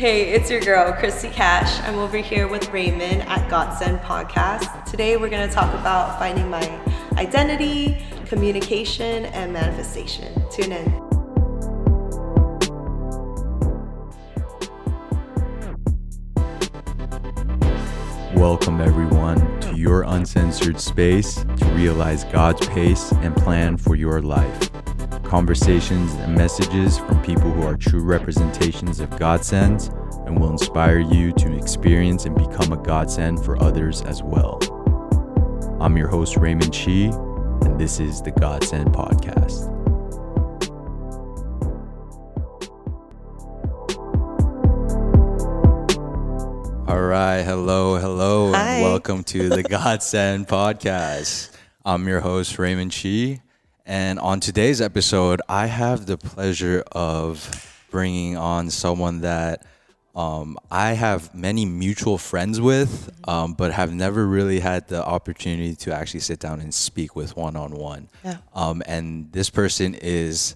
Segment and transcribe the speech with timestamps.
[0.00, 1.78] Hey, it's your girl, Christy Cash.
[1.86, 4.86] I'm over here with Raymond at Godsend Podcast.
[4.86, 6.62] Today we're going to talk about finding my
[7.18, 10.42] identity, communication, and manifestation.
[10.50, 10.90] Tune in.
[18.34, 24.69] Welcome, everyone, to your uncensored space to realize God's pace and plan for your life.
[25.30, 29.86] Conversations and messages from people who are true representations of Godsends
[30.26, 34.58] and will inspire you to experience and become a Godsend for others as well.
[35.80, 37.12] I'm your host, Raymond Chi,
[37.64, 39.68] and this is the Godsend Podcast.
[46.88, 47.42] All right.
[47.44, 48.70] Hello, hello, Hi.
[48.72, 51.52] and welcome to the Godsend podcast.
[51.84, 53.40] I'm your host, Raymond Chi.
[53.90, 59.66] And on today's episode, I have the pleasure of bringing on someone that
[60.14, 65.74] um, I have many mutual friends with, um, but have never really had the opportunity
[65.74, 68.08] to actually sit down and speak with one on one.
[68.54, 70.54] Um, and this person is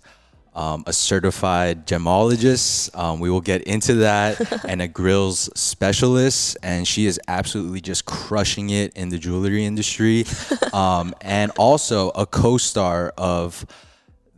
[0.55, 2.97] um, a certified gemologist.
[2.97, 6.57] Um, we will get into that, and a grills specialist.
[6.63, 10.25] And she is absolutely just crushing it in the jewelry industry.
[10.73, 13.65] Um, and also a co star of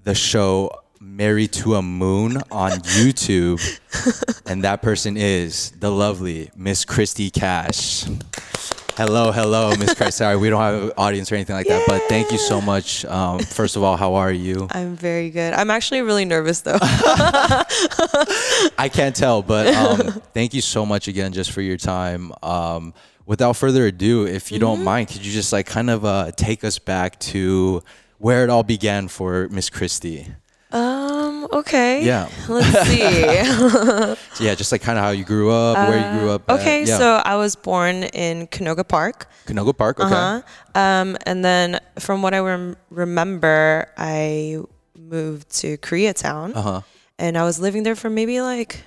[0.04, 3.60] the show Married to a Moon on YouTube.
[4.46, 8.04] and that person is the lovely Miss Christy Cash.
[8.96, 10.16] Hello, hello, Miss Christ.
[10.18, 13.04] Sorry, we don't have an audience or anything like that, but thank you so much.
[13.04, 14.68] Um, first of all, how are you?
[14.70, 15.52] I'm very good.
[15.52, 16.78] I'm actually really nervous though.
[16.80, 17.66] I
[18.90, 19.98] can't tell, but um,
[20.34, 22.32] thank you so much again just for your time.
[22.42, 22.94] Um,
[23.26, 26.64] without further ado, if you don't mind, could you just like kind of uh, take
[26.64, 27.82] us back to
[28.16, 30.26] where it all began for Miss Christy?
[30.72, 32.04] um, okay.
[32.04, 32.28] Yeah.
[32.48, 33.04] Let's see.
[34.36, 36.50] So, yeah, just like kind of how you grew up, where you grew up.
[36.50, 36.60] at.
[36.60, 36.98] okay, yeah.
[36.98, 39.28] so I was born in Canoga Park.
[39.46, 39.98] Canoga Park.
[39.98, 40.12] Okay.
[40.12, 40.42] Uh-huh.
[40.74, 44.58] Um, and then from what I rem- remember, I
[44.98, 46.54] moved to Koreatown.
[46.54, 46.80] Uh huh.
[47.18, 48.84] and I was living there for maybe like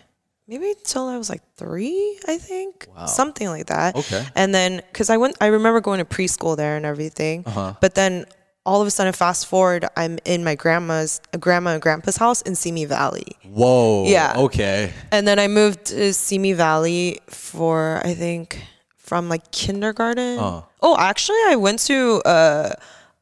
[0.50, 3.06] maybe till I was like three, I think, wow.
[3.06, 3.96] something like that.
[3.96, 4.26] Okay.
[4.36, 7.44] And then because I went, I remember going to preschool there and everything.
[7.46, 7.74] Uh-huh.
[7.80, 8.26] But then
[8.70, 12.54] all of a sudden, fast forward, I'm in my grandma's, grandma and grandpa's house in
[12.54, 13.26] Simi Valley.
[13.44, 14.06] Whoa.
[14.08, 14.34] Yeah.
[14.38, 14.94] Okay.
[15.12, 18.62] And then I moved to Simi Valley for I think
[18.96, 20.38] from like kindergarten.
[20.38, 20.62] Uh.
[20.82, 22.74] Oh, actually, I went to uh,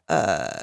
[0.10, 0.60] uh,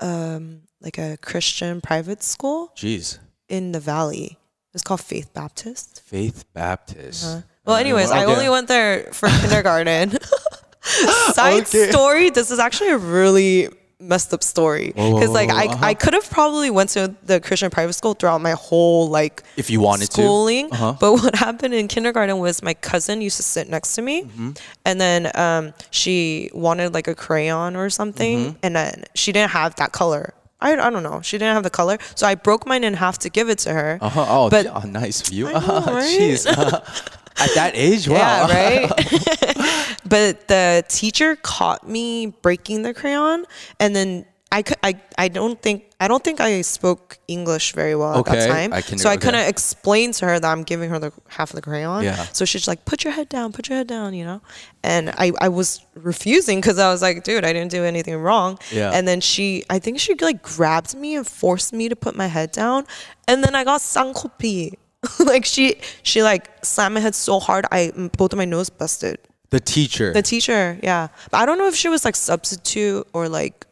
[0.00, 3.18] um, like a Christian private school Jeez.
[3.48, 4.36] in the valley.
[4.74, 6.02] It's called Faith Baptist.
[6.04, 7.24] Faith Baptist.
[7.24, 7.40] Uh-huh.
[7.64, 10.10] Well, anyways, I only went there for kindergarten.
[11.32, 11.90] Side Okay.
[11.90, 12.28] story.
[12.30, 13.68] This is actually a really
[14.00, 15.86] messed up story because like I, uh-huh.
[15.86, 19.70] I could have probably went to the Christian private school throughout my whole like If
[19.70, 20.12] you wanted to.
[20.12, 20.70] schooling.
[20.72, 20.96] Uh-huh.
[21.00, 24.50] But what happened in kindergarten was my cousin used to sit next to me, Mm-hmm.
[24.84, 28.56] and then um, she wanted like a crayon or something, Mm-hmm.
[28.62, 30.34] and then she didn't have that color.
[30.60, 31.20] I, I don't know.
[31.22, 33.72] She didn't have the color, so I broke mine in half to give it to
[33.72, 33.98] her.
[34.00, 34.26] Uh-huh.
[34.28, 35.46] Oh, But- nice view.
[35.46, 36.18] Know, right?
[36.18, 36.46] Jeez.
[37.36, 38.46] At that age, wow.
[38.48, 39.98] Yeah, right.
[40.08, 43.44] but the teacher caught me breaking the crayon,
[43.80, 47.96] and then I, could, I, I don't think I don't think I spoke English very
[47.96, 48.32] well okay.
[48.32, 48.72] at that time.
[48.72, 49.22] I can, so I okay.
[49.22, 52.04] couldn't explain to her that I'm giving her the half of the crayon.
[52.04, 52.26] Yeah.
[52.32, 54.42] So she's like, put your head down, put your head down, you know?
[54.84, 58.60] And I, I was refusing because I was like, dude, I didn't do anything wrong.
[58.70, 58.92] Yeah.
[58.94, 62.28] And then she I think she like grabbed me and forced me to put my
[62.28, 62.86] head down.
[63.26, 64.74] And then I got sankopi.
[65.20, 69.18] like she, she like slammed my head so hard, I both of my nose busted.
[69.50, 70.12] The teacher.
[70.12, 71.08] The teacher, yeah.
[71.30, 73.66] But I don't know if she was like substitute or like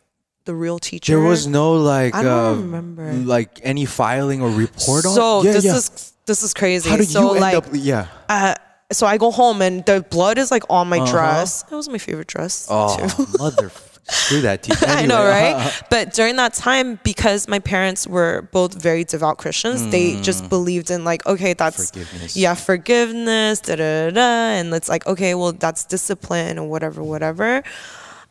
[0.44, 1.12] the real teacher.
[1.12, 3.12] there was no like I don't uh, remember.
[3.12, 5.76] like any filing or report on So Yeah, this yeah.
[5.76, 6.90] is this is crazy.
[6.90, 8.54] how did so you end like up yeah uh,
[8.90, 11.64] so I go home and the blood is like on my dress.
[11.70, 13.26] It was my favorite dress oh too.
[13.38, 13.70] mother
[14.08, 15.72] screw that teacher I know, right?
[15.90, 20.90] But during that time, because my parents were both very devout Christians, they just believed
[20.90, 21.92] in like, okay, that's Mm.
[21.92, 22.36] Forgiveness.
[22.36, 24.20] yeah, forgiveness, da da, da,
[24.58, 27.62] and it's like, okay, well, that's discipline or whatever, whatever.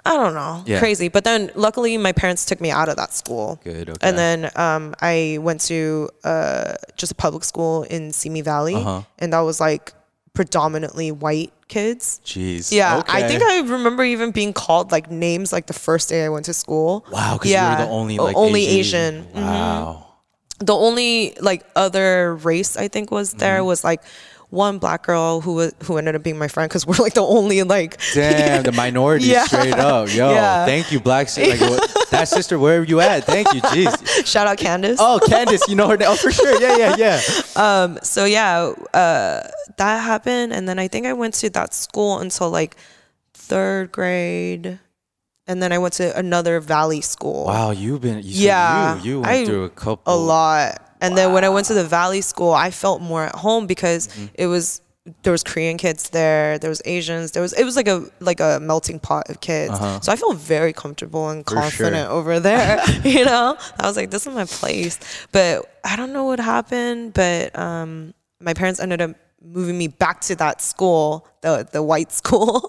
[0.04, 0.80] I don't know, Yeah.
[0.80, 1.10] crazy.
[1.10, 3.60] But then, luckily, my parents took me out of that school.
[3.63, 4.07] Good, okay.
[4.07, 9.01] And then um, I went to uh, just a public school in Simi Valley, Uh-huh.
[9.19, 9.94] and that was like
[10.33, 12.19] predominantly white kids.
[12.25, 16.25] jeez Yeah, I think I remember even being called like names like the first day
[16.25, 17.06] I went to school.
[17.12, 19.33] wow because yeah, you were the only like only Asian, Asian.
[19.44, 20.07] Wow
[20.60, 23.66] The only like other race I think was there Mm-hmm.
[23.68, 24.01] was like
[24.51, 27.24] one black girl who was who ended up being my friend because we're like the
[27.24, 29.45] only like damn the minority Yeah.
[29.45, 30.65] straight up yo Yeah.
[30.65, 31.57] thank you black like
[32.12, 33.24] that sister, where are you at?
[33.24, 34.25] Thank you, jeez.
[34.31, 34.98] Shout out Candace.
[35.01, 36.09] Oh, Candace, you know her name?
[36.12, 36.59] Oh, for sure.
[36.62, 37.21] Yeah, yeah, yeah.
[37.56, 42.19] Um, so yeah, uh, that happened, and then I think I went to that school
[42.19, 42.75] until like
[43.33, 44.80] third grade,
[45.48, 47.45] and then I went to another Valley school.
[47.45, 48.18] Wow, you've been.
[48.18, 50.13] You, Yeah, you, you went I- through a couple.
[50.13, 50.81] a lot.
[51.01, 54.07] And then when I went to the Valley School, I felt more at home because
[54.07, 54.25] Mm-hmm.
[54.36, 54.81] it was
[55.24, 58.39] there was Korean kids there, there was Asians, there was it was like a like
[58.39, 59.74] a melting pot of kids.
[60.06, 61.69] So I felt very comfortable and Uh-huh.
[61.69, 61.88] Sure.
[61.88, 62.80] confident over there.
[63.03, 65.00] you know, I was like, this is my place.
[65.31, 69.12] But I don't know what happened, but um, my parents ended up
[69.44, 72.62] moving me back to that school, the the white school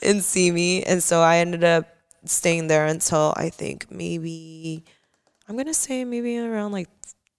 [0.00, 1.84] in Simi, and so I ended up
[2.24, 4.84] staying there until I think maybe
[5.48, 6.88] I'm gonna say maybe around like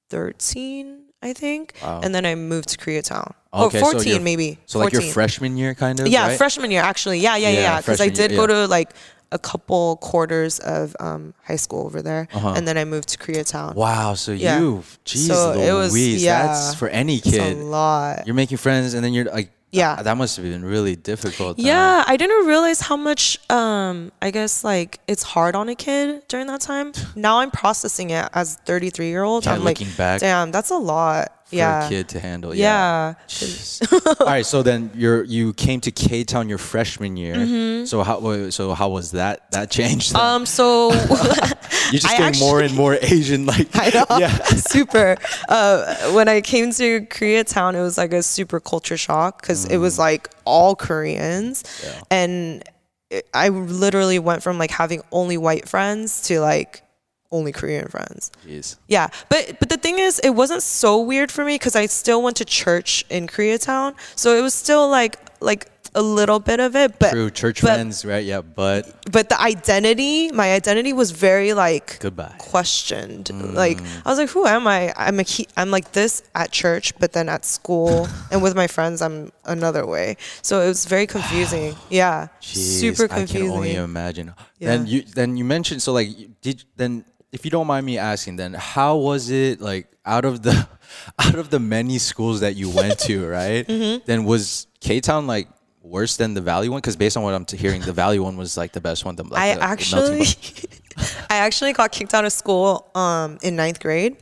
[0.09, 3.33] 13, I think, and then I moved to Koreatown.
[3.53, 4.59] Okay, or so 14 you're- maybe.
[4.65, 5.13] So like your 14.
[5.13, 6.07] freshman year, kind of.
[6.07, 6.37] Yeah, right?
[6.37, 7.19] freshman year actually.
[7.19, 7.77] Yeah, yeah, Yeah, yeah.
[7.77, 8.91] Because I freshman year, did go to like
[9.31, 13.71] a couple quarters of um, high school over there, and then I moved to Koreatown.
[13.71, 13.73] Uh-huh.
[13.75, 14.13] Wow.
[14.13, 14.59] So Yeah.
[14.59, 16.47] you, jeez, So it was- Louise, yeah.
[16.47, 17.57] that's for any It's a kid.
[17.57, 18.25] lot.
[18.27, 20.01] You're making friends, and then you're like, Yeah.
[20.01, 21.59] that must have been really difficult.
[21.59, 26.23] Yeah, I didn't realize how much um I guess like it's hard on a kid
[26.27, 26.93] during that time.
[27.15, 29.45] Now I'm processing it as 33 year old.
[29.45, 30.21] Yeah, I'm like, back.
[30.21, 31.33] damn, that's a lot.
[31.47, 31.85] For yeah.
[31.85, 32.53] a kid to handle.
[32.53, 33.13] Yeah.
[33.27, 34.19] Jeez.
[34.19, 37.85] All right, so then you're you came to K Town your freshman year.
[37.85, 40.13] So how so how was that that changed?
[40.13, 40.21] then?
[40.21, 40.35] Mm-hmm.
[40.35, 40.45] Um.
[40.45, 40.91] So
[41.91, 44.17] you're just I getting more and more Asian like I know.
[44.17, 44.35] Yeah.
[44.43, 45.15] super.
[45.47, 49.77] Uh, when I came to Koreatown, it was like a super culture shock because it
[49.77, 51.63] was like all Koreans,
[52.11, 52.63] and
[53.09, 56.83] it, I literally went from like having only white friends to like
[57.31, 58.31] only Korean friends.
[58.45, 58.77] Jeez.
[58.87, 62.21] Yeah, but but the thing is, it wasn't so weird for me because I still
[62.21, 66.75] went to church in Koreatown, so it was still like like a little bit of
[66.75, 66.99] it.
[66.99, 68.23] But True church but- friends, right?
[68.23, 72.35] Yeah, but but the identity, my identity was very like goodbye.
[72.37, 73.25] questioned.
[73.25, 73.53] Mm.
[73.55, 74.93] Like I was like, who am I?
[74.95, 78.67] I'm a he- I'm like this at church, but then at school and with my
[78.67, 80.17] friends, I'm another way.
[80.43, 81.75] So it was very confusing.
[81.89, 83.47] Yeah, Jeez, super confusing.
[83.47, 84.33] I can only imagine.
[84.59, 84.69] Yeah.
[84.77, 86.09] Then you then you mentioned so like
[86.41, 90.41] did then if you don't mind me asking then how was it like out of
[90.43, 90.67] the
[91.19, 94.03] out of the many schools that you went to right Mm-hmm.
[94.05, 95.47] then was K Town like
[95.81, 98.57] worse than the Valley one because based on what I'm hearing the Valley one was
[98.57, 99.15] like the best one.
[99.15, 101.25] The, like, I the- the actually, pot.
[101.29, 104.17] I actually got kicked out of school um, in ninth grade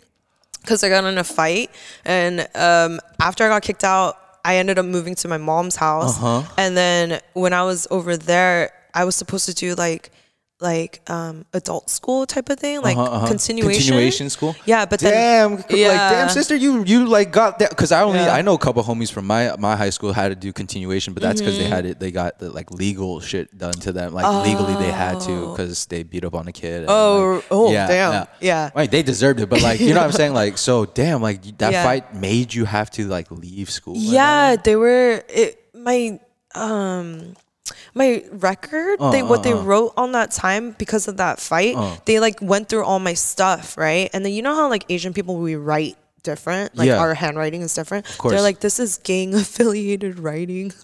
[0.62, 1.72] because I got in a fight,
[2.06, 6.18] and um, after I got kicked out, I ended up moving to my mom's house,
[6.18, 6.44] Uh-huh.
[6.58, 10.12] and then when I was over there, I was supposed to do like
[10.72, 13.28] like um adult school type of thing like Uh-huh, uh-huh.
[13.36, 14.54] continuation continuation school.
[14.66, 18.20] yeah but then damn, like damn sister, you you like got that because I only
[18.20, 18.34] Yeah.
[18.40, 21.22] I know a couple homies from my my high school had to do continuation, but
[21.26, 24.28] that's because they had it they got the like legal shit done to them like
[24.50, 26.82] legally they had to because they beat up on a kid.
[26.82, 28.28] and, Oh, like, oh, damn.
[28.42, 28.72] Yeah.
[28.80, 31.40] Like they deserved it, but like you know what I'm saying, like so damn, like
[31.62, 31.84] that Yeah.
[31.88, 33.96] fight made you have to like leave school.
[33.96, 36.20] like yeah they were it my
[36.56, 37.36] um
[37.94, 39.64] my record they what they uh, uh, uh.
[39.64, 41.76] wrote on that time because of that fight
[42.06, 44.10] they like went through all my stuff right?
[44.14, 46.98] And then you know how like asian people we write different like Yeah.
[47.00, 48.06] our handwriting is different?
[48.18, 48.32] Course.
[48.34, 50.74] they're like this is gang affiliated writing.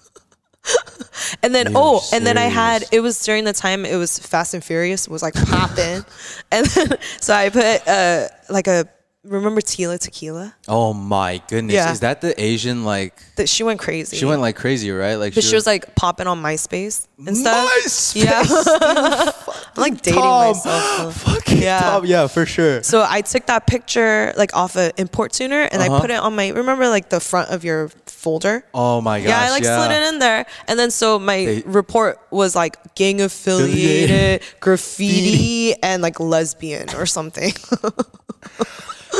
[1.44, 4.19] And then You're oh and then i had it was during the time it was
[4.19, 6.06] fast and furious was like popping.
[6.51, 8.88] And then so i put uh like a
[9.23, 11.91] remember tila tequila Oh my goodness, Yeah.
[11.91, 13.13] is that the Asian like?
[13.36, 15.15] that she went crazy She went like crazy, right?
[15.15, 17.69] Like But she was like popping on MySpace and stuff.
[17.69, 18.41] MySpace, Yeah.
[19.75, 20.48] I'm like dating Tom.
[20.48, 21.22] myself.
[21.22, 21.79] fucking Yeah.
[21.79, 22.81] top, yeah, for sure.
[22.84, 25.96] So I took that picture like off a import tuner and Uh-huh.
[25.98, 27.89] I put it on my remember like the front of your
[28.22, 28.63] folder.
[28.74, 31.63] Oh my gosh, yeah, I like slid it in there, and then so my They-
[31.66, 37.51] report was like gang affiliated, graffiti, and like lesbian or something.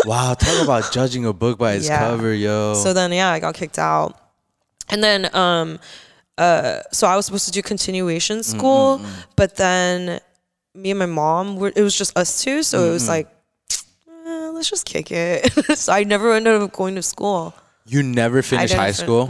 [0.06, 2.00] Wow, talk about judging a book by its Yeah.
[2.00, 2.74] cover, yo.
[2.76, 4.18] So then yeah, I got kicked out.
[4.90, 5.80] And then um
[6.38, 9.02] uh so I was supposed to do continuation school,
[9.36, 10.20] but then
[10.74, 13.28] me and my mom were it was just us two, so it was like
[14.26, 15.52] eh, let's just kick it.
[15.78, 17.54] so I never ended up going to school.
[17.86, 19.30] You never finished high fin- school.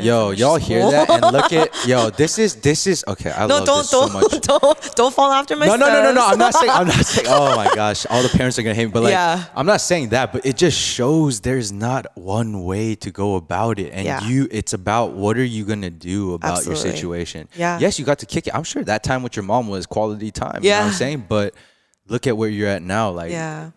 [0.00, 0.90] Yo, y'all hear school.
[0.90, 1.10] that?
[1.10, 2.10] And look at yo.
[2.20, 3.30] This is this is okay.
[3.30, 4.30] I No, love don't this so much.
[4.30, 6.26] don't don't don't fall after my No, no, no, no, no.
[6.26, 6.70] I'm not saying.
[6.70, 7.26] I'm not saying.
[7.30, 8.92] Oh my gosh, all the parents are gonna hate me.
[8.92, 9.44] But like, Yeah.
[9.54, 10.32] I'm not saying that.
[10.32, 14.26] But it just shows there's not one way to go about it, and Yeah.
[14.26, 14.48] you.
[14.50, 17.48] It's about what are you gonna do about your situation.
[17.54, 17.78] Yeah.
[17.78, 18.54] Yes, you got to kick it.
[18.54, 20.64] I'm sure that time with your mom was quality time.
[20.64, 21.26] You know what I'm saying?
[21.28, 21.54] But
[22.08, 23.10] look at where you're at now.
[23.10, 23.70] Like Yeah.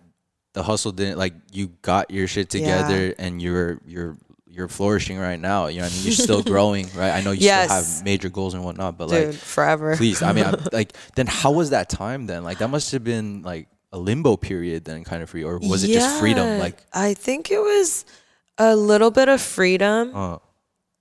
[0.54, 4.18] The hustle didn't like you got your shit together and you're you're
[4.48, 5.66] you're flourishing right now.
[5.68, 7.10] You know, what I mean, you're still growing, right?
[7.12, 7.72] I know you Yes.
[7.72, 9.96] still have major goals and whatnot, but Dude, like, forever.
[9.98, 12.44] please, I mean, I'm, like, then how was that time then?
[12.44, 15.58] Like, that must have been like a limbo period then, kind of for you, or
[15.58, 16.60] was it just freedom?
[16.60, 18.06] Like, I think it was
[18.60, 20.12] a little bit of freedom.
[20.16, 20.38] uh,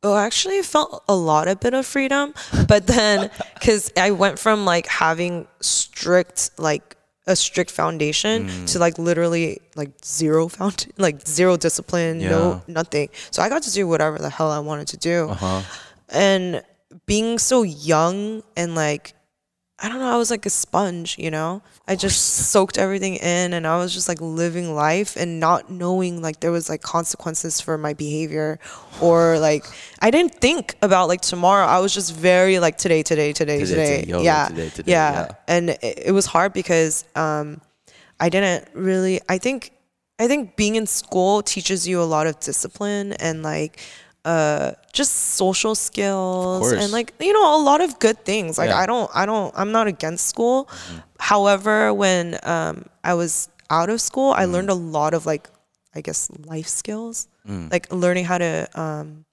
[0.05, 2.35] Oh, actually, it felt a lot of bit of freedom,
[2.67, 8.73] but then because I went from like having strict like a strict foundation Mm.
[8.73, 13.09] to like literally like zero found like zero discipline, no nothing.
[13.31, 15.63] So I got to do whatever the hell I wanted to do, uh-huh.
[16.09, 16.63] and
[17.07, 19.15] being so young and like
[19.83, 21.61] I don't know, I was like a sponge, you know?
[21.89, 22.21] I just
[22.51, 26.53] soaked everything in and I was just like living life and not knowing like there
[26.53, 28.61] was like consequences for my behavior
[29.01, 29.65] or like
[30.01, 31.67] I didn't think about like tomorrow.
[31.67, 34.23] I was just very like today, today, today, Today, today.
[34.23, 34.47] yeah.
[34.49, 35.13] today, today, yeah.
[35.13, 35.35] yeah.
[35.49, 37.61] And it, it was hard because um
[38.21, 39.73] I didn't really I think
[40.21, 43.81] I think being in school teaches you a lot of discipline and like
[44.25, 48.79] uh just social skills and like you know a lot of good things like Yeah.
[48.83, 50.69] i don't i don't i'm not against school
[51.19, 55.49] however when um i was out of school i learned a lot of like
[55.95, 57.27] i guess life skills
[57.71, 59.25] like learning how to um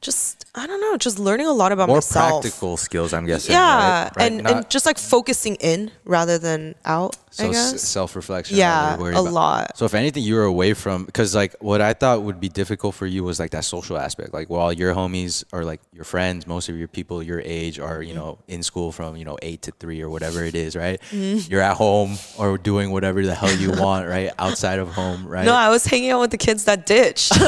[0.00, 3.52] just i don't know just learning a lot about more myself practical skills, I'm guessing.
[3.52, 4.16] yeah right?
[4.16, 4.26] Right?
[4.32, 8.56] and Not- and just like focusing in rather than out so self reflection.
[8.56, 9.76] Yeah, a lot.
[9.76, 12.94] So if anything, you were away from because like what I thought would be difficult
[12.94, 14.34] for you was like that social aspect.
[14.34, 18.02] Like while your homies or like your friends, most of your people your age are
[18.02, 21.00] you know in school from you know eight to three or whatever it is, right?
[21.10, 21.50] Mm-hmm.
[21.50, 24.30] You're at home or doing whatever the hell you want, right?
[24.38, 25.44] Outside of home, right?
[25.44, 27.32] no i was hanging out with the kids that ditched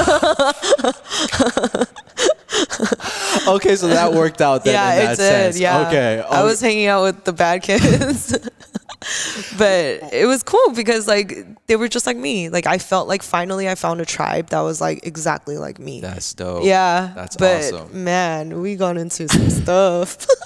[3.49, 4.65] okay, so that worked out.
[4.65, 5.17] Then yeah, in that it did.
[5.17, 5.61] sense.
[5.61, 5.87] Yeah.
[5.89, 6.21] Okay.
[6.21, 8.37] I Oh, was hanging out with the bad kids.
[9.59, 11.35] but it was cool because like
[11.67, 12.49] they were just like me.
[12.51, 16.01] Like I felt like finally I found a tribe that was like exactly like me.
[16.01, 16.65] That's dope.
[16.65, 17.13] yeah.
[17.15, 18.05] That's but awesome.
[18.05, 20.27] man, we got into some stuff.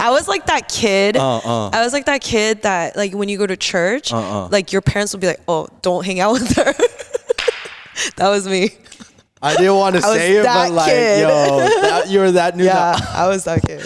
[0.00, 1.16] I was like that kid.
[1.16, 1.68] Uh, uh.
[1.70, 4.82] I was like that kid that like when you go to church, Uh, like your
[4.82, 6.72] parents will be like, "Oh, don't hang out with her."
[8.16, 8.70] that was me.
[9.40, 11.20] I didn't want to say it, but like, kid.
[11.22, 12.64] yo, that, you were that new.
[12.64, 13.82] Yeah, I was that kid.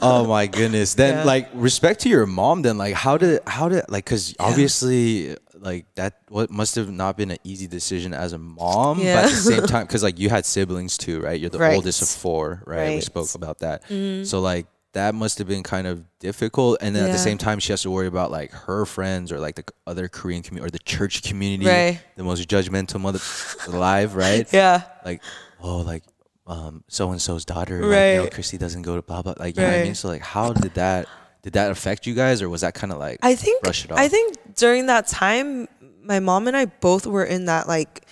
[0.00, 0.94] Oh my goodness.
[0.94, 1.24] Then Yeah.
[1.24, 5.86] like respect to your mom then like how did how did like cuz obviously like
[5.94, 9.36] that what must have not been an easy decision as a mom but at the
[9.36, 11.38] same time cuz like you had siblings too, right?
[11.38, 11.76] You're the Right.
[11.76, 12.76] oldest of 4, right?
[12.76, 12.92] We Right.
[12.94, 13.00] Mm-hmm.
[13.00, 13.82] spoke about that.
[14.26, 17.58] So like that must have been kind of difficult and then at the same time
[17.58, 20.70] she has to worry about like her friends or like the other Korean community or
[20.70, 22.00] the church community, Right.
[22.16, 23.20] the most judgmental mother
[23.74, 24.46] alive, right?
[24.52, 24.82] Yeah.
[25.04, 25.22] like
[25.60, 26.04] oh like
[26.46, 28.32] um so and so's daughter like, you know Right.
[28.34, 30.52] Chrissy doesn't go to blah blah like you know what I mean so like how
[30.52, 31.06] did that
[31.42, 33.92] did that affect you guys or was that kind of like I think brush it
[33.92, 35.68] off I think during that time,
[36.04, 38.04] my mom and I both were in that like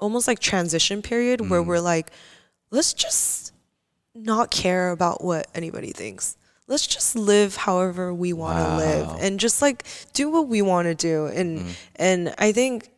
[0.00, 1.66] almost like transition period where Mm.
[1.66, 2.10] we're like,
[2.70, 3.52] let's just
[4.14, 6.36] not care about what anybody thinks.
[6.66, 10.86] Let's just live however we want to live and just like do what we want
[10.86, 11.26] to do.
[11.26, 11.70] And Mm.
[11.96, 12.88] and I think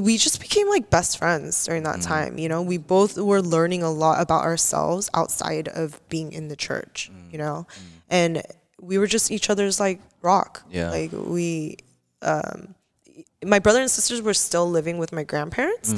[0.00, 1.92] we just became like best friends during Mm.
[1.92, 2.38] that time.
[2.38, 6.56] You know, we both were learning a lot about ourselves outside of being in the
[6.56, 7.32] church, Mm.
[7.32, 7.66] you know,
[8.10, 8.42] and
[8.80, 10.62] we were just each other's like rock.
[10.70, 10.90] Yeah.
[10.90, 11.76] Like we,
[12.22, 12.74] um,
[13.44, 15.94] my brother and sisters were still living with my grandparents,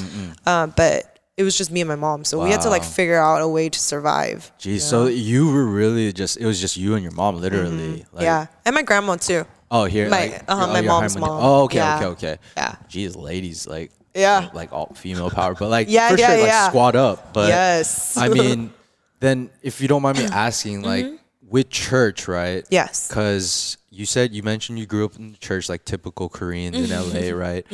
[0.47, 2.25] um, but it was just me and my mom.
[2.25, 2.89] So we had to like Wow.
[2.89, 4.53] figure out a way to survive.
[4.59, 8.23] Geez, so you were really just it was just you and your mom literally like
[8.23, 8.23] Mm-hmm.
[8.23, 8.47] yeah.
[8.67, 9.45] And my grandma too.
[9.71, 11.45] oh here My- like, uh-huh, oh, my your mom's harmony- mom.
[11.45, 11.97] oh okay Yeah.
[11.97, 12.75] okay okay Yeah.
[12.89, 14.51] Geez, ladies like Yeah.
[14.53, 16.69] like all female power but like Yeah, for yeah, sure like yeah.
[16.69, 18.17] squat up but yes.
[18.17, 18.73] I mean
[19.21, 21.07] then if you don't mind me asking like
[21.51, 22.75] with church right Mm-hmm.
[22.75, 23.09] yes.
[23.09, 27.35] Because you said you mentioned you grew up in church, like typical Koreans in Mm-hmm.
[27.35, 27.67] LA, right?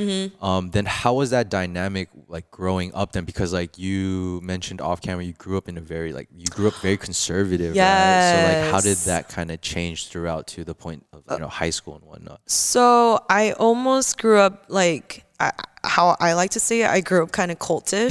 [0.43, 3.27] Um, then how was that dynamic like growing up then?
[3.27, 6.69] Because like you mentioned off camera, you grew up in a very like you grew
[6.69, 8.33] up very conservative, right?
[8.33, 11.49] So like how did that kind of change throughout to the point of you know
[11.49, 12.41] high school and whatnot?
[12.47, 15.53] So I almost grew up like I,
[15.85, 16.89] how I like to say it.
[16.89, 18.11] I grew up kind of cultish.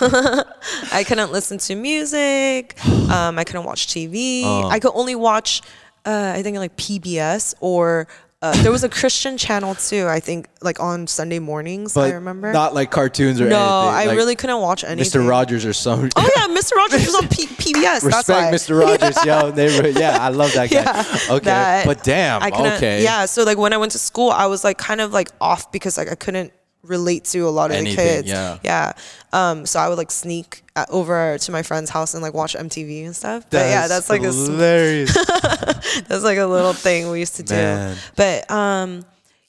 [0.92, 2.82] I couldn't listen to music.
[2.86, 4.44] Um, I couldn't watch TV.
[4.44, 4.68] Uh.
[4.68, 5.62] I could only watch,
[6.04, 8.08] uh, I think like PBS or
[8.42, 10.08] uh, there was a Christian channel too.
[10.08, 11.96] I think like on Sunday mornings.
[11.96, 12.52] I remember.
[12.52, 13.94] not like cartoons or no, anything.
[13.94, 15.22] I like really couldn't watch anything.
[15.22, 15.28] Mr.
[15.28, 16.10] Rogers or some.
[16.16, 16.72] Oh yeah, Mr.
[16.72, 18.04] Rogers was on P- PBS.
[18.04, 18.80] Respect Mr.
[18.80, 19.52] Rogers, yo.
[19.52, 20.82] They yeah, I love that guy.
[20.82, 24.46] Yeah, okay, that- but damn, okay, Yeah, so like when I went to school, I
[24.46, 26.52] was like kind of like off because like I couldn't
[26.82, 28.28] relate to a lot of Anything, the kids.
[28.28, 28.58] yeah.
[28.64, 28.92] Yeah.
[29.32, 29.66] Um.
[29.66, 33.14] So I would like sneak over to my friend's house and like watch MTV and
[33.14, 33.44] stuff.
[33.50, 34.58] But yeah, that's like a sm-
[36.08, 37.54] that's like a little thing we used to do.
[37.54, 37.96] Man.
[38.16, 39.04] But um,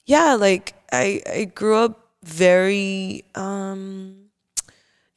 [0.06, 4.16] yeah, like I I grew up very um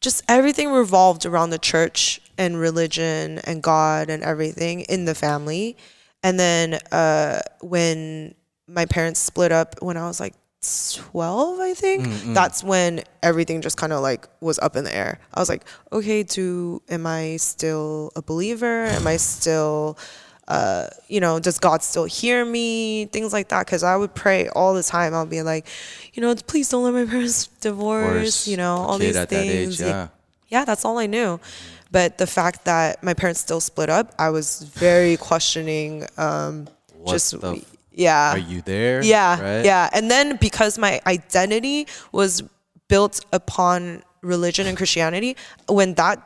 [0.01, 5.75] just everything revolved around the church and religion and God and everything in the family.
[6.23, 8.35] And then uh, when
[8.67, 13.61] my parents split up when I was like 12, I think, Mm, that's when everything
[13.61, 15.19] just kind of like was up in the air.
[15.33, 18.85] I was like, okay, do am I still a believer?
[18.85, 19.97] Am I still
[20.47, 23.05] uh, you know, does God still hear me?
[23.07, 23.67] Things like that.
[23.67, 25.13] Cause I would pray all the time.
[25.13, 25.67] I'll be like,
[26.13, 29.81] you know, please don't let my parents divorce, you know, all these that age, things.
[29.81, 30.07] yeah.
[30.47, 31.39] yeah, that's all I knew.
[31.91, 36.05] But the fact that my parents still split up, I was very questioning.
[36.17, 37.33] Um, What just
[37.97, 39.03] yeah, Are you there?
[39.03, 39.65] yeah, Right?
[39.65, 39.89] yeah.
[39.91, 42.43] And then because my identity was
[42.87, 45.35] built upon religion and Christianity,
[45.67, 46.21] when that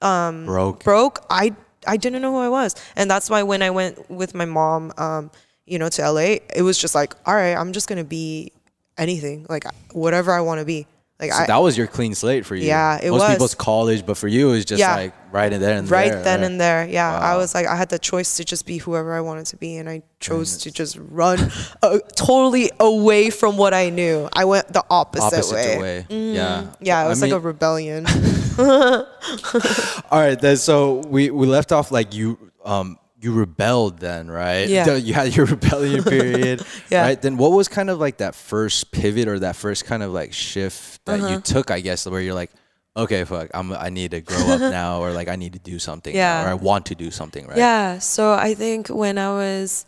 [0.00, 0.82] Broke.
[0.84, 1.54] broke, I
[1.86, 4.92] I didn't know who I was, and that's why when I went with my mom,
[4.98, 5.30] um,
[5.66, 8.52] you know, to LA, it was just like, all right, I'm just gonna be
[8.98, 10.86] anything, like whatever I want to be.
[11.18, 12.66] Like So I, that was your clean slate for you.
[12.66, 13.30] Yeah, it Most was.
[13.32, 14.94] people's college, but for you, it was just Yeah.
[14.96, 16.22] like right in there and right there.
[16.22, 16.46] then right?
[16.46, 19.22] and there, yeah, I was like, I had the choice to just be whoever I
[19.22, 21.38] wanted to be, and I chose to just run
[21.82, 24.28] uh, totally away from what I knew.
[24.34, 25.78] I went the opposite, Opposite way.
[25.80, 26.06] way.
[26.10, 26.34] Mhm.
[26.34, 26.66] Yeah.
[26.80, 28.04] Yeah, it I was like a rebellion.
[28.58, 34.68] All right, then so we we left off like you um you rebelled then, right?
[34.68, 34.94] Yeah.
[34.96, 37.02] You had your rebellion period, Yeah.
[37.02, 37.20] right?
[37.20, 40.32] Then what was kind of like that first pivot or that first kind of like
[40.32, 41.28] shift that Uh-huh.
[41.34, 42.50] you took, I guess, where you're like,
[42.96, 45.78] okay, fuck, I'm I need to grow up now, or like I need to do
[45.78, 46.44] something, now, Yeah.
[46.46, 47.56] or I want to do something, right?
[47.58, 47.98] Yeah.
[47.98, 49.86] So I think when I was,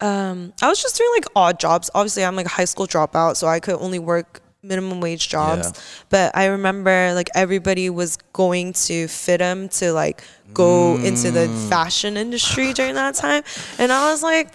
[0.00, 1.90] um, I was just doing like odd jobs.
[1.94, 5.70] Obviously, I'm like a high school dropout, so I could only work minimum wage jobs.
[5.74, 5.80] Yeah.
[6.10, 11.68] But I remember like everybody was going to FIDM to like go into the Mm.
[11.68, 13.42] fashion industry during that time,
[13.78, 14.48] and I was like.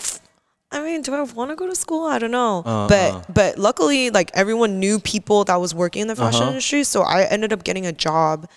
[0.71, 2.05] I mean, do I want to go to school?
[2.05, 2.61] I don't know.
[2.63, 2.87] Uh-uh.
[2.87, 6.49] But but luckily, like everyone knew people that was working in the fashion Uh-huh.
[6.51, 8.47] industry, so I ended up getting a job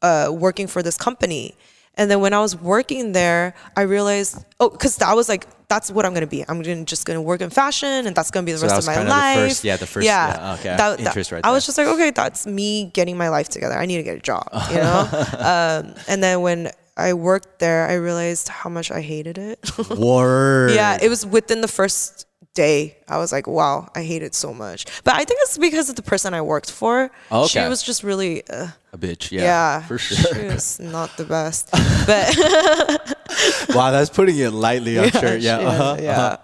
[0.00, 1.54] uh, working for this company.
[1.94, 5.88] And then when I was working there, I realized, oh, because that was like, that's
[5.90, 6.40] what I'm gonna be.
[6.48, 8.86] I'm gonna, just gonna work in fashion, and that's gonna be the So rest of
[8.86, 9.36] my kinda the life.
[9.38, 12.10] first- yeah, the first- yeah, okay, That, that- interest right I was just like, okay,
[12.10, 13.76] that's me getting my life together.
[13.82, 15.00] I need to get a job, you know.
[15.52, 19.58] um, and then when I worked there, I realized how much I hated it.
[19.98, 20.72] Word.
[20.80, 22.96] yeah, it was within the first day.
[23.08, 24.84] I was like, wow, I hate it so much.
[25.04, 27.10] But I think it's because of the person I worked for.
[27.30, 27.48] okay.
[27.48, 28.42] She was just really.
[28.48, 29.30] Uh, a bitch.
[29.32, 30.52] Yeah, yeah, for She sure.
[30.52, 31.70] was not the best,
[32.06, 34.98] but wow, that's putting it lightly.
[35.00, 35.36] I'm sure.
[35.36, 35.58] Yeah.
[35.58, 36.36] uh-huh, yeah.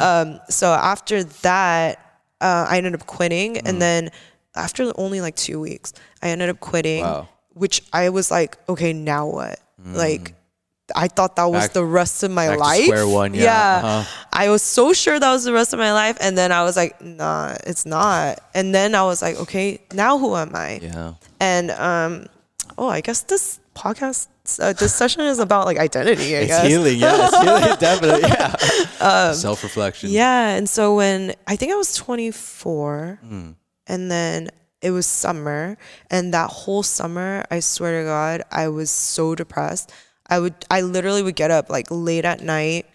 [0.00, 1.98] Um, so after that,
[2.40, 3.62] uh, I ended up quitting, Mm.
[3.68, 4.10] and then
[4.54, 7.02] after only like two weeks, I ended up quitting.
[7.02, 7.28] Wow.
[7.54, 9.58] Which I was like, okay, now what?
[9.84, 10.34] Like.
[10.94, 11.66] I thought that was Mm.
[11.66, 12.84] Back- the rest of my life.
[12.84, 14.04] square one, yeah, uh-huh.
[14.32, 16.76] I was so sure that was the rest of my life, and then I was
[16.76, 18.38] like, nah, it's not.
[18.54, 20.78] And then I was like, okay, now who am I?
[20.82, 21.14] Yeah.
[21.40, 22.26] And um,
[22.78, 24.28] oh, I guess this podcast,
[24.60, 26.36] uh, this session is about like identity.
[26.36, 26.66] I It's guess.
[26.68, 26.98] healing.
[26.98, 27.26] Yeah.
[27.26, 27.76] It's healing.
[27.80, 28.28] Definitely.
[28.30, 29.32] Yeah.
[29.32, 30.08] Self reflection.
[30.10, 33.18] Um, Yeah, and so when I think I was 24,
[33.88, 34.50] and then
[34.82, 35.76] it was summer,
[36.10, 39.90] and that whole summer, I swear to God, I was so depressed.
[40.28, 42.86] I would, I literally would get up like late at night.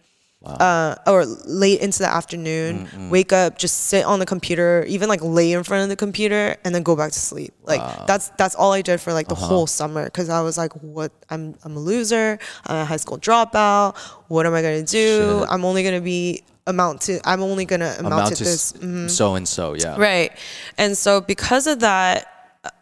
[0.43, 5.19] Uh, or late into the afternoon, wake up, just sit on the computer, even like
[5.21, 7.53] lay in front of the computer, and then go back to sleep.
[7.61, 10.73] Like that's that's all I did for like the whole summer because I was like,
[10.81, 11.11] what?
[11.29, 12.39] I'm I'm a loser.
[12.65, 13.95] I'm a high school dropout.
[14.29, 15.41] What am I gonna do?
[15.41, 15.47] Shit.
[15.47, 17.19] I'm only gonna be amount to.
[17.23, 18.73] I'm only gonna amount, Amount to to this.
[18.73, 19.09] Mm-hmm.
[19.09, 19.75] so and so.
[19.75, 19.95] Yeah.
[19.95, 20.31] Right.
[20.75, 22.25] And so because of that,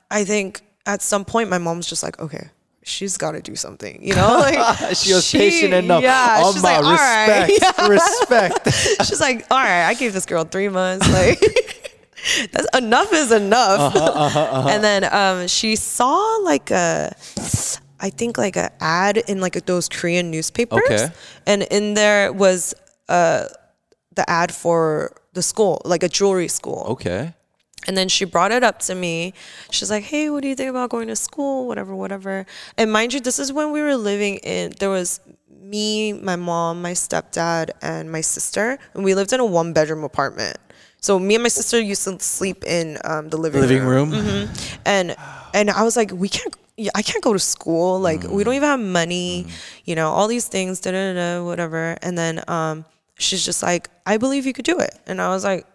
[0.09, 2.51] I think at some point my mom's just like, okay,
[2.89, 4.37] she's got to do something, you know?
[4.39, 6.01] Like she was patient enough.
[6.03, 6.41] Yeah.
[6.43, 7.49] Oh she's my like, all right.
[7.89, 8.63] respect.
[8.69, 9.05] Respect.
[9.07, 11.07] She's like, all right, I gave this girl three months.
[11.11, 11.39] Like,
[12.51, 13.95] that's enough is enough.
[13.95, 17.13] Uh-huh, And then um, she saw like a,
[17.99, 20.81] I think like a ad in like those Korean newspapers.
[20.85, 21.07] Okay.
[21.45, 22.73] And in there was
[23.07, 23.45] uh,
[24.15, 26.85] the ad for the school, like a jewelry school.
[26.89, 27.33] Okay.
[27.87, 29.33] And then she brought it up to me.
[29.71, 31.67] She's like, "Hey, what do you think about going to school?
[31.67, 32.45] Whatever, whatever."
[32.77, 34.73] And mind you, this is when we were living in.
[34.79, 35.19] There was
[35.61, 40.57] me, my mom, my stepdad, and my sister, and we lived in a one-bedroom apartment.
[41.01, 44.11] So me and my sister used to sleep in um, the living, Living room.
[44.11, 44.49] room.
[44.85, 45.15] And
[45.53, 46.53] and I was like, we can't.
[46.75, 47.99] yeah, I can't go to school.
[47.99, 49.47] Like we don't even have money.
[49.85, 50.81] You know, all these things.
[50.81, 51.43] Da da da.
[51.45, 51.97] Whatever.
[52.01, 52.83] And then um,
[53.17, 54.93] she's just like, I believe you could do it.
[55.07, 55.65] And I was like,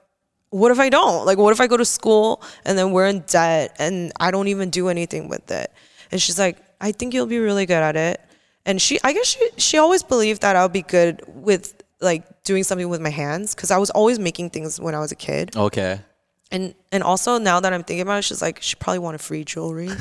[0.55, 1.27] what if I don't?
[1.27, 4.47] Like, what if I go to school and then we're in debt and I don't
[4.47, 5.73] even do anything with it?
[6.13, 8.21] And she's like, I think you'll be really good at it.
[8.65, 12.63] And she, I guess she, she always believed that I'll be good with like doing
[12.63, 15.57] something with my hands because I was always making things when I was a kid.
[15.57, 15.99] Okay.
[16.51, 19.45] And and also now that I'm thinking about it, she's like she probably wanted free
[19.45, 19.89] jewelry.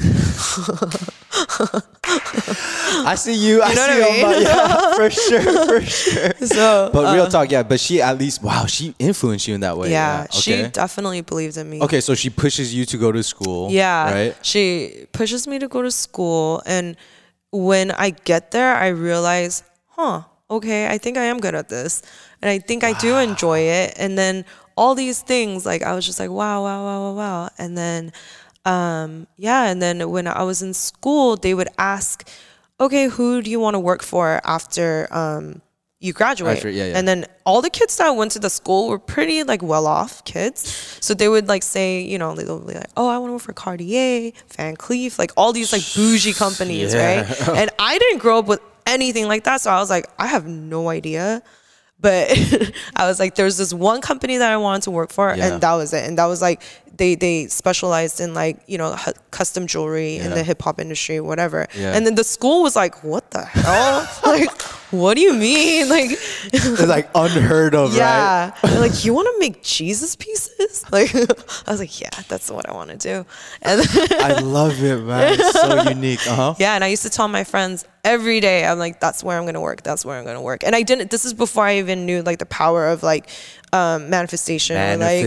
[3.06, 3.62] I see you.
[3.62, 4.42] I know see I you my, mean?
[4.44, 6.34] yeah, for sure, for sure.
[6.48, 7.64] so, But real uh, talk, yeah.
[7.64, 9.92] But she at least, wow, she influenced you in that way.
[9.92, 10.70] yeah, she Okay.
[10.70, 11.82] definitely believed in me.
[11.82, 13.72] okay, so she pushes you to go to school.
[13.72, 14.12] Yeah.
[14.12, 14.36] Right.
[14.46, 16.62] She pushes me to go to school.
[16.66, 16.96] And
[17.52, 22.02] when I get there, I realize, huh, okay, I think I am good at this.
[22.42, 23.94] And I think I do enjoy it.
[23.98, 27.50] And then all these things, like, I was just like, wow, wow, wow, wow, wow.
[27.58, 28.12] And then,
[28.66, 29.66] um, yeah.
[29.70, 32.28] And then when I was in school, they would ask,
[32.80, 35.62] okay, who do you want to work for after, um,
[36.00, 36.56] you graduate.
[36.56, 36.98] Graduate, yeah, yeah.
[36.98, 40.26] And then all the kids that went to the school were pretty like well off
[40.26, 40.60] kids.
[41.00, 43.42] So they would like say, you know, they'll be like, oh, I want to work
[43.42, 47.22] for Cartier, Van Cleef, like all these like bougie companies, Yeah.
[47.22, 47.50] right?
[47.58, 49.62] And I didn't grow up with anything like that.
[49.62, 51.42] So I was like, I have no idea.
[52.04, 52.30] But
[52.96, 55.46] I was like, there's this one company that I wanted to work for, Yeah.
[55.54, 56.04] and that was it.
[56.08, 56.62] And that was like,
[56.96, 61.20] they they specialized in like you know hu- custom jewelry in the hip hop industry,
[61.20, 61.66] whatever.
[61.76, 61.96] Yeah.
[61.96, 64.08] And then the school was like, what the hell?
[64.26, 64.52] like,
[64.92, 65.90] what do you mean?
[65.90, 66.12] Like,
[66.54, 67.98] It's like unheard of, right?
[67.98, 68.52] yeah.
[68.86, 70.86] Like, you want to make Jesus pieces?
[70.92, 73.26] Like, I was like, yeah, that's what I want to do.
[73.64, 73.82] And
[74.22, 75.34] I love it, man.
[75.40, 76.22] It's so unique.
[76.28, 76.54] Uh huh.
[76.60, 79.46] yeah, and I used to tell my friends every day, I'm like, that's where I'm
[79.46, 79.84] gonna work.
[79.84, 80.64] That's where I'm gonna work.
[80.64, 81.10] And I didn't.
[81.12, 83.30] This is before I even knew like the power of like
[83.72, 85.22] um, manifestation, or like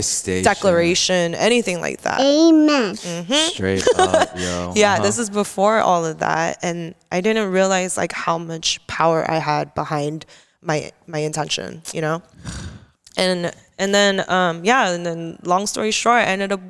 [0.45, 2.21] declaration, anything like that.
[2.21, 2.95] Amen.
[2.97, 4.73] Straight up, yo.
[4.77, 5.03] Yeah, Uh-huh.
[5.03, 9.39] this is before all of that, and I didn't realize like how much power I
[9.39, 10.27] had behind
[10.63, 12.23] my my intention, you know.
[13.19, 16.61] And and then um yeah, and then long story short, I ended up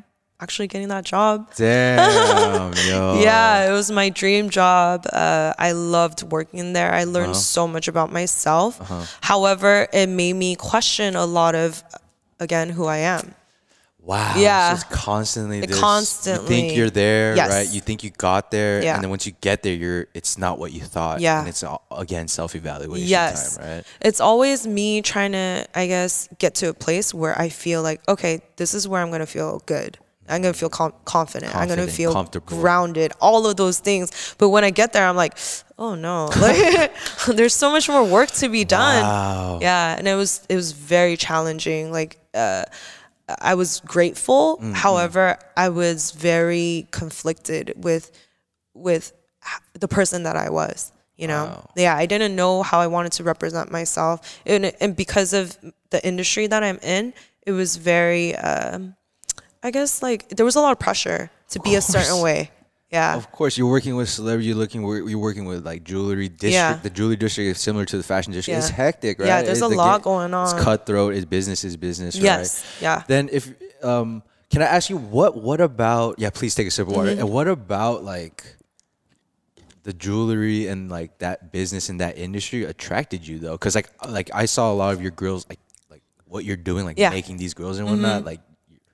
[0.40, 1.50] actually getting that job.
[1.56, 3.20] Damn, yo.
[3.20, 5.06] Yeah, it was my dream job.
[5.12, 6.92] Uh, I loved working there.
[6.92, 7.40] I learned Uh-huh.
[7.40, 8.80] so much about myself.
[9.20, 11.82] However, it made me question a lot of,
[12.40, 13.34] again, who I am.
[13.98, 14.34] Wow.
[14.36, 14.72] Yeah.
[14.72, 15.58] It's just constantly.
[15.58, 17.50] It This, You think you're there, Yes.
[17.50, 17.68] right?
[17.68, 18.94] You think you got there, Yeah.
[18.94, 20.06] and then once you get there, you're.
[20.14, 21.18] It's not what you thought.
[21.20, 21.40] Yeah.
[21.40, 23.56] And it's again self-evaluation Yes.
[23.56, 23.84] time, right?
[24.00, 28.00] It's always me trying to, I guess, get to a place where I feel like,
[28.06, 29.98] okay, this is where I'm going to feel good.
[30.28, 31.54] I'm going to feel com- confident.
[31.54, 34.34] I'm going to feel grounded, all of those things.
[34.38, 35.36] But when I get there, I'm like,
[35.78, 36.92] oh no, like,
[37.28, 39.02] there's so much more work to be done.
[39.02, 39.58] Wow.
[39.62, 39.96] Yeah.
[39.98, 41.92] And it was, it was very challenging.
[41.92, 42.64] Like, uh,
[43.40, 44.56] I was grateful.
[44.58, 44.72] Mm-hmm.
[44.72, 48.10] However, I was very conflicted with,
[48.74, 49.12] with
[49.74, 50.92] the person that I was.
[51.16, 51.70] You know, Wow.
[51.76, 55.56] yeah, I didn't know how I wanted to represent myself, and and because of
[55.88, 57.14] the industry that I'm in,
[57.46, 58.96] it was very, um,
[59.66, 62.50] I guess, like there was a lot of pressure to be a certain way.
[62.92, 64.46] Yeah, Of course, you're working with celebrity.
[64.46, 64.82] You're looking.
[64.82, 66.52] You're working with like jewelry district.
[66.54, 66.78] Yeah.
[66.80, 68.56] The jewelry district is similar to the fashion district.
[68.58, 69.26] It's hectic, right?
[69.26, 70.44] Yeah, there's It's a the lot going on.
[70.54, 71.14] It's cutthroat.
[71.14, 72.82] It's business is business, Yes, right?
[72.82, 73.02] yeah.
[73.08, 73.52] Then if
[73.82, 76.20] um, can I ask you what what about?
[76.20, 77.10] Yeah, please take a sip of water.
[77.10, 77.20] Mm-hmm.
[77.26, 78.54] And what about like
[79.82, 83.52] the jewelry and like that business and that industry attracted you though?
[83.58, 85.58] Because like like I saw a lot of your girls like
[85.90, 87.08] like what you're doing like Yeah.
[87.08, 87.14] Mm-hmm.
[87.16, 88.40] making these girls and whatnot like.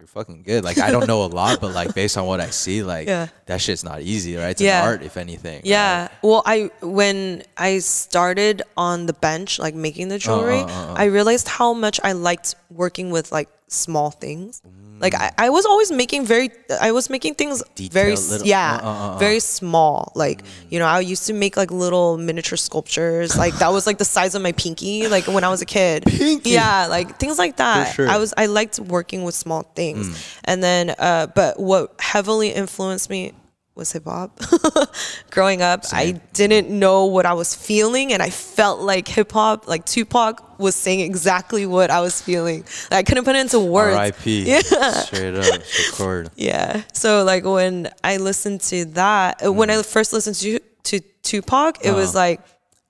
[0.03, 0.65] You're fucking good.
[0.65, 3.29] Like I don't know a lot, but like based on what I see, like Yeah.
[3.47, 4.51] that shit's not easy, right?
[4.51, 4.83] It's Yeah.
[4.83, 5.59] an art, if anything.
[5.59, 5.65] right?
[5.65, 6.09] Yeah.
[6.23, 11.47] Well, I when I started on the bench, like making the jewelry, uh, I realized
[11.47, 14.61] how much I liked working with like small things.
[15.03, 15.21] Like Mm.
[15.39, 18.93] I, I was always making very I was making things very little- yeah uh, uh,
[18.93, 19.19] uh, uh.
[19.19, 20.13] very small.
[20.15, 23.37] Like you know I used to make like little miniature sculptures.
[23.37, 25.09] Like that was like the size of my pinky.
[25.09, 26.05] Like when I was a kid.
[26.07, 26.51] Pinky.
[26.51, 27.93] Yeah, like things like that.
[27.95, 28.09] sure.
[28.09, 30.07] I was I liked working with small things,
[30.45, 33.33] and then uh, but what heavily influenced me
[33.75, 34.39] was hip hop.
[35.31, 39.67] Growing up, I didn't know what I was feeling, and I felt like hip hop,
[39.67, 42.65] like Tupac, was saying exactly what I was feeling.
[42.91, 43.97] Like, I couldn't put it into words.
[43.97, 44.45] R.I.P.
[44.47, 44.61] Yeah.
[44.61, 46.31] Straight up, record.
[46.37, 46.83] Yeah.
[46.93, 51.85] So like when I listened to that, uh when I first listened to to Tupac,
[51.85, 52.41] it was like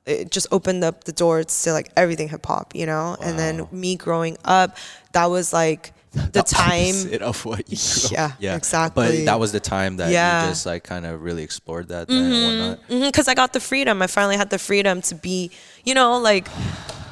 [0.05, 3.17] it just opened up the doors to like everything hip hop, you know.
[3.23, 4.77] And then me growing up,
[5.13, 6.95] that was like the time.
[7.23, 7.77] of what you
[8.11, 9.19] grew up- Yeah, exactly.
[9.19, 10.45] But that was the time that Yeah.
[10.45, 12.89] you just like kind of really explored that and mm-hmm, whatnot.
[12.89, 14.03] Mm-hmm, because I got the freedom.
[14.03, 15.51] I finally had the freedom to be,
[15.85, 16.49] you know, like,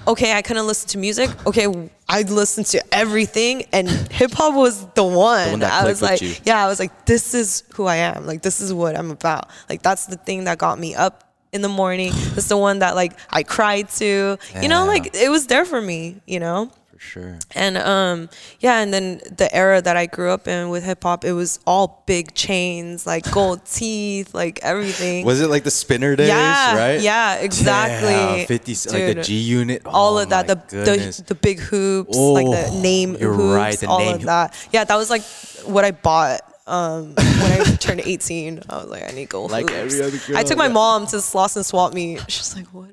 [0.07, 1.31] okay, I couldn't listen to music.
[1.47, 1.67] Okay,
[2.09, 5.51] I listened to everything, and hip hop was the one.
[5.51, 8.27] one that I was like, yeah, I was like, this is who I am.
[8.27, 9.49] Like, this is what I'm about.
[9.69, 12.13] Like, that's the thing that got me up in the morning.
[12.37, 14.39] It's the one that like I cried to.
[14.61, 16.21] You know, like it was there for me.
[16.27, 16.71] You know.
[17.03, 17.39] Sure.
[17.55, 18.29] And um
[18.61, 21.59] yeah, and then the era that I grew up in with hip hop, it was
[21.67, 25.25] all big chains, like gold teeth, like everything.
[25.25, 27.01] Was it like the spinner days, yeah, right?
[27.01, 28.11] Yeah, exactly.
[28.13, 29.83] Damn, 50 like the G unit.
[29.87, 33.55] all Oh of that, the, the the big hoops, like the Oh, name you're hoops,
[33.57, 34.69] right, the all name of that.
[34.71, 35.23] Yeah, that was like
[35.65, 38.61] what I bought um, when I turned 18.
[38.69, 39.95] I was like, I need gold Like hoops.
[39.95, 42.31] every other girl, I took my mom to Slauson Swap Meet.
[42.31, 42.91] She's like, what?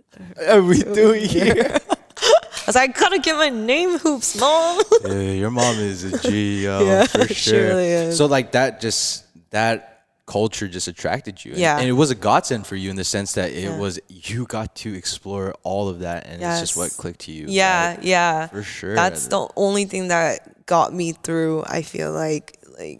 [0.47, 1.77] are we doing here?
[2.67, 4.81] I was like, I gotta get my name hoops, mom.
[5.05, 7.63] yeah, your mom is a G, yo, Yeah, for she sure.
[7.67, 8.17] really is.
[8.17, 11.51] So like that just that culture just attracted you.
[11.51, 11.77] And- Yeah.
[11.79, 13.77] And it was a godsend for you in the sense that it Yeah.
[13.79, 17.45] was you got to explore all of that and it's just what clicked to you.
[17.47, 18.03] Yeah, right?
[18.03, 18.47] yeah.
[18.47, 18.93] For sure.
[18.95, 21.63] That's the only thing that got me through.
[21.65, 22.99] I feel like like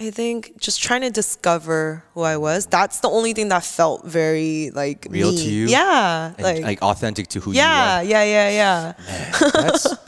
[0.00, 2.66] I think just trying to discover who I was.
[2.66, 5.38] That's the only thing that felt very like Real me.
[5.38, 5.66] to you?
[5.66, 8.10] Yeah, like, like, authentic to who yeah, you are.
[8.10, 8.92] yeah, yeah, yeah.
[9.40, 9.50] yeah.
[9.52, 9.94] That's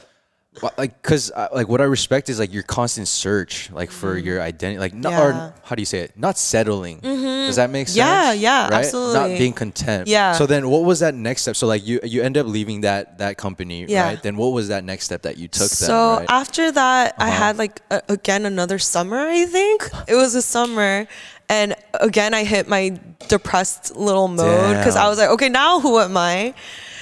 [0.62, 4.78] like because like what I respect is like your constant search like for your identity
[4.78, 5.38] like not Mm-hmm.
[5.38, 5.46] Yeah.
[5.48, 8.92] or how do you say it not settling does that make sense Yeah, yeah, right?
[8.92, 10.32] not being content Yeah.
[10.32, 13.18] so then what was that next step so like you you end up leaving that
[13.18, 14.04] that company Yeah.
[14.04, 16.26] right then what was that next step that you took So then right?
[16.30, 17.38] after that, I Uh-huh.
[17.38, 19.18] had like a, again another summer.
[19.18, 21.06] I think it was a summer,
[21.48, 25.98] and again I hit my depressed little mode because I was like, okay, now who
[25.98, 26.54] am I?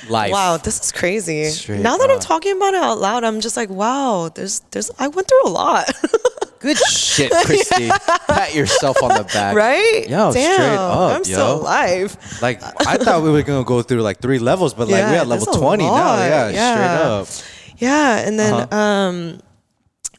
[0.07, 1.45] Life Wow, this is crazy.
[1.45, 4.91] Straight now that I'm talking about it out loud, I'm just like, wow, there's there's
[4.99, 5.91] I went through a lot.
[6.61, 7.89] good shit Christy
[8.27, 10.09] pat yourself on the back right?
[10.09, 12.17] Yo, Damn, straight up, I'm still alive.
[12.43, 15.21] like I thought we were gonna go through like three levels but like we Yeah,
[15.21, 16.73] at level a 20 now yeah, Yeah.
[16.73, 17.29] straight up
[17.77, 18.77] Yeah, and then Uh-huh.
[18.77, 19.41] um,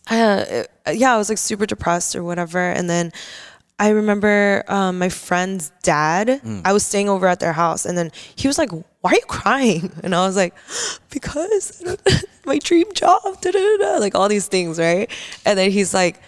[0.09, 0.63] uh,
[0.93, 3.11] yeah, I was like super depressed or whatever, and then.
[3.79, 6.27] I remember um, my friend's dad.
[6.43, 6.61] Mm.
[6.65, 9.25] I was staying over at their house, and then he was like, "Why are you
[9.27, 10.53] crying?" And I was like,
[11.09, 11.81] "Because
[12.45, 15.09] my dream job." Da, da, da, da," like all these things, right?
[15.45, 16.19] And then he's like,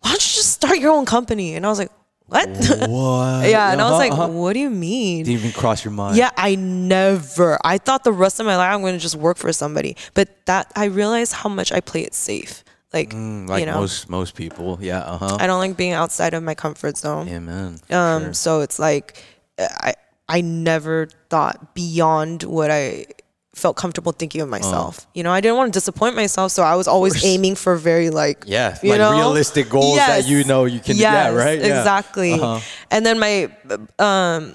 [0.00, 1.92] "Why don't you just start your own company?" And I was like,
[2.26, 2.48] "What?"
[2.90, 4.28] what yeah, and I was Uh-huh, like, uh-huh.
[4.28, 7.58] "What do you mean?" didn't even cross your mind Yeah, I never.
[7.64, 10.28] I thought the rest of my life I'm going to just work for somebody, but
[10.46, 12.64] that I realized how much I play it safe.
[12.92, 16.32] Like, Mm, like you know, most most people yeah uh-huh I don't like being outside
[16.34, 17.28] of my comfort zone.
[17.28, 17.78] Amen.
[17.90, 18.32] Um, Sure.
[18.32, 19.22] so it's like
[19.58, 19.92] I
[20.28, 23.06] I never thought beyond what I
[23.54, 25.06] felt comfortable thinking of myself.
[25.14, 28.08] You know, I didn't want to disappoint myself, so I was always aiming for very
[28.08, 29.12] like Yeah, you like know?
[29.12, 31.58] realistic goals that you know you can- yeah, right?
[31.58, 31.78] Yeah.
[31.78, 32.32] Exactly.
[32.40, 32.60] Uh-huh.
[32.90, 33.50] And then my
[33.98, 34.54] um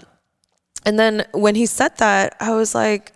[0.86, 3.14] and then when he said that, I was like,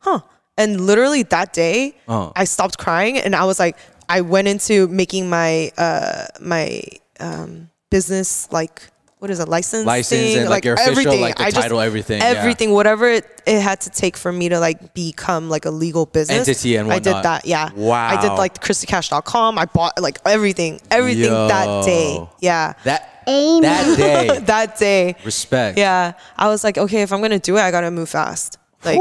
[0.00, 0.20] huh.
[0.56, 2.32] And literally that day, Uh-huh.
[2.34, 3.76] I stopped crying and I was like,
[4.08, 6.82] I went into making my uh my
[7.20, 8.82] um business like
[9.18, 10.38] what is it license License thing?
[10.38, 12.26] and, like, your official, like, the I just- title, everything, yeah.
[12.28, 16.06] everything whatever it, it had to take for me to like become like a legal
[16.06, 16.46] business.
[16.46, 17.70] Entity and I did that yeah.
[17.74, 22.74] Wow I did like ChristyCash.com I bought like everything everything that day yeah.
[22.84, 24.38] That that day.
[24.44, 25.16] that day.
[25.24, 25.78] Respect.
[25.78, 26.12] yeah.
[26.36, 28.56] I was like okay if i'm gonna do it i gotta move fast
[28.96, 29.00] like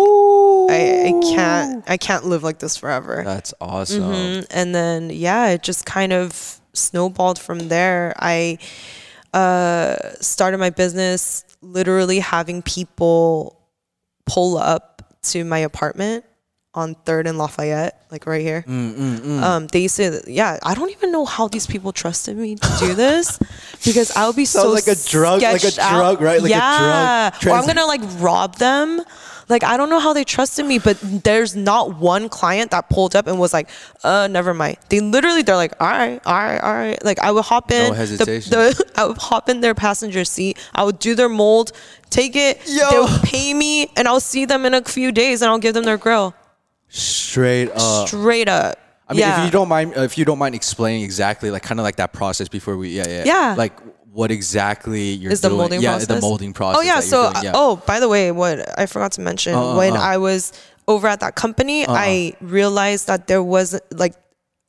[0.69, 3.23] I, I can't i can't live like this forever.
[3.23, 4.03] That's awesome.
[4.03, 8.13] Mm, and then yeah it just kind of snowballed from there.
[8.17, 8.57] I
[9.33, 13.59] uh started my business literally having people
[14.25, 16.23] pull up to my apartment
[16.77, 20.91] on third and lafayette like right here Mm, um they used to yeah i don't
[20.91, 23.37] even know how these people trusted me to do this
[23.85, 25.97] because i would be so Sounds like a drug- like a sketched out.
[25.97, 26.41] drug, right?
[26.41, 29.01] Like a drug yeah or i'm gonna like rob them
[29.49, 33.15] like i don't know how they trusted me but there's not one client that pulled
[33.15, 33.69] up and was like
[34.03, 37.31] uh never mind they literally they're like all right all right all right like i
[37.31, 38.51] would hop in No hesitation.
[38.51, 41.71] the, i would hop in their passenger seat i would do their mold
[42.09, 42.89] take it Yo.
[42.91, 45.73] they would pay me and i'll see them in a few days and i'll give
[45.73, 46.33] them their grill
[46.89, 48.07] Straight up.
[48.07, 49.39] straight up I mean, yeah.
[49.39, 52.11] if you don't mind, if you don't mind explaining exactly, like kind of like that
[52.11, 53.55] process before we, yeah, yeah, Yeah.
[53.57, 53.73] like
[54.11, 55.59] what exactly you're is the doing.
[55.59, 56.07] molding yeah, process.
[56.07, 56.79] the molding process.
[56.79, 56.99] Oh yeah.
[56.99, 57.51] So yeah.
[57.51, 59.99] uh, oh, by the way, what I forgot to mention Uh, uh, when uh.
[59.99, 60.51] I was
[60.87, 64.15] over at that company, I realized that there was like,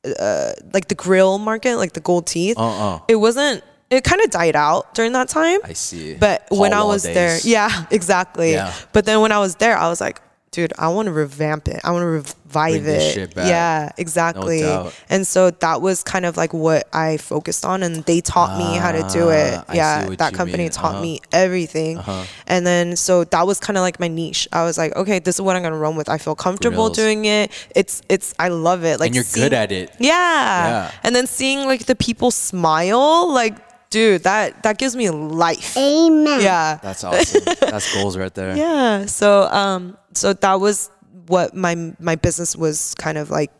[0.05, 2.57] uh, like the grill market, like the gold teeth.
[2.57, 2.99] Uh, uh.
[3.07, 3.63] It wasn't.
[3.89, 5.59] It kind of died out during that time.
[5.63, 6.13] I see.
[6.13, 8.51] But when I was there, yeah, exactly.
[8.53, 8.71] Yeah.
[8.93, 11.79] But then when I was there, I was like, dude, I want to revamp it.
[11.83, 13.33] I want to revive Bring it.
[13.37, 14.61] Yeah, exactly.
[14.61, 14.93] doubt.
[15.09, 18.75] and so that was kind of like what I focused on, and they taught me
[18.77, 19.53] how to do it.
[19.55, 20.71] Ah, I yeah, that company mean.
[20.71, 21.01] taught Uh-huh.
[21.03, 21.99] me everything.
[22.47, 24.47] And then so that was kind of like my niche.
[24.51, 26.09] I was like, okay, this is what I'm gonna run with.
[26.09, 26.97] I feel comfortable Grills.
[26.97, 27.51] doing it.
[27.75, 28.99] It's it's I love it.
[28.99, 29.91] Like and you're seeing- good at it.
[29.99, 30.09] yeah.
[30.09, 30.91] Yeah.
[31.03, 33.55] And then seeing like the people smile, like
[33.89, 35.75] dude, that that gives me life.
[35.77, 36.41] Amen.
[36.41, 36.79] Yeah.
[36.81, 37.43] That's awesome.
[37.59, 38.55] That's goals right there.
[38.55, 39.05] Yeah.
[39.05, 40.91] So um so that was
[41.27, 43.51] what my my business was kind of like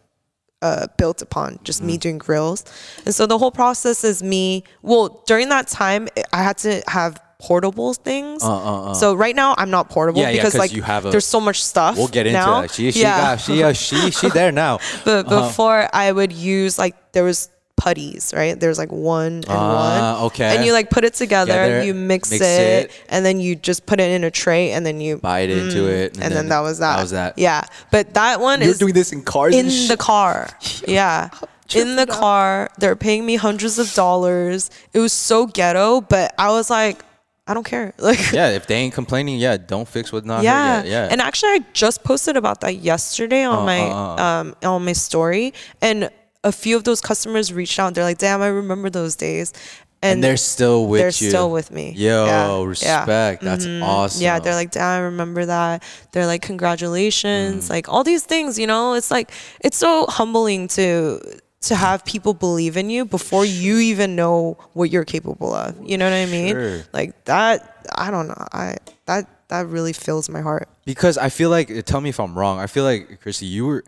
[0.62, 2.66] uh, built upon just me doing grills.
[3.06, 4.64] And so the whole process is me.
[4.82, 8.44] Well, during that time, I had to have portable things.
[8.44, 8.94] Uh, uh, uh.
[8.94, 11.64] So right now I'm not portable Yeah, yeah, like you have a- there's so much
[11.64, 11.98] stuff.
[11.98, 12.62] We'll get into now.
[12.62, 12.72] that.
[12.72, 13.36] She she yeah.
[13.36, 14.80] got she uh, she she there now.
[15.06, 18.60] But before I would use like there was putties, right?
[18.60, 20.26] There's like one and Ah, one.
[20.28, 20.56] okay.
[20.56, 22.92] And you like put it together, Together, you mix, mix it, it.
[23.08, 26.14] and then you just put it in a tray, and then you Bite into it,
[26.14, 26.22] Mm.
[26.24, 26.96] and, then, that was that.
[26.98, 27.38] That was that.
[27.38, 30.50] Yeah, but that one You're is doing this in cars in the car.
[30.88, 31.30] Yeah.
[31.76, 34.72] In the car, they're paying me hundreds of dollars.
[34.92, 37.06] It was so ghetto, but I was like,
[37.48, 37.94] I don't care.
[38.00, 40.84] Like, Yeah, if they ain't complaining, yeah, don't fix what's not yeah.
[40.84, 41.08] yeah, yeah.
[41.12, 44.42] And actually, I just posted about that yesterday on Uh, my uh, uh.
[44.42, 46.10] um on my story, and
[46.44, 47.94] a few of those customers reached out.
[47.96, 49.54] They're like, "Damn, I remember those days."
[50.02, 51.30] and they're still with they're you.
[51.30, 51.92] still with me.
[51.92, 52.66] Yo, Yeah, yeah.
[52.66, 53.44] respect.
[53.44, 53.84] That's Mhm.
[53.84, 54.22] awesome.
[54.22, 57.70] Yeah, they're like, "Damn, I remember that." They're like, "Congratulations!" Mm.
[57.70, 58.94] Like all these things, you know.
[58.94, 61.20] It's like it's so humbling to
[61.64, 65.76] to have people believe in you before you even know what you're capable of.
[65.84, 66.52] You know what I mean?
[66.56, 66.82] Sure.
[66.94, 67.76] Like that.
[67.96, 68.46] I don't know.
[68.54, 70.70] I that that really fills my heart.
[70.86, 72.60] because I feel like tell me if I'm wrong.
[72.60, 73.84] I feel like Christy, you were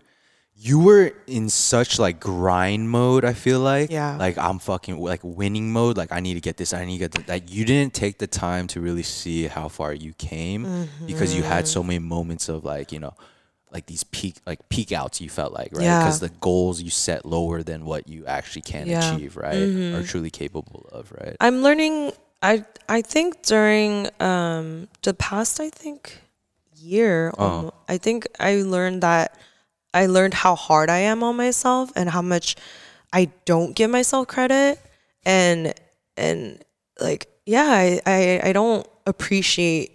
[0.64, 3.24] you were in such like grind mode.
[3.24, 4.16] I feel like Yeah.
[4.16, 5.96] like I'm fucking like winning mode.
[5.96, 6.72] Like I need to get this.
[6.72, 7.26] I need to get that.
[7.26, 10.62] That you didn't take the time to really see how far you came
[11.06, 13.14] because you had so many moments of like you know.
[13.74, 15.82] Like these peak, like peak outs, you felt like, right?
[15.84, 16.00] Yeah.
[16.00, 19.00] Because the goals you set lower than what you actually can Yeah.
[19.00, 19.64] achieve, right?
[19.96, 21.36] are truly capable of, right?
[21.40, 22.12] I'm learning.
[22.42, 26.20] I I think during um the past I think
[26.76, 27.70] year, Uh-huh.
[27.88, 29.38] I think I learned that
[29.94, 32.56] I learned how hard I am on myself and how much
[33.12, 34.78] I don't give myself credit
[35.24, 35.74] and
[36.16, 36.62] and
[37.00, 39.92] like yeah I I, I don't appreciate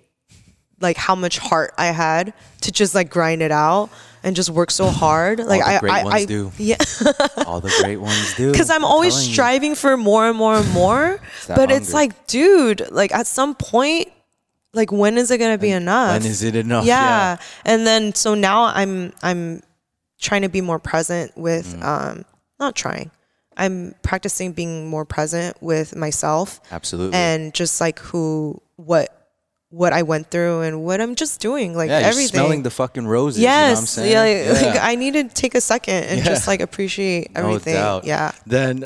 [0.80, 3.90] like how much heart I had to just like grind it out
[4.24, 6.52] and just work so hard like the I great I, ones I do.
[6.58, 6.76] yeah
[7.46, 8.52] All the great ones do.
[8.52, 9.34] because I'm always telling you.
[9.34, 11.20] striving for more and more and more.
[11.48, 14.10] that but it's like, dude, like at some point,
[14.74, 16.12] like when is it gonna be enough?
[16.12, 16.86] When is it enough?
[16.86, 17.38] Yeah.
[17.66, 19.62] And then so now I'm I'm
[20.20, 21.84] trying to be more present with Mm.
[21.84, 22.26] um
[22.60, 23.12] not trying.
[23.56, 27.18] I'm practicing being more present with myself Absolutely.
[27.18, 29.14] and just like who what
[29.70, 32.28] what I went through and what I'm just doing, like yeah, everything.
[32.40, 33.42] smelling the fucking roses.
[33.42, 34.12] yes, you know what I'm saying?
[34.46, 36.24] yeah, like, like, I need to take a second and Yeah.
[36.26, 37.74] just like appreciate everything.
[37.74, 38.06] No doubt.
[38.06, 38.32] Yeah.
[38.46, 38.86] Then,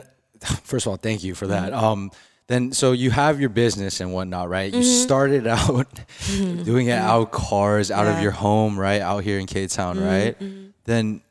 [0.63, 1.71] first of all, thank you for that.
[1.71, 1.83] Mm-hmm.
[1.85, 2.11] Um,
[2.47, 4.73] then so you have your business and whatnot, right?
[4.73, 5.03] You Mm-hmm.
[5.03, 5.99] started out
[6.65, 8.13] doing it out cars, out of Yeah.
[8.15, 8.23] Mm-hmm.
[8.23, 9.01] your home, right?
[9.01, 10.35] Out here in K Town, right?
[10.91, 11.21] Then,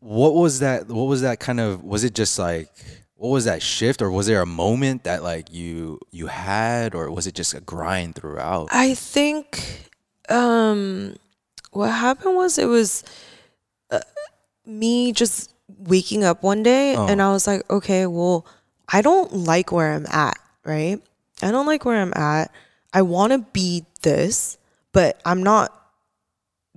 [0.00, 0.88] what was that?
[0.88, 1.82] What was that kind of?
[1.82, 2.68] Was it just like?
[3.16, 7.10] What was that shift, or was there a moment that like you you had, or
[7.10, 8.68] was it just a grind throughout?
[8.70, 9.88] I think
[10.28, 11.16] um,
[11.72, 13.02] what happened was it was
[13.90, 14.00] uh,
[14.66, 17.06] me just waking up one day Oh.
[17.06, 18.44] and I was like, okay, well,
[18.88, 21.00] I don't like where I'm at, right?
[21.42, 22.50] I don't like where I'm at.
[22.92, 24.58] I want to be this,
[24.92, 25.72] but I'm not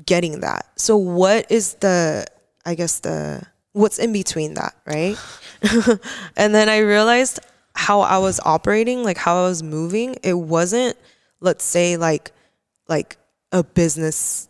[0.05, 0.65] getting that.
[0.75, 2.25] So what is the
[2.65, 5.17] I guess the what's in between that, right?
[6.36, 7.39] and then I realized
[7.73, 10.15] how I was operating, like how I was moving.
[10.23, 10.97] It wasn't,
[11.39, 12.31] let's say, like
[12.88, 13.17] like
[13.51, 14.46] a business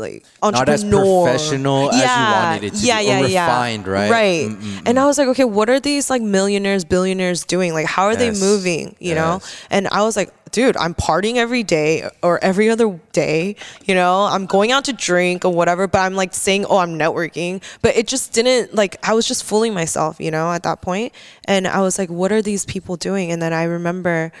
[0.00, 0.52] like Mm.
[0.52, 1.24] Not as entrepreneur.
[1.24, 3.46] professional as you wanted it to be, yeah, or yeah, yeah.
[3.46, 4.08] refined, right?
[4.10, 4.82] Mm, Right.
[4.86, 7.72] And I was like, okay, what are these like millionaires, billionaires doing?
[7.74, 8.40] Like, how are Yes.
[8.40, 8.96] they moving?
[8.98, 9.40] You know?
[9.70, 13.54] And I was like, dude, I'm partying every day or every other day.
[13.84, 16.98] You know, I'm going out to drink or whatever, but I'm like saying, oh, I'm
[16.98, 17.62] networking.
[17.82, 21.12] But it just didn't like, I was just fooling myself, you know, at that point.
[21.44, 23.30] And I was like, what are these people doing?
[23.30, 24.32] And then I remember,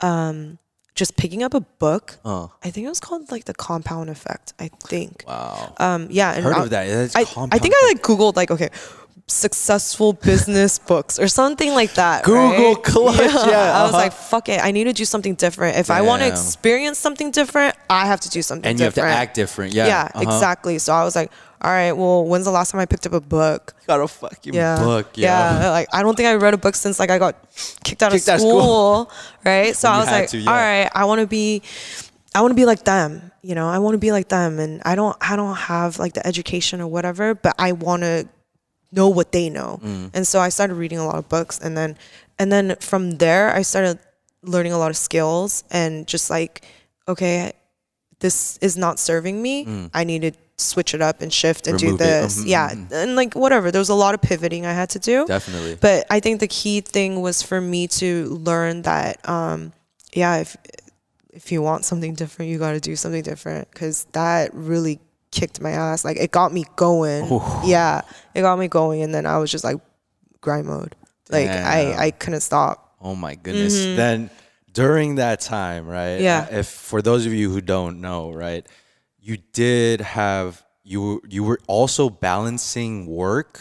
[0.00, 0.58] um,
[0.96, 2.18] just picking up a book.
[2.24, 2.48] Uh.
[2.64, 4.54] I think it was called like the Compound Effect.
[4.58, 5.24] I think.
[5.28, 5.74] Wow.
[5.76, 6.88] Um, yeah, and Heard I- of that.
[6.88, 8.70] That's I, I think I like Googled like okay,
[9.28, 12.24] successful business books or something like that.
[12.24, 12.82] Google right?
[12.82, 13.96] clutch, yeah, I was uh-huh.
[13.98, 15.76] like, fuck it, I need to do something different.
[15.76, 18.76] If I want to experience something different, I have to do something.
[18.76, 18.96] Different.
[18.96, 19.74] And you have to act different.
[19.74, 19.86] Yeah.
[19.86, 20.22] Yeah, uh-huh.
[20.22, 20.78] exactly.
[20.78, 21.30] So I was like,
[21.62, 23.74] all right, well, when's the last time I picked up a book?
[23.86, 25.08] Got a fucking Yeah, book.
[25.14, 25.70] yeah.
[25.70, 27.34] Like I don't think I read a book since like I got
[27.84, 29.10] kicked out Kicked of out of school,
[29.44, 29.74] right?
[29.74, 30.50] So I was like, to, yeah.
[30.50, 31.62] all right, I want to be,
[32.34, 33.32] I want to be like them.
[33.42, 36.14] You know, I want to be like them, and I don't, I don't have like
[36.14, 38.28] the education or whatever, but I want to
[38.92, 39.78] know what they know.
[39.82, 40.10] Mm.
[40.14, 41.96] And so I started reading a lot of books, and then,
[42.38, 43.98] and then from there, I started
[44.42, 46.64] learning a lot of skills, and just like,
[47.08, 47.52] okay,
[48.20, 49.88] this is not serving me.
[49.92, 51.82] I need to switch it up and shift and Mm.
[51.82, 52.38] Remove do this.
[52.38, 53.70] Mhm, Yeah, and like whatever.
[53.70, 55.26] There was a lot of pivoting I had to do.
[55.26, 55.76] Definitely.
[55.78, 59.72] But I think the key thing was for me to learn that, um,
[60.14, 60.56] yeah, if
[61.32, 64.98] if you want something different, you got to do something different because that really
[65.30, 66.02] kicked my ass.
[66.02, 67.28] Like it got me going.
[67.64, 68.00] Yeah,
[68.34, 69.76] it got me going, and then I was just like
[70.40, 70.94] grind mode.
[71.28, 71.66] Like Damn.
[71.66, 72.94] I I couldn't stop.
[73.02, 73.74] Oh my goodness.
[73.74, 74.30] Then
[74.76, 76.20] during that time, right?
[76.20, 76.46] Yeah.
[76.50, 78.64] uh, If for those of you who don't know, right,
[79.18, 83.60] you did have you were you were also balancing work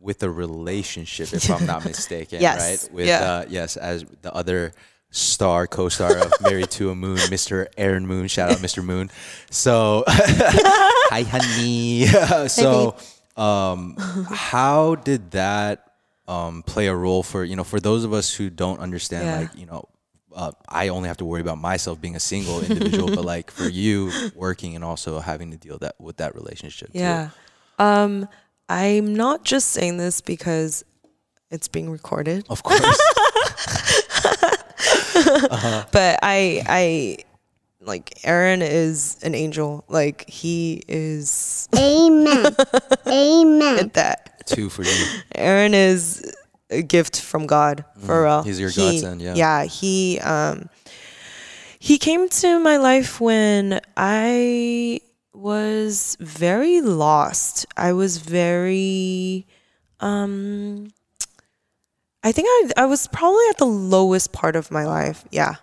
[0.00, 2.38] with a relationship, if I'm not mistaken.
[2.38, 2.54] Uh-huh.
[2.56, 2.60] Yes.
[2.84, 2.92] Right.
[2.94, 3.30] With Yeah.
[3.30, 4.72] uh, yes, as the other
[5.10, 7.66] star co-star of Married to a Moon, Mr.
[7.76, 8.26] Aaron Moon.
[8.28, 8.84] Shout out, Mr.
[8.84, 9.10] Moon.
[9.50, 12.06] So, hi, honey.
[12.48, 12.96] so,
[13.36, 13.96] um,
[14.30, 15.92] how did that
[16.28, 19.38] um, play a role for you know for those of us who don't understand Yeah.
[19.40, 19.84] like you know.
[20.36, 23.64] Uh, I only have to worry about myself being a single individual, but like for
[23.68, 26.92] you working and also having to deal that with that relationship.
[26.92, 26.98] too.
[26.98, 27.30] Yeah.
[27.78, 28.28] Um,
[28.68, 30.84] I'm not just saying this because
[31.50, 32.80] it's being recorded, of course.
[35.92, 37.16] but I I
[37.80, 39.84] like Aaron is an angel.
[39.88, 42.54] Like he is Amen.
[43.06, 43.90] Amen.
[43.94, 44.46] that.
[44.46, 45.06] Two for you.
[45.34, 46.34] Aaron is
[46.70, 48.42] a gift from God for real.
[48.42, 49.34] Mm, He's your He- godsend, yeah.
[49.34, 50.68] Yeah, he um
[51.78, 55.00] he came to my life when I
[55.32, 57.66] was very lost.
[57.76, 59.46] I was very
[60.00, 60.88] um
[62.22, 65.24] I think I I was probably at the lowest part of my life.
[65.30, 65.54] Yeah.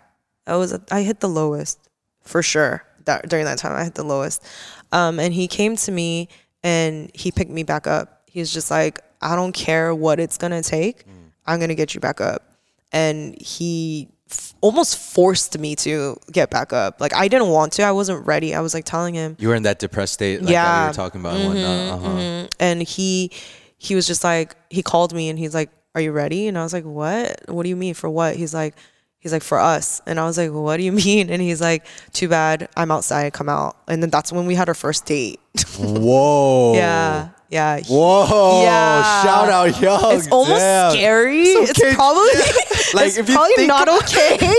[0.47, 1.80] I was I hit the lowest
[2.22, 2.84] for sure.
[3.06, 4.43] That during that time I hit the lowest.
[4.91, 6.30] Um and he came to me
[6.64, 8.22] and he picked me back up.
[8.28, 11.05] He's just like, I don't care what it's going to take.
[11.45, 12.43] I'm going to get you back up.
[12.91, 17.01] And he f- almost forced me to get back up.
[17.01, 17.84] Like I didn't want to.
[17.84, 18.53] I wasn't ready.
[18.53, 20.65] I was like telling him, You were in that depressed state, like Yeah.
[20.65, 21.99] Mm-hmm, were talking about and whatnot.
[21.99, 22.47] Uh-huh.
[22.59, 23.32] and he
[23.78, 26.63] he was just like he called me and he's like are you ready and i
[26.63, 28.76] was like what what do you mean for what he's like
[29.19, 31.86] he's like for us and i was like what do you mean and he's like
[32.13, 35.39] too bad i'm outside come out and then that's when we had our first date
[35.78, 36.74] Whoa.
[36.76, 38.64] yeah yeah Whoa.
[38.64, 39.24] Yeah.
[39.24, 40.16] Shout out, young.
[40.16, 40.91] it's almost Damn.
[40.91, 42.22] scary It's it's probably
[42.93, 44.38] Like, it's if you probably think not okay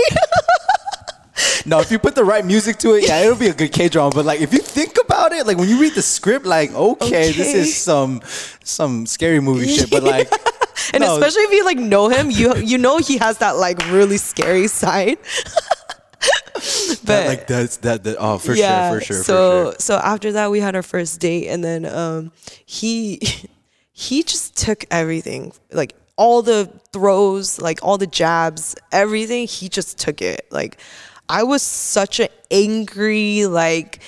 [1.65, 3.89] No, if you put the right music to it, yeah, it'll be a good K
[3.89, 4.11] drama.
[4.13, 7.31] But like, if you think about it, like when you read the script, like, okay,
[7.31, 8.21] this is some
[8.63, 9.89] some scary movie shit.
[9.89, 10.31] But like,
[10.93, 13.79] and no, especially if you like know him you you know he has that like
[13.91, 15.17] really scary side
[17.05, 18.17] but like that's that, that.
[18.19, 19.79] Oh, for sure, for sure, so for sure.
[19.79, 22.31] so after that we had our first date and then um
[22.65, 23.19] he
[23.91, 29.97] he just took everything like all the throws like all the jabs everything he just
[29.97, 30.77] took it like
[31.29, 33.99] i was such an angry like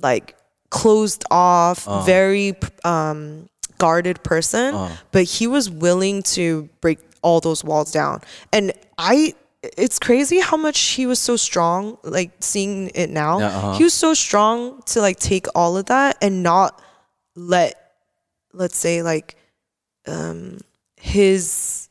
[0.00, 0.36] like
[0.70, 2.02] closed off Uh.
[2.02, 3.48] very um
[3.78, 8.20] guarded person but he was willing to break all those walls down
[8.52, 9.34] and i
[9.76, 13.72] it's crazy how much he was so strong like seeing it now Yeah, uh-huh.
[13.78, 16.80] he was so strong to like take all of that and not
[17.36, 17.74] let
[18.52, 19.36] let's say like
[20.06, 20.58] um
[20.96, 21.88] his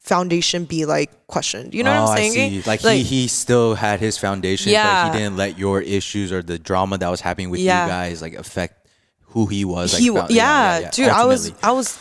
[0.00, 2.68] foundation be like questioned you know oh, what i'm I saying see.
[2.68, 4.70] Like, he he still had his foundation.
[4.72, 4.84] Yeah.
[4.84, 5.08] Yeah.
[5.08, 7.84] But he didn't let your issues or the drama that was happening with Yeah.
[7.84, 8.86] you guys like affect
[9.32, 9.94] who he was.
[9.94, 11.96] Like, he found- yeah, dude i was i was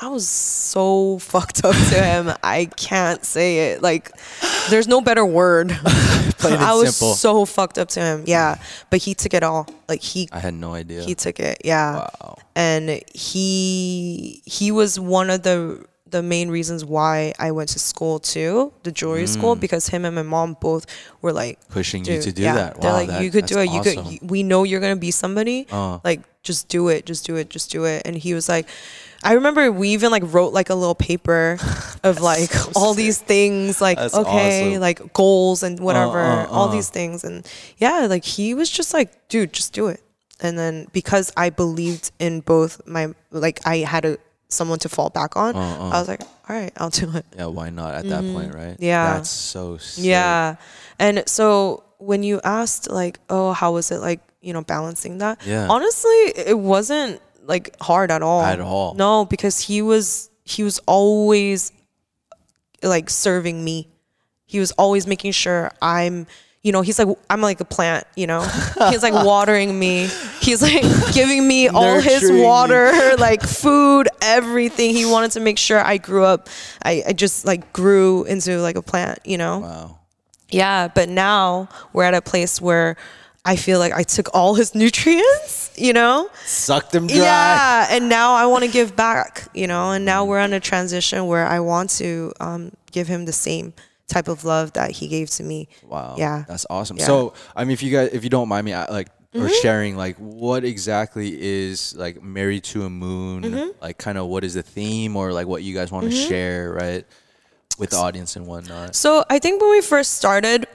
[0.00, 4.10] i was so fucked up to him i can't say it like
[4.70, 5.70] there's no better word
[6.44, 7.14] i was simple.
[7.14, 8.58] so fucked up to him yeah
[8.90, 11.02] but he took it all like he I had no idea.
[11.02, 12.36] he took it yeah Wow.
[12.54, 18.20] and he he was one of the the main reasons why I went to school
[18.20, 20.86] too, the jewelry school, because him and my mom both
[21.20, 21.68] were like Mm.
[21.70, 22.80] Pushing you to do yeah." that.
[22.80, 23.66] They're like, that- you could do it.
[23.72, 24.30] that's You could.
[24.30, 25.66] we know you're gonna be somebody.
[25.68, 25.98] Uh.
[26.04, 27.06] Like, just do it.
[27.06, 27.50] Just do it.
[27.50, 28.02] Just do it.
[28.06, 28.68] And he was like,
[29.26, 31.58] I remember we even like wrote like a little paper
[32.04, 34.80] of like all these things, like That's okay, awesome.
[34.80, 36.72] like goals and whatever, uh, all uh.
[36.72, 37.46] these things, and
[37.78, 40.02] yeah, like he was just like, dude, just do it.
[40.40, 44.18] And then because I believed in both my like I had a
[44.48, 47.26] someone to fall back on, Uh, I was like, all right, I'll do it.
[47.36, 48.74] yeah, why not at that point, right?
[48.74, 48.84] Mm-hmm.
[48.84, 49.14] Yeah.
[49.14, 50.04] That's so sick.
[50.04, 50.56] Yeah.
[50.98, 55.40] And so when you asked like, oh, how was it like, you know, balancing that?
[55.44, 55.66] Yeah.
[55.68, 58.42] Honestly, it wasn't like hard at all.
[58.42, 58.94] At all.
[58.94, 61.72] No, because he was he was always
[62.82, 63.88] like serving me.
[64.46, 66.26] He was always making sure I'm
[66.66, 68.40] you know, he's like I'm like a plant, you know.
[68.90, 70.08] He's like watering me.
[70.40, 70.82] He's like
[71.14, 74.90] giving me all his water, like food, everything.
[74.90, 76.48] He wanted to make sure I grew up.
[76.82, 79.60] I, I just like grew into like a plant, you know.
[79.60, 79.98] Wow.
[80.50, 82.96] Yeah, but now we're at a place where
[83.44, 86.30] I feel like I took all his nutrients, you know?
[86.44, 87.16] Suck them dry.
[87.16, 89.92] Yeah, and now I want to give back, you know?
[89.92, 93.74] And now we're on a transition where I want to um, give him the same
[94.08, 95.68] type of love that he gave to me.
[95.84, 96.14] Wow.
[96.18, 96.44] Yeah.
[96.46, 96.96] That's awesome.
[96.96, 97.06] Yeah.
[97.06, 99.54] So, I mean, if you guys, if you don't mind me, I, like or mm-hmm.
[99.60, 103.70] sharing like what exactly is like married to a moon mm-hmm.
[103.82, 106.28] like kind of what is the theme or like what you guys want to mm-hmm.
[106.28, 107.04] share right
[107.78, 110.66] with the audience and whatnot So I think when we first started,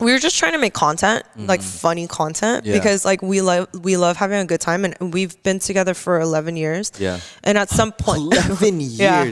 [0.00, 2.72] we were just trying to make content, like funny content, Mm-hmm.
[2.72, 2.78] Yeah.
[2.78, 6.20] because like we love we love having a good time, and we've been together for
[6.20, 6.92] eleven years.
[6.98, 7.20] Yeah.
[7.44, 8.98] And at some point, 11 years.
[8.98, 9.24] Yeah.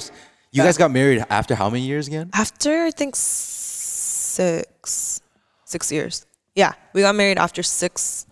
[0.52, 5.20] you guys got married after how many years again after I think six
[5.64, 6.26] six years.
[6.54, 8.26] Yeah, we got married after six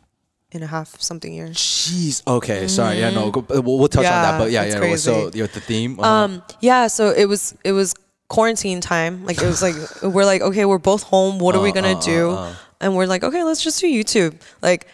[0.53, 1.57] and a half something years.
[1.57, 2.22] Jeez.
[2.26, 2.68] Okay.
[2.68, 2.99] Sorry.
[2.99, 3.11] Yeah.
[3.11, 3.31] No.
[3.31, 4.39] go- We'll, we'll touch on that.
[4.39, 4.64] But yeah.
[4.64, 4.81] Yeah.
[4.81, 5.39] well, So crazy.
[5.39, 5.99] you know, the theme.
[6.01, 6.11] uh-huh.
[6.24, 7.95] Um, yeah, so it was it was
[8.31, 9.26] quarantine time.
[9.26, 9.74] Like it was like
[10.14, 11.39] we're like, okay, we're both home.
[11.39, 12.31] What are we Uh, gonna uh, do?
[12.31, 12.55] uh.
[12.81, 14.41] And we're like, okay, let's just do YouTube.
[14.62, 14.87] Like,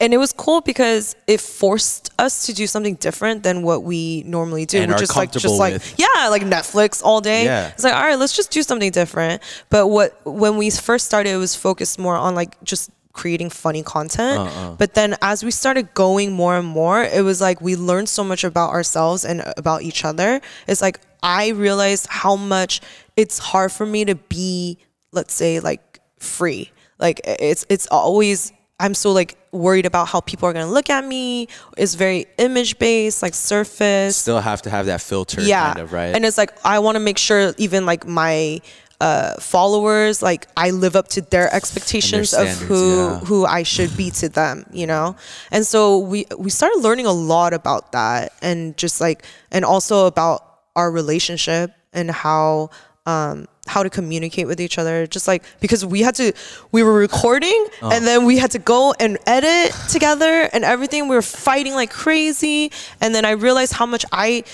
[0.00, 4.24] and it was cool because it forced us to do something different than what we
[4.26, 5.94] normally do, And which are is like just comfortable like with.
[6.04, 7.44] yeah, like Netflix all day.
[7.44, 7.68] Yeah.
[7.68, 9.40] It's like all right, let's just do something different.
[9.70, 13.82] But what when we first started, it was focused more on like just creating funny
[13.84, 14.50] content.
[14.78, 18.24] But then as we started going more and more, it was like we learned so
[18.24, 20.40] much about ourselves and about each other.
[20.66, 22.80] It's like I realized how much
[23.16, 24.78] it's hard for me to be,
[25.12, 26.70] let's say, like free.
[26.98, 31.04] Like it's it's always I'm so like worried about how people are gonna look at
[31.04, 31.46] me.
[31.76, 35.40] It's very image based, like surface Still have to have that filter.
[35.42, 36.14] yeah Kind of right.
[36.14, 38.60] and it's like i want to make sure even like my
[39.00, 43.18] uh followers like i live up to their expectations of who yeah.
[43.20, 45.16] who i should be to them you know
[45.50, 50.06] and so we we started learning a lot about that and just like and also
[50.06, 52.70] about our relationship and how
[53.06, 56.32] um how to communicate with each other just like because we had to
[56.72, 57.90] we were recording Oh.
[57.92, 61.90] and then we had to go and edit together and everything we were fighting like
[61.90, 62.70] crazy
[63.00, 64.44] and then i realized how much i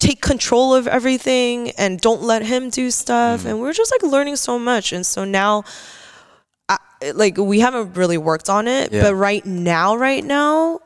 [0.00, 3.46] take control of everything and don't let him do stuff Mm.
[3.46, 5.62] and we we're just like learning so much and so now
[6.68, 6.78] I,
[7.14, 9.02] like we haven't really worked on it Yeah.
[9.02, 10.80] but right now right now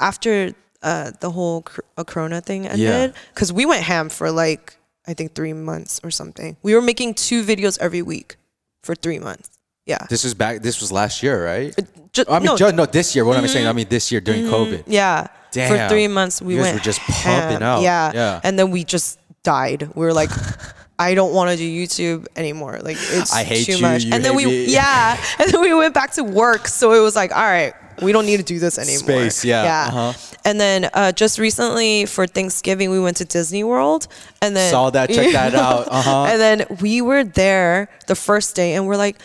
[0.00, 0.54] after
[0.84, 4.76] uh, the whole cr- uh, corona thing ended because we went ham for like
[5.06, 8.36] i think three months or something we were making two videos every week
[8.84, 9.48] for three months
[9.86, 10.62] yeah this was back.
[10.62, 11.74] This was last year, right?
[12.12, 13.24] Ju- I mean, no, ju- no, this year.
[13.26, 13.66] What am I saying?
[13.66, 14.84] I mean, this year during COVID.
[14.86, 15.68] yeah Damn.
[15.70, 17.82] for three months we went were just pumping out.
[17.82, 18.40] yeah Yeah.
[18.44, 20.30] and then we just died we were like
[20.98, 22.78] I don't want to do YouTube anymore.
[22.80, 24.04] Like it's I hate too you, much.
[24.04, 24.66] you and then we me.
[24.72, 26.68] yeah, and then we went back to work.
[26.68, 28.98] So it was like, all right, we don't need to do this anymore.
[29.22, 29.86] Space, yeah, Yeah.
[29.88, 30.36] uh-huh.
[30.44, 34.08] And then uh, just recently for Thanksgiving, we went to Disney World,
[34.42, 35.10] and then Saw that.
[35.10, 35.88] Check that out.
[35.88, 36.24] Uh huh.
[36.24, 39.16] and then we were there the first day and we're like,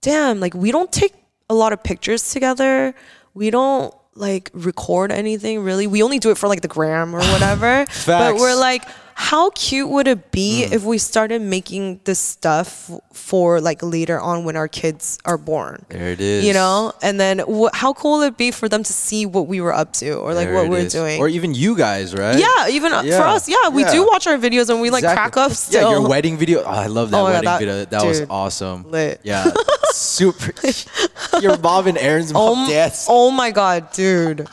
[0.00, 1.14] damn, like we don't take
[1.50, 2.94] a lot of pictures together.
[3.34, 5.86] We don't like record anything really.
[5.86, 7.86] We only do it for like the gram or whatever.
[8.06, 8.84] but we're like,
[9.20, 10.72] how cute would it be Mm.
[10.72, 15.84] if we started making this stuff for like later on when our kids are born?
[15.88, 16.44] There it is.
[16.46, 19.48] You know, and then wh- how cool would it be for them to see what
[19.48, 20.92] we were up to or like There what we're is.
[20.92, 21.18] doing?
[21.20, 22.38] or even you guys, right?
[22.38, 23.90] yeah, even uh for us, yeah, we Yeah.
[23.92, 25.18] do watch our videos and we like Exactly.
[25.32, 25.82] crack up still.
[25.82, 26.62] Yeah, your wedding video.
[26.62, 27.84] Oh, I love that Oh God, wedding that- video.
[27.86, 28.86] That was awesome.
[28.88, 29.18] lit.
[29.24, 29.50] Yeah,
[29.92, 30.52] super.
[31.42, 33.06] your mom and Aaron's mom Oh, dance.
[33.10, 34.46] oh my god, dude.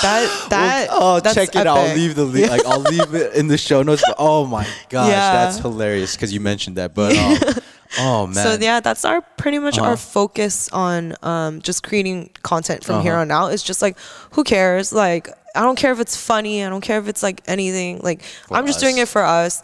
[0.00, 1.76] That that oh, that's check it out.
[1.78, 2.64] I'll leave the li- like.
[2.64, 4.02] I'll leave it in the show notes.
[4.06, 5.32] But oh my gosh, Yeah.
[5.44, 6.94] that's hilarious because you mentioned that.
[6.94, 7.38] But um,
[7.98, 9.90] oh man, So yeah, that's our pretty much Uh-huh.
[9.90, 13.20] our focus on um, just creating content from here Uh-huh.
[13.22, 13.52] on out.
[13.52, 13.96] It's just like
[14.32, 14.92] who cares?
[14.92, 16.64] Like I don't care if it's funny.
[16.64, 18.00] I don't care if it's like anything.
[18.02, 19.62] Like I'm just doing it for us.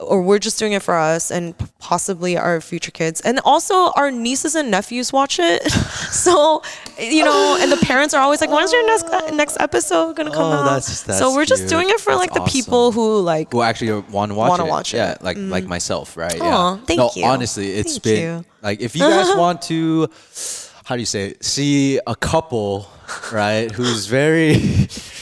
[0.00, 3.20] Or we're just doing it for us and possibly our future kids.
[3.20, 5.70] And also our nieces and nephews watch it.
[6.10, 6.62] so,
[6.98, 10.30] you know, and the parents are always like, when's your next uh, next episode gonna
[10.30, 10.64] come Oh, out?
[10.64, 11.70] that's- that's so we're just cute.
[11.70, 12.52] doing it for That's like the awesome.
[12.52, 14.70] people who like who actually want to watch Wanna it.
[14.70, 14.98] watch it.
[14.98, 15.50] Yeah, like mm.
[15.50, 16.40] like myself, right?
[16.40, 16.44] Aw,
[16.76, 16.84] yeah.
[16.86, 17.24] thank no, you.
[17.26, 18.44] honestly, it's Thank been you.
[18.62, 20.08] like if you guys want to,
[20.84, 21.44] how do you say, it?
[21.44, 22.88] see a couple,
[23.32, 24.88] right, who's very.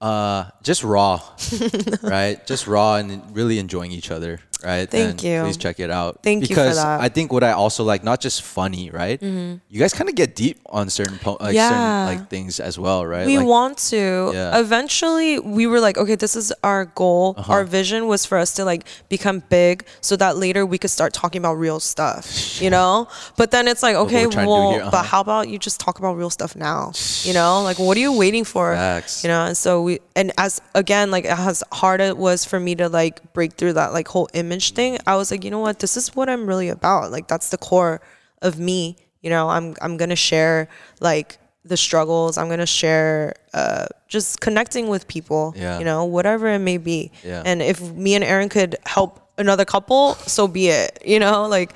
[0.00, 1.20] Uh, just raw,
[2.02, 2.46] right?
[2.46, 4.88] Just raw and really enjoying each other, right?
[4.88, 5.42] Thank then you.
[5.42, 6.22] Please check it out.
[6.22, 6.86] Thank you for because that.
[6.86, 7.04] Mm-hmm.
[7.04, 9.22] I think what I also like, not just funny, right?
[9.22, 11.68] You guys kind of get deep on certain po- like Yeah.
[11.68, 13.26] certain like things as well, right?
[13.26, 14.48] we like, want to Yeah.
[14.48, 14.60] Uh-huh.
[14.60, 18.64] eventually we were like okay this is our goal our vision was for us to
[18.64, 23.08] like become big so that later we could start talking about real stuff you know
[23.36, 25.02] but then it's like okay we're trying to do well but uh-huh.
[25.02, 26.92] how about you just talk about real stuff now
[27.22, 29.22] you know like what are you waiting for Facts.
[29.24, 32.74] you know and so we and as again like as hard it was for me
[32.74, 35.78] to like break through that like whole image thing i was like you know what
[35.78, 38.00] this is what i'm really about like that's the core
[38.42, 40.68] of me you know i'm i'm gonna share
[41.00, 45.78] like the struggles i'm gonna share uh just connecting with people Yeah.
[45.78, 47.42] you know whatever it may be Yeah.
[47.44, 50.98] and if me and aaron could help another couple, so be it.
[51.06, 51.72] You know, like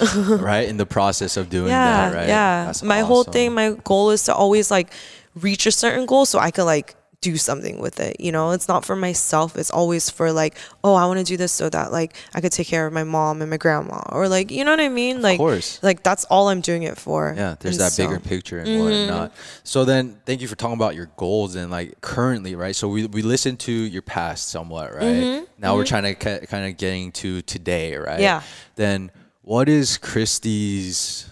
[0.28, 2.28] right in the process of doing yeah, that, right?
[2.28, 2.66] yeah.
[2.66, 4.92] That's my whole thing, my goal is to always like
[5.34, 8.18] reach a certain goal so I could like do something with it.
[8.18, 9.56] You know, it's not for myself.
[9.56, 12.50] It's always for like, oh, I want to do this so that like I could
[12.52, 15.20] take care of my mom and my grandma, or like, you know what I mean?
[15.20, 15.82] Like, course.
[15.82, 17.34] like that's all I'm doing it for.
[17.36, 19.08] Yeah, there's And that so- bigger picture and Mm-hmm.
[19.10, 19.32] whatnot.
[19.64, 22.74] So then, thank you for talking about your goals and like currently, right?
[22.74, 25.46] So we we listened to your past somewhat, right?
[25.58, 28.14] Now we're trying to ki- kind of getting to today, right?
[28.14, 28.22] Mm-hmm.
[28.22, 28.42] Yeah.
[28.76, 29.10] Then
[29.42, 31.26] what is Christy's?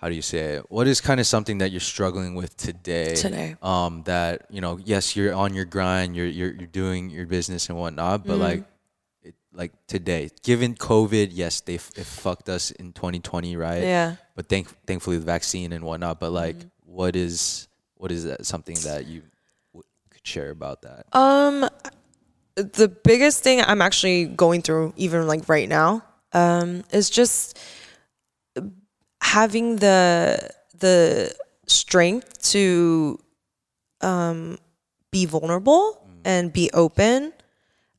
[0.00, 0.64] How do you say it?
[0.70, 3.14] What is kind of something that you're struggling with today?
[3.16, 3.56] Today.
[3.62, 7.68] um, that you know, yes, you're on your grind, you're you're, you're doing your business
[7.68, 8.28] and whatnot, Mm-hmm.
[8.28, 8.64] but like.
[9.22, 13.82] It, like today, given COVID, yes, they f- it fucked us in 2020, right?
[13.82, 14.16] Yeah.
[14.34, 16.18] but thank thankfully the vaccine and whatnot.
[16.20, 16.68] But like, Mm-hmm.
[16.94, 19.20] what is what is that something that you
[19.74, 21.04] w- could share about that?
[21.12, 21.68] Um,
[22.54, 27.58] the biggest thing I'm actually going through, even like right now, um, is just
[29.22, 31.34] having the the
[31.66, 33.18] strength to
[34.00, 34.58] um,
[35.10, 37.32] be vulnerable and be open.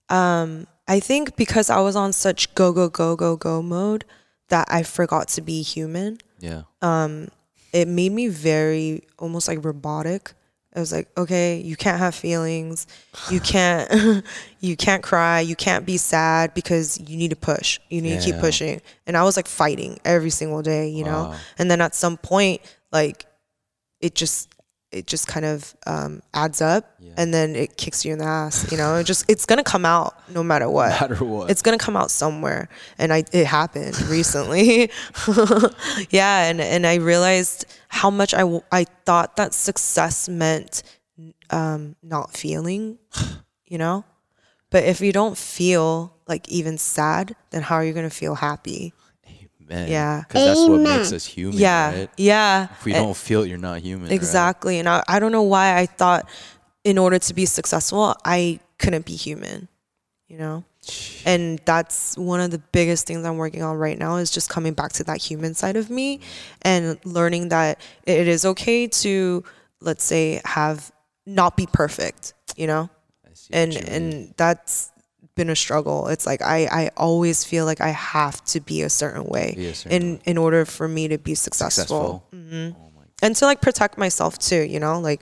[0.09, 4.03] Um, I think because I was on such go go go go go mode
[4.49, 6.63] that I forgot to be human yeah,
[7.72, 10.34] it made me very almost like robotic.
[10.76, 12.88] I was like, okay, you can't have feelings.
[13.30, 14.24] You can't
[14.59, 17.80] you can't cry, you can't be sad because you need to push.
[17.89, 18.82] You need to keep pushing.
[19.05, 21.26] And I was like fighting every single day, you know?
[21.26, 21.36] Wow.
[21.57, 22.61] And then at some point
[22.91, 23.26] like
[23.99, 24.49] it just
[24.91, 28.71] it just kind of um, adds up and then it kicks you in the ass,
[28.71, 28.95] you know?
[28.95, 30.89] It just it's going to come out no matter what.
[31.01, 31.49] matter what.
[31.49, 34.91] It's gonna come out somewhere, and I it happened recently.
[36.09, 40.83] yeah, and and I realized how much i i thought that success meant
[41.49, 42.97] um, not feeling,
[43.65, 44.05] you know.
[44.69, 48.93] But if you don't feel like even sad, then how are you gonna feel happy?
[49.72, 49.89] Man.
[49.89, 50.24] yeah.
[50.28, 50.97] because that's what Amen.
[50.97, 51.57] makes us human.
[51.57, 52.09] Yeah, right?
[52.17, 52.67] yeah.
[52.72, 54.07] If we And- don't eh, feel it, you're not human.
[54.09, 54.13] right?
[54.13, 54.80] Exactly.
[54.80, 56.30] And I, I don't know why I thought
[56.84, 59.67] in order to be successful, I couldn't be human,
[60.28, 60.63] you know?
[61.26, 64.74] And that's one of the biggest things I'm working on right now is just coming
[64.74, 66.22] back to that human side of me
[66.63, 69.43] and learning that it is okay to,
[69.80, 70.91] let's say, have
[71.28, 72.89] not be perfect, you know?
[73.53, 74.90] And you and that's
[75.36, 76.07] been a struggle.
[76.07, 79.73] It's like I, I always feel like I have to be a certain way a
[79.73, 82.75] certain in in order for me to be successful successful.
[83.21, 85.21] and to like protect myself too you know like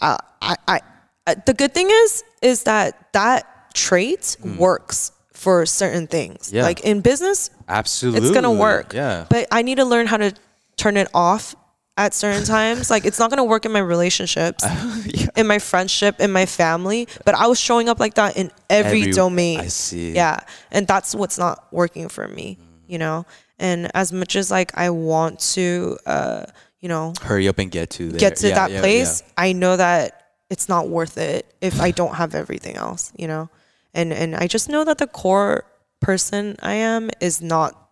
[0.00, 0.80] uh, I, I
[1.26, 6.54] uh, the good thing is is that that trait works for certain things Mm.
[6.54, 6.62] Yeah.
[6.64, 10.32] like in business Absolutely, it's gonna work Yeah, but i need to learn how to
[10.76, 11.54] turn it off
[11.98, 14.64] at certain times like it's not gonna work in my relationships
[15.36, 19.00] in my friendship in my family but i was showing up like that in every,
[19.02, 20.12] Every- domain I see.
[20.12, 20.38] yeah
[20.70, 23.26] and that's what's not working for me you know
[23.58, 26.44] and as much as like i want to uh
[26.80, 28.20] you know hurry up and get to there.
[28.20, 29.32] get to Yeah, that yeah, place, yeah.
[29.36, 33.50] I know that it's not worth it if I don't have everything else, you know?
[33.92, 35.64] And and I just know that the core
[36.00, 37.87] person I am is not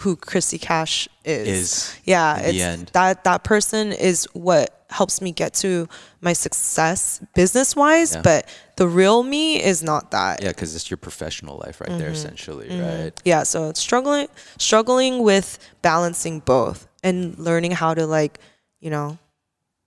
[0.00, 1.48] who Christy Cash is.
[1.48, 2.90] Is yeah, it's end.
[2.94, 5.88] that that person is what helps me get to
[6.20, 8.22] my success business wise, Yeah.
[8.22, 10.42] but the real me is not that.
[10.42, 11.98] Yeah, because it's your professional life right Mm-hmm.
[11.98, 13.12] there, essentially, right?
[13.24, 14.28] yeah so it's struggling
[14.58, 18.38] struggling with balancing both and learning how to like
[18.80, 19.18] you know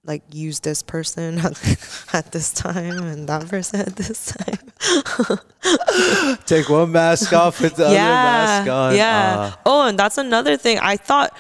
[0.08, 1.38] like use this person
[2.14, 5.40] at, this time and that person at this time.
[6.46, 8.96] Take one mask off, put the other mask on.
[8.96, 9.36] yeah.
[9.38, 10.80] Uh, oh and that's another thing.
[10.80, 11.36] I thought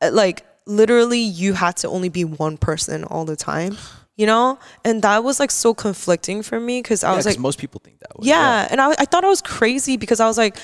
[0.00, 3.76] uh, like literally you had to only be one person all the time
[4.16, 4.58] you know?
[4.84, 7.80] And that was like so conflicting for me because i yeah, was like most people
[7.84, 8.28] think that way.
[8.28, 10.56] yeah, and I, I thought I was crazy because I was like,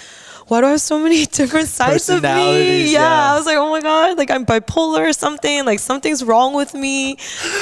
[0.48, 2.84] why do I have so many different sides of me?
[2.92, 3.00] Yeah.
[3.00, 3.32] yeah.
[3.32, 5.64] I was like, oh my god, like I'm bipolar or something.
[5.64, 7.16] Like something's wrong with me,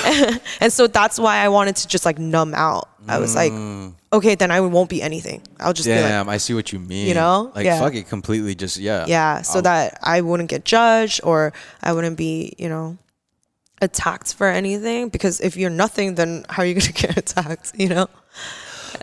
[0.61, 2.89] and so that's why I wanted to just like numb out.
[3.09, 3.53] I was like,
[4.13, 5.43] okay, then I won't be anything.
[5.59, 6.29] I'll just be like, Mm.
[6.29, 7.09] I see what you mean.
[7.09, 7.51] You know?
[7.57, 7.81] like Yeah.
[7.81, 8.55] fuck it, completely.
[8.55, 11.53] Just yeah, yeah, so I'll- that I wouldn't get judged or
[11.83, 12.99] I wouldn't be, you know,
[13.83, 15.09] attacked for anything.
[15.09, 17.73] Because if you're nothing, then how are you gonna get attacked?
[17.75, 18.07] You know?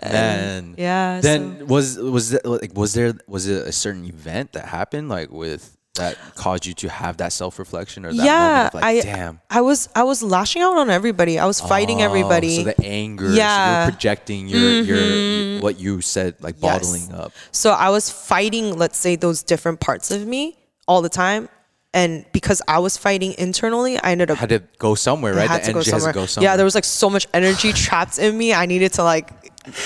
[0.02, 1.20] Man, Yeah.
[1.20, 5.30] Then was was that, like was there was it a certain event that happened like
[5.30, 8.84] with that caused you to have that self reflection or that yeah, moment of like
[8.84, 11.38] I damn I was I was lashing out on everybody.
[11.40, 12.56] I was fighting Oh, everybody.
[12.58, 13.48] So the anger, Yeah.
[13.48, 13.82] Mm-hmm.
[13.82, 16.62] you're projecting your your what you said like Yes.
[16.62, 17.32] bottling up.
[17.50, 21.48] So I was fighting, let's say, those different parts of me all the time.
[21.94, 25.48] And because I was fighting internally, I ended up Had to go somewhere, right?
[25.48, 26.12] had the to go energy has somewhere.
[26.12, 26.52] to go somewhere.
[26.52, 28.52] Yeah, there was like so much energy trapped in me.
[28.54, 29.26] I needed to like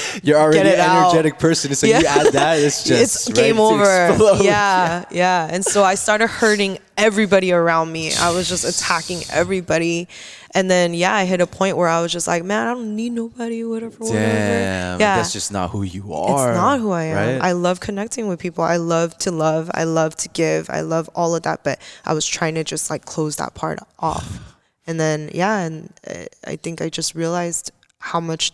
[0.22, 1.10] You're already an it out.
[1.12, 2.00] energetic person, so Yeah.
[2.00, 3.82] you add that, it's just it's game over.
[4.08, 4.42] explode.
[4.44, 5.48] Yeah, yeah.
[5.50, 8.12] And so I started hurting everybody around me.
[8.14, 10.08] I was just attacking everybody.
[10.54, 12.94] And then yeah, I hit a point where I was just like, man, I don't
[12.94, 14.18] need nobody, whatever, whatever.
[14.18, 15.16] Damn, Yeah.
[15.16, 16.50] that's just not who you are.
[16.50, 17.16] It's not who I am.
[17.16, 17.40] Right?
[17.48, 18.62] I love connecting with people.
[18.62, 19.70] I love to love.
[19.72, 20.68] I love to give.
[20.68, 21.64] I love all of that.
[21.64, 24.38] But I was trying to just like close that part off.
[24.84, 27.70] And then, yeah, and uh, I think I just realized
[28.00, 28.50] how much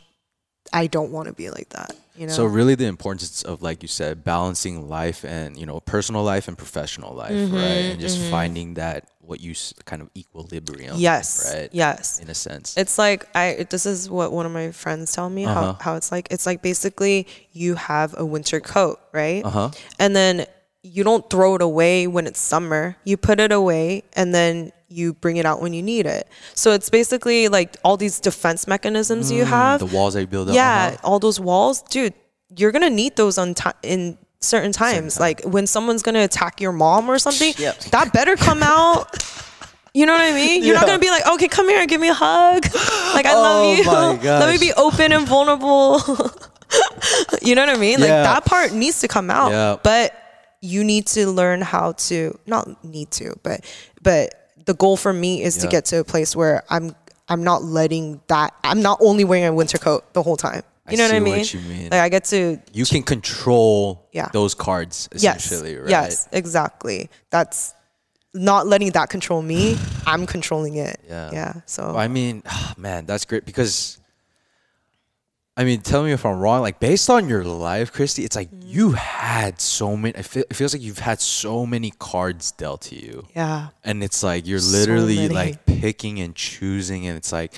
[0.72, 1.94] I don't want to be like that.
[2.16, 2.32] You know?
[2.32, 6.48] So really, the importance of, like you said, balancing life and you know personal life
[6.48, 7.84] and professional life, Mm-hmm, right?
[7.92, 9.54] And just finding that what you
[9.84, 10.96] kind of equilibrium.
[10.98, 11.52] yes.
[11.54, 11.68] Right.
[11.72, 12.18] Yes.
[12.18, 12.76] In a sense.
[12.76, 13.66] It's like I.
[13.70, 15.54] This is what one of my friends tell me Uh-huh.
[15.74, 16.26] how how it's like.
[16.32, 19.44] It's like basically you have a winter coat, right?
[19.44, 19.70] Uh huh.
[19.98, 20.46] And then
[20.82, 22.96] you don't throw it away when it's summer.
[23.04, 26.28] You put it away and then you bring it out when you need it.
[26.54, 29.80] So it's basically like all these defense mechanisms you have.
[29.82, 30.54] Mm, The walls that you build up.
[30.54, 31.06] yeah, uh-huh.
[31.08, 32.14] all those walls, dude.
[32.56, 35.20] You're gonna need those on in certain times.
[35.20, 37.80] Like when someone's gonna attack your mom or something, Yep.
[37.90, 39.22] that better come out.
[39.92, 40.62] You know what I mean?
[40.62, 42.64] You're not gonna be like, okay, come here, and give me a hug.
[43.14, 43.78] Like I Oh love
[44.22, 44.30] you.
[44.30, 45.96] Let me be open and vulnerable.
[47.42, 47.98] you know what I mean?
[48.00, 49.50] Like that part needs to come out.
[49.50, 49.76] Yeah.
[49.82, 50.14] But
[50.60, 53.64] you need to learn how to not need to, but
[54.02, 54.34] but
[54.66, 56.94] the goal for me is to get to a place where I'm
[57.28, 60.62] I'm not letting that I'm not only wearing a winter coat the whole time.
[60.90, 61.38] You know what I mean?
[61.38, 61.84] what mean.
[61.90, 64.28] Like I get to You can control Yeah.
[64.32, 65.90] those cards yes, essentially, right?
[65.90, 67.10] yes, exactly.
[67.30, 67.74] That's
[68.34, 69.76] not letting that control me.
[70.06, 70.98] I'm controlling it.
[71.06, 71.30] Yeah.
[71.32, 71.52] Yeah.
[71.66, 72.42] So I mean,
[72.76, 73.98] man, that's great because
[75.58, 76.60] I mean, tell me if I'm wrong.
[76.62, 80.16] Like based on your life, Christy, it's like you had so many.
[80.16, 83.68] I feel, it feels like you've had so many cards dealt to you, yeah.
[83.82, 85.34] and it's like you're literally many.
[85.34, 87.52] like picking and choosing, and it's like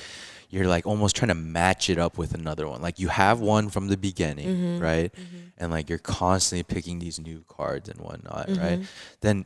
[0.48, 2.80] you're like almost trying to match it up with another one.
[2.80, 4.78] Like you have one from the beginning, Mm-hmm.
[4.82, 5.14] right?
[5.58, 8.60] And like you're constantly picking these new cards and whatnot, Mm-hmm.
[8.62, 8.80] right?
[9.20, 9.44] Then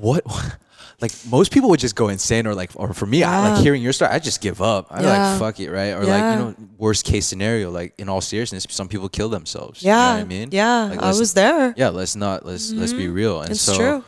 [0.00, 0.24] what?
[0.98, 3.82] Like most people would just go insane, or like, or for me, I, like hearing
[3.82, 4.86] your story, I just give up.
[4.90, 5.10] I Yeah.
[5.32, 5.90] like fuck it, right?
[5.90, 9.82] Or like you know, worst case scenario, like in all seriousness, some people kill themselves.
[9.82, 9.92] Yeah.
[9.92, 10.84] you know what I mean, Yeah.
[10.84, 11.74] Like, I was there.
[11.76, 13.12] Yeah, let's not let's let's be mm-hmm.
[13.12, 13.40] real.
[13.42, 14.04] And It's so, true.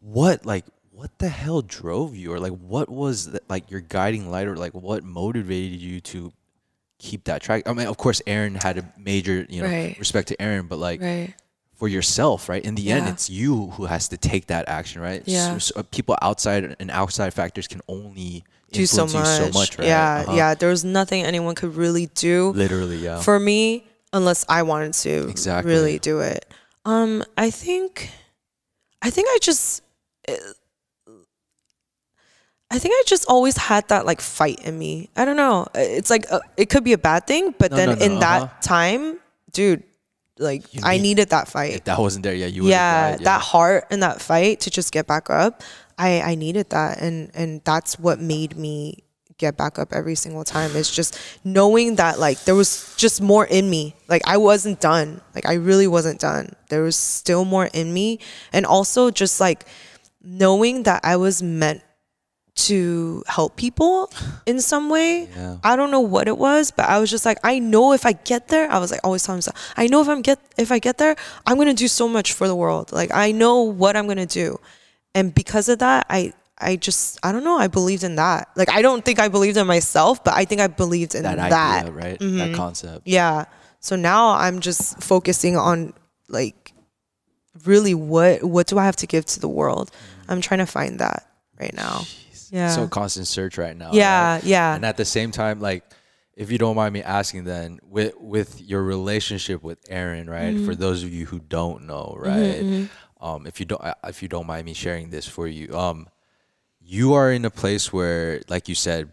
[0.00, 4.28] what like what the hell drove you, or like what was the, like your guiding
[4.28, 6.32] light, or like what motivated you to
[6.98, 7.68] keep that track?
[7.68, 9.96] I mean, of course, Aaron had a major you know Right.
[9.96, 11.34] respect to Aaron, but like Right.
[11.76, 12.64] For yourself, right?
[12.64, 15.22] In the end, it's you who has to take that action, right?
[15.26, 15.58] Yeah.
[15.58, 19.40] So, so people outside and outside factors can only Do so influence much.
[19.46, 19.88] you so much, right?
[19.88, 20.24] Yeah.
[20.26, 20.36] Uh-huh.
[20.36, 20.54] Yeah.
[20.54, 22.50] There was nothing anyone could really do.
[22.50, 23.20] Literally, yeah.
[23.20, 25.70] for me unless I wanted to Exactly.
[25.72, 26.46] really do it.
[26.84, 28.10] Um, I think,
[29.02, 29.82] I think I just,
[30.28, 30.36] eh,
[32.70, 35.10] I think I just always had that like fight in me.
[35.16, 35.66] I don't know.
[35.74, 38.18] It's like uh, it could be a bad thing, but No, then no, no, in
[38.20, 38.54] that uh-huh.
[38.60, 39.18] time,
[39.52, 39.82] dude,
[40.38, 41.74] like You I need- needed that fight.
[41.74, 44.70] if that wasn't there, yeah, you would yeah, died, that heart and that fight to
[44.70, 45.62] just get back up.
[45.98, 49.02] I I needed that, and and that's what made me
[49.38, 50.70] get back up every single time.
[50.76, 53.94] It's just knowing that like there was just more in me.
[54.08, 55.20] Like I wasn't done.
[55.34, 56.52] Like I really wasn't done.
[56.68, 58.18] There was still more in me,
[58.52, 59.64] and also just like
[60.22, 61.82] knowing that I was meant
[62.56, 64.10] to help people
[64.46, 65.28] in some way.
[65.36, 65.58] Yeah.
[65.62, 68.12] I don't know what it was, but I was just like, I know if I
[68.12, 70.78] get there, I was like always telling myself, I know if I'm get if I
[70.78, 72.92] get there, I'm gonna do so much for the world.
[72.92, 74.58] Like I know what I'm gonna do.
[75.14, 78.48] And because of that, I I just I don't know, I believed in that.
[78.56, 81.36] Like I don't think I believed in myself, but I think I believed in that
[81.36, 81.84] that.
[81.84, 82.18] idea, right?
[82.18, 82.38] Mm-hmm.
[82.38, 83.06] That concept.
[83.06, 83.44] Yeah.
[83.80, 85.92] So now I'm just focusing on
[86.28, 86.72] like
[87.64, 89.90] really what what do I have to give to the world?
[90.26, 91.28] I'm trying to find that
[91.60, 92.04] right now.
[92.50, 92.70] Yeah.
[92.70, 93.90] So constant search right now.
[93.92, 94.44] Yeah, right?
[94.44, 94.74] yeah.
[94.74, 95.84] And at the same time, like,
[96.36, 100.54] if you don't mind me asking, then with with your relationship with Aaron, right?
[100.54, 100.66] Mm-hmm.
[100.66, 102.88] For those of you who don't know, right?
[103.20, 106.08] Um, if you don't, if you don't mind me sharing this for you, um,
[106.80, 109.12] you are in a place where, like you said,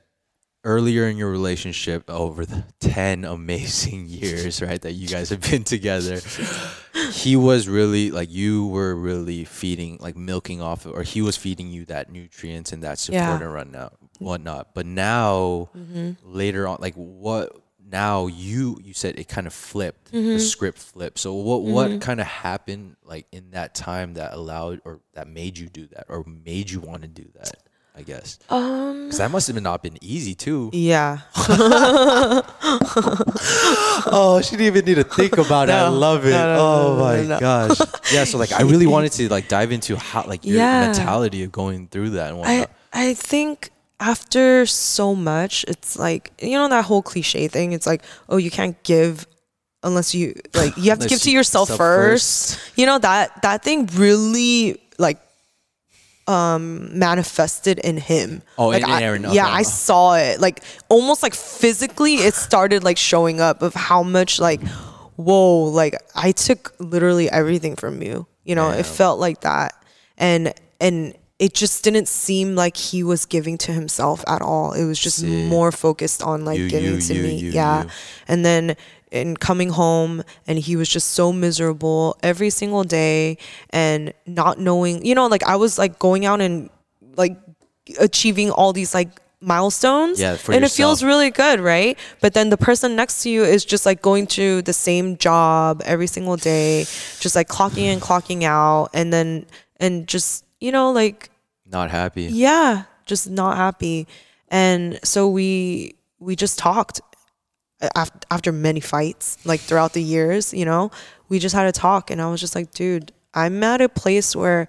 [0.64, 5.64] earlier in your relationship, over the ten amazing years, right, that you guys have been
[5.64, 6.20] together,
[7.12, 11.70] he was really like you were really feeding, like milking off, or he was feeding
[11.70, 13.42] you that nutrients and that support Yeah.
[13.42, 14.74] and whatnot, whatnot.
[14.74, 16.12] But now, Mm-hmm.
[16.24, 17.56] later on, like what?
[17.86, 20.30] Now you you said it kind of flipped, Mm-hmm.
[20.34, 21.20] the script flipped.
[21.20, 25.58] So what what kind of happened like in that time that allowed or that made
[25.60, 27.58] you do that or made you want to do that?
[27.96, 28.40] I guess.
[28.50, 30.70] Um Because that must have not been easy too.
[30.74, 31.20] yeah.
[34.06, 35.74] Oh, she didn't even need to think about it.
[35.74, 36.32] I love it.
[36.32, 37.80] no, no, oh my gosh.
[38.12, 40.88] Yeah, so like I really wanted to like dive into how like your Yeah.
[40.88, 42.70] mentality of going through that and I whatnot.
[42.94, 47.72] I think after so much, it's like you know that whole cliche thing.
[47.74, 49.26] It's like, oh, you can't give
[49.84, 52.60] unless you like you have to give to yourself self first.
[52.76, 55.20] You know that that thing really like
[56.28, 58.42] um manifested in him.
[58.58, 59.48] Oh, like in- I, Aaron, yeah.
[59.48, 60.40] I saw it.
[60.40, 64.62] Like almost like physically, it started like showing up of how much like,
[65.16, 68.26] whoa, like I took literally everything from you.
[68.46, 69.74] You know, it felt like that,
[70.18, 74.74] and and it just didn't seem like he was giving to himself at all.
[74.74, 75.46] It was just Sick.
[75.48, 77.36] more focused on like You, giving you, to you, me.
[77.50, 77.86] yeah,
[78.28, 78.76] and then
[79.14, 83.38] and coming home and he was just so miserable every single day
[83.70, 86.70] and not knowing you know like i was like going out and
[87.16, 87.38] like
[88.00, 90.22] achieving all these like milestones.
[90.22, 92.00] Yeah, for and it feels really good right?
[92.22, 95.82] But then the person next to you is just like going to the same job
[95.86, 96.86] every single day
[97.20, 99.46] just like clocking in clocking out and then
[99.82, 101.30] and just you know like
[101.70, 102.24] Not happy.
[102.24, 104.08] yeah just not happy.
[104.48, 107.02] And so we we just talked
[107.96, 110.92] after, after many fights like throughout the years you know
[111.30, 114.36] we just had a talk and i was just like dude i'm at a place
[114.36, 114.68] where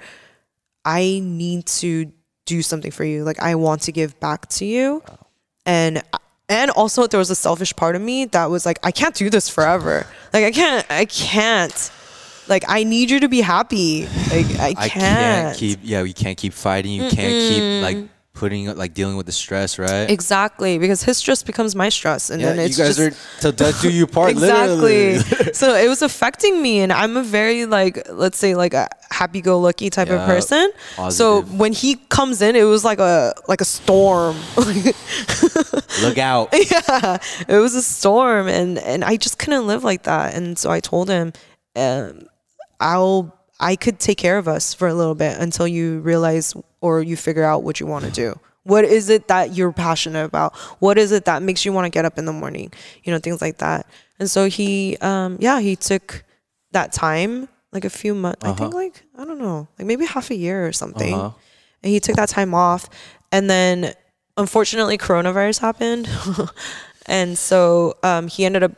[0.84, 2.12] i need to
[2.46, 3.24] do something for you.
[3.24, 5.02] Like i want to give back to you.
[5.66, 6.02] And
[6.48, 9.30] and also there was a selfish part of me that was like i can't do
[9.30, 10.06] this forever.
[10.32, 11.90] Like i can't i can't.
[12.48, 14.06] Like i need you to be happy.
[14.30, 15.78] Like i can't, I can't keep.
[15.82, 16.92] Yeah, we can't keep fighting.
[16.92, 20.10] You can't keep like putting like dealing with the stress, right?
[20.10, 23.52] Exactly, because his stress becomes my stress, and yeah, then you it's guys just are
[23.52, 24.30] death do you part.
[24.32, 25.18] exactly.
[25.54, 29.88] So it was affecting me, and I'm a very like, let's say, like a happy-go-lucky
[29.90, 30.72] type of Yeah, person.
[31.10, 34.36] So when he comes in, it was like a like a storm.
[36.02, 36.48] Look out.
[36.52, 37.18] yeah,
[37.48, 40.34] it was a storm, and and I just couldn't live like that.
[40.34, 41.32] And so I told him,
[41.76, 42.26] um,
[42.80, 46.54] I'll I could take care of us for a little bit until you realize
[46.84, 48.38] or you figure out what you want to do.
[48.64, 50.54] What is it that you're passionate about?
[50.80, 52.74] What is it that makes you want to get up in the morning?
[53.04, 53.86] You know, things like that.
[54.18, 56.24] And so he, um, yeah, he took
[56.72, 58.44] that time, like a few months.
[58.44, 61.14] I think like I don't know, like maybe half a year or something.
[61.14, 61.30] Uh-huh.
[61.82, 62.90] And he took that time off,
[63.32, 63.94] and then
[64.36, 66.06] unfortunately coronavirus happened,
[67.06, 68.72] and so um, he ended up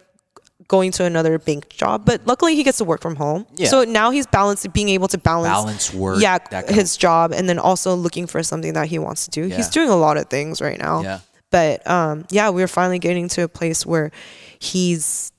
[0.68, 2.04] going to another bank job.
[2.04, 3.46] But luckily, he gets to work from home.
[3.56, 3.68] Yeah.
[3.68, 7.32] So now he's balanced, being able to balance Balance work, yeah, kind of- his job,
[7.32, 9.46] and then also looking for something that he wants to do.
[9.46, 9.56] Yeah.
[9.56, 11.02] He's doing a lot of things right now.
[11.02, 11.20] Yeah.
[11.50, 14.10] But um, yeah, we're finally getting to a place where
[14.58, 15.32] he's,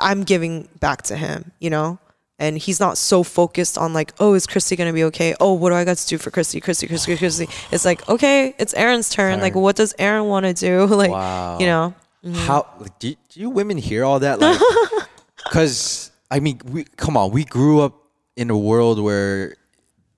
[0.00, 1.98] I'm giving back to him, you know?
[2.40, 5.34] And he's not so focused on like, oh, is Christy gonna be okay?
[5.40, 6.60] Oh, what do I got to do for Christy?
[6.60, 7.48] Christy, Christy, Christy.
[7.72, 9.40] It's like, okay, it's Aaron's turn.
[9.40, 10.84] Like, what does Aaron want to do?
[10.94, 11.58] like, Wow.
[11.58, 11.94] you know?
[12.24, 12.34] Mm-hmm.
[12.34, 14.40] How like, do, do you women hear all that?
[14.40, 14.60] Like,
[15.44, 17.30] because I mean, we come on.
[17.30, 17.94] We grew up
[18.36, 19.54] in a world where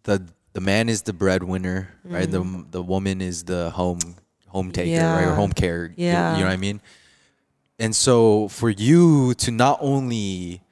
[0.05, 0.23] the
[0.53, 2.31] the man is the breadwinner, right?
[2.31, 2.71] The mm-hmm.
[2.71, 4.01] the woman is the home
[4.49, 5.27] home taker, right?
[5.27, 5.87] Or home care.
[5.97, 6.35] you- Yeah.
[6.35, 6.81] you know what I mean.
[7.79, 10.63] And so for you to not only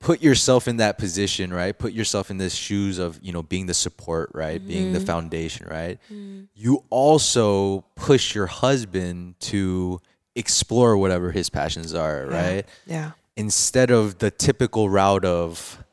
[0.00, 1.76] put yourself in that position, right?
[1.76, 4.64] Put yourself in the shoes of, you know, being the support, right?
[4.64, 5.06] Being the mm-hmm.
[5.06, 5.98] foundation, right?
[6.12, 6.44] Mm-hmm.
[6.54, 10.00] You also push your husband to
[10.36, 12.64] explore whatever his passions are, right?
[12.86, 13.12] Yeah.
[13.36, 15.84] Instead of the typical route of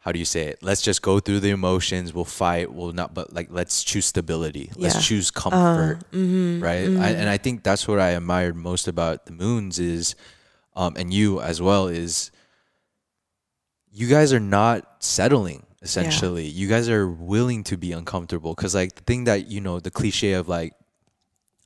[0.00, 0.62] how do you say it?
[0.62, 2.14] Let's just go through the emotions.
[2.14, 2.72] We'll fight.
[2.72, 4.70] We'll not, but like let's choose stability.
[4.74, 5.50] Let's choose uh-huh.
[5.50, 6.62] comfort, mm-hmm.
[6.62, 6.88] right?
[6.88, 10.14] I, and I think that's what I admired most about the Moons is,
[10.74, 12.30] um, and you as well is,
[14.00, 15.66] you guys are not settling.
[15.82, 19.78] Essentially, you guys are willing to be uncomfortable because like the thing that you know
[19.80, 20.72] the cliche of like,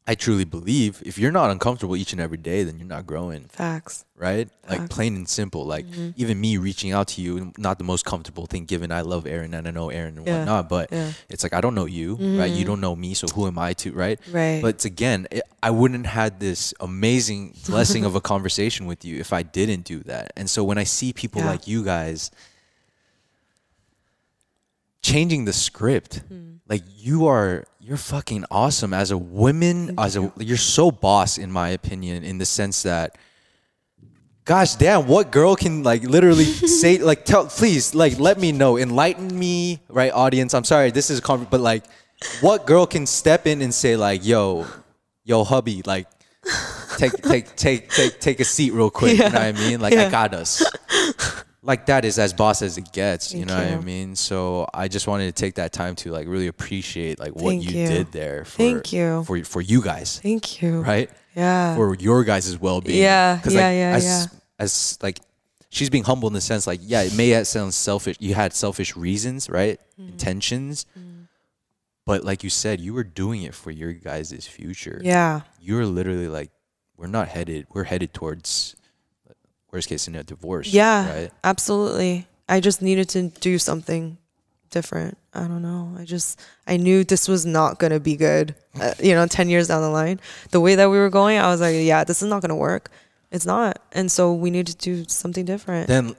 [0.07, 3.47] I truly believe if you're not uncomfortable each and every day, then you're not growing
[3.49, 4.05] Facts.
[4.17, 4.51] right?
[4.69, 5.65] Like plain and simple.
[5.65, 6.11] Like Mm-hmm.
[6.17, 9.55] even me reaching out to you, not the most comfortable thing given I love Aaron
[9.55, 11.13] and I know Aaron and Yeah, whatnot, but yeah.
[11.31, 12.53] it's like I don't know you, right?
[12.53, 14.21] You don't know me, so who am I to, right?
[14.31, 14.61] Right.
[14.61, 19.19] But it's again, it, I wouldn't had this amazing blessing of a conversation with you
[19.21, 20.33] if I didn't do that.
[20.37, 21.51] And so when I see people Yeah.
[21.53, 22.31] like you guys
[25.05, 26.65] changing the script, Hmm.
[26.69, 31.53] like you are you're fucking awesome as a woman as a you're so boss in
[31.53, 33.19] my opinion in the sense that
[34.47, 36.45] gosh damn what girl can like literally
[36.81, 40.55] say like tell please like let me know enlighten me right audience?
[40.55, 41.85] I'm sorry this is a con- but like
[42.41, 44.67] what girl can step in and say like yo
[45.25, 46.07] yo hubby like
[46.97, 49.81] take take take take take a seat real quick you know what i mean?
[49.81, 50.65] Like i got us
[51.65, 54.69] like that is as boss as it gets you Thank know what i mean so
[54.75, 57.87] i just wanted to take that time to like really appreciate like what you, you.
[57.89, 59.25] did there for, Thank you.
[59.25, 60.83] for for you guys Thank you.
[60.83, 61.75] right Yeah.
[61.75, 63.03] for your guys' well-being.
[63.03, 64.27] Yeah, 'Cause, yeah, like, yeah, as, yeah.
[64.59, 65.19] As like,
[65.69, 68.17] she's being humble in the sense, like, yeah, it may sound selfish.
[68.21, 69.81] You had selfish reasons, right?
[69.99, 70.11] Mm-hmm.
[70.13, 70.87] Intentions,
[72.07, 75.01] But like you said, you were doing it for your guys' future.
[75.03, 75.41] Yeah.
[75.61, 76.51] You were literally like,
[76.97, 77.67] we're not headed.
[77.73, 78.77] We're headed towards
[79.75, 80.73] worst case scenario divorce.
[80.73, 81.13] Yeah.
[81.15, 81.31] Right.
[81.43, 82.27] Absolutely.
[82.49, 84.17] I just needed to do something
[84.71, 85.19] different.
[85.35, 85.95] I don't know.
[85.99, 88.55] I just I knew this was not gonna be good.
[88.81, 90.21] Uh, you know, ten years down the line,
[90.51, 92.91] the way that we were going, I was like, yeah, this is not gonna work.
[93.33, 95.89] It's not, and so we need to do something different.
[95.89, 96.15] Then,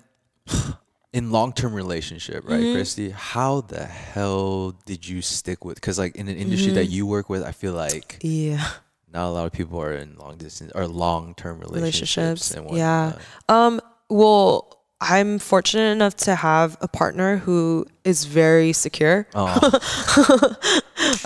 [1.13, 2.73] in long term relationship, right, Mm-hmm.
[2.75, 3.09] Christy?
[3.11, 5.75] How the hell did you stick with?
[5.75, 6.93] Because like in an industry that Mm-hmm.
[6.93, 8.67] you work with, I feel like yeah.
[9.15, 12.53] Not a lot of people are in long distance or long term relationships.
[12.55, 12.77] relationships.
[12.77, 13.13] Yeah.
[13.49, 13.81] Um.
[14.09, 19.27] Well, I'm fortunate enough to have a partner who is very secure.
[19.33, 19.57] Oh,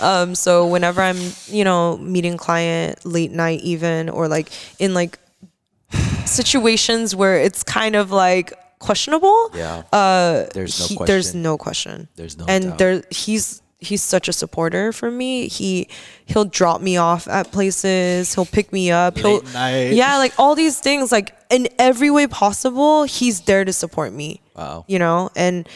[0.00, 0.34] Um.
[0.34, 1.16] So whenever I'm,
[1.46, 5.18] you know, meeting client late night, even or like in like
[6.26, 9.50] situations where it's kind of like questionable.
[9.54, 9.82] yeah.
[9.92, 10.46] Uh.
[10.54, 11.06] There's no he- question.
[11.14, 12.08] There's no question.
[12.16, 12.78] There's no and doubt.
[12.78, 15.48] there he's he's such a supporter for me.
[15.48, 15.88] He
[16.26, 18.34] he'll drop me off at places.
[18.34, 19.18] He'll pick me up.
[19.18, 19.92] he'll night.
[19.92, 21.10] yeah, like all these things.
[21.10, 24.40] Like in every way possible, he's there to support me.
[24.54, 24.84] Wow.
[24.86, 25.68] You know, and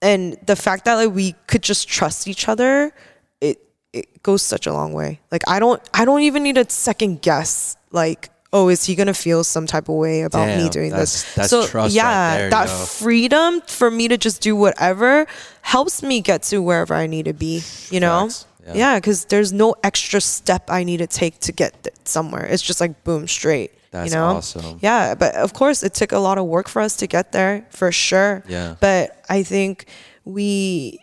[0.00, 2.92] and the fact that like we could just trust each other,
[3.40, 3.58] it
[3.92, 5.20] it goes such a long way.
[5.30, 8.30] Like I don't I don't even need to second guess like.
[8.52, 11.34] Oh, is he gonna feel some type of way about me doing that's- this?
[11.34, 12.74] that's so trust right yeah, there, that yo.
[12.84, 15.26] freedom for me to just do whatever
[15.62, 17.62] helps me get to wherever I need to be.
[17.90, 18.72] You know, Facts, yeah.
[18.74, 22.44] yeah, because there's no extra step I need to take to get somewhere.
[22.46, 23.70] It's just like boom, straight.
[23.92, 24.26] That's you know?
[24.36, 24.78] awesome.
[24.80, 27.66] Yeah, but of course, it took a lot of work for us to get there,
[27.70, 28.42] for sure.
[28.48, 28.74] Yeah.
[28.80, 29.86] But I think
[30.24, 30.98] we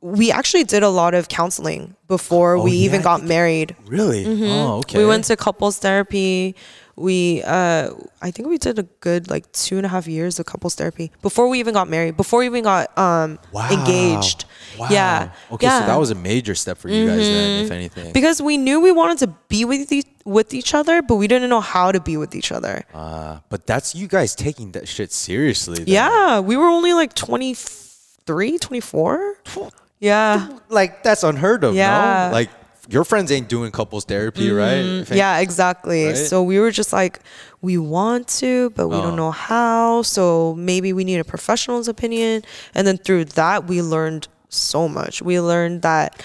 [0.00, 3.74] we actually did a lot of counseling before we Oh, yeah, even got married.
[3.86, 4.26] Really?
[4.26, 4.30] Oh,
[4.78, 4.94] okay.
[4.94, 4.98] Mm-hmm.
[4.98, 6.54] We went to couples therapy.
[6.96, 7.90] We, uh,
[8.22, 11.10] I think we did a good like two and a half years of couples therapy
[11.22, 13.68] before we even got married, before we even got um Wow.
[13.70, 14.44] engaged.
[14.78, 14.88] Wow.
[14.90, 15.30] Yeah.
[15.52, 15.80] Okay, yeah.
[15.80, 18.12] so that was a major step for you guys then, if anything.
[18.12, 21.50] because we knew we wanted to be with each, with each other, but we didn't
[21.50, 22.84] know how to be with each other.
[22.94, 25.78] Uh, but that's you guys taking that shit seriously.
[25.78, 25.86] then.
[25.88, 29.34] Yeah, we were only like 23, 24.
[30.00, 30.58] Yeah.
[30.68, 31.74] Like that's unheard of.
[31.74, 32.28] Yeah.
[32.30, 32.32] No?
[32.34, 32.50] Like
[32.88, 34.84] your friends ain't doing couples therapy, right?
[35.02, 36.06] If any- Yeah, exactly.
[36.06, 36.16] Right?
[36.16, 37.20] So we were just like,
[37.62, 39.02] we want to, but we Oh.
[39.02, 40.02] don't know how.
[40.02, 42.42] So maybe we need a professional's opinion.
[42.74, 45.22] And then through that, we learned so much.
[45.22, 46.22] We learned that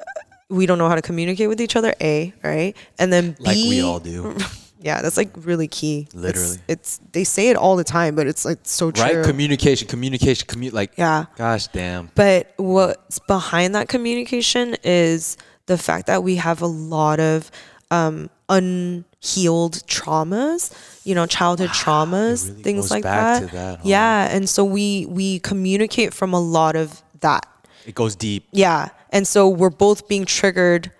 [0.00, 0.04] uh,
[0.48, 2.74] we don't know how to communicate with each other, A, right?
[2.98, 3.36] And then B.
[3.44, 4.36] Like we all do.
[4.80, 6.02] Yeah, that's like really key.
[6.02, 6.58] It's- Literally.
[6.68, 9.02] It's, they say it all the time, but it's like so true.
[9.04, 9.24] Right?
[9.24, 11.24] Communication, communication, commu like Yeah.
[11.36, 12.12] gosh damn.
[12.14, 15.36] But what's behind that communication is
[15.68, 17.50] the fact that we have a lot of
[17.90, 23.50] um, unhealed traumas, you know, childhood traumas, really things like that.
[23.52, 23.82] that, huh?
[23.84, 27.46] Yeah, and so we we communicate from a lot of that.
[27.86, 28.46] It goes deep.
[28.50, 30.90] Yeah, and so we're both being triggered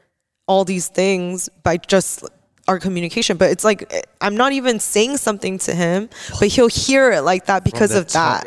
[0.46, 2.24] all these things by just
[2.66, 3.90] our communication but it's like
[4.20, 6.08] i'm not even saying something to him
[6.38, 8.44] but he'll hear it like that because of that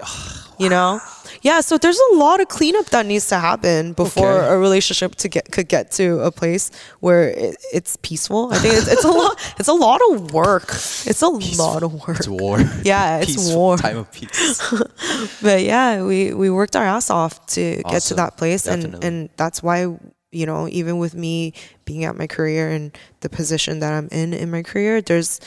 [0.60, 1.00] you know
[1.44, 4.54] yeah so there's a lot of cleanup that needs to happen before Okay.
[4.54, 8.74] a relationship to get could get to a place where it, it's peaceful i think
[8.76, 10.70] it's, it's a lot it's a lot of work
[11.06, 11.28] it's a
[11.62, 12.60] lot of work It's war.
[12.84, 13.78] Yeah, it's Peaceful war.
[13.78, 14.62] Time of peace.
[15.42, 18.94] but yeah, we we worked our ass off to get to that place, Definitely.
[18.96, 19.88] and and that's why
[20.32, 21.54] you know even with me
[21.86, 25.40] being at my career and the position that I'm in in my career, there's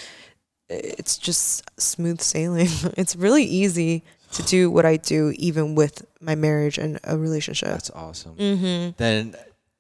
[0.69, 2.69] it's just smooth sailing.
[2.97, 4.03] It's really easy
[4.35, 7.69] to do what I do, even with my marriage and a relationship.
[7.69, 8.37] That's awesome.
[8.37, 8.91] Mm-hmm.
[8.97, 9.35] Then,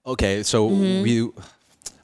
[0.07, 1.22] okay, so we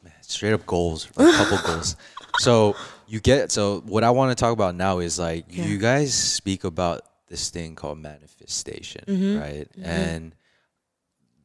[0.03, 1.97] man, straight up goals, a couple goals.
[2.39, 2.77] So
[3.07, 5.65] you get so what I want to talk about now is like Yeah.
[5.65, 9.39] you guys speak about this thing called manifestation, Mm-hmm.
[9.41, 9.69] right?
[9.83, 10.35] And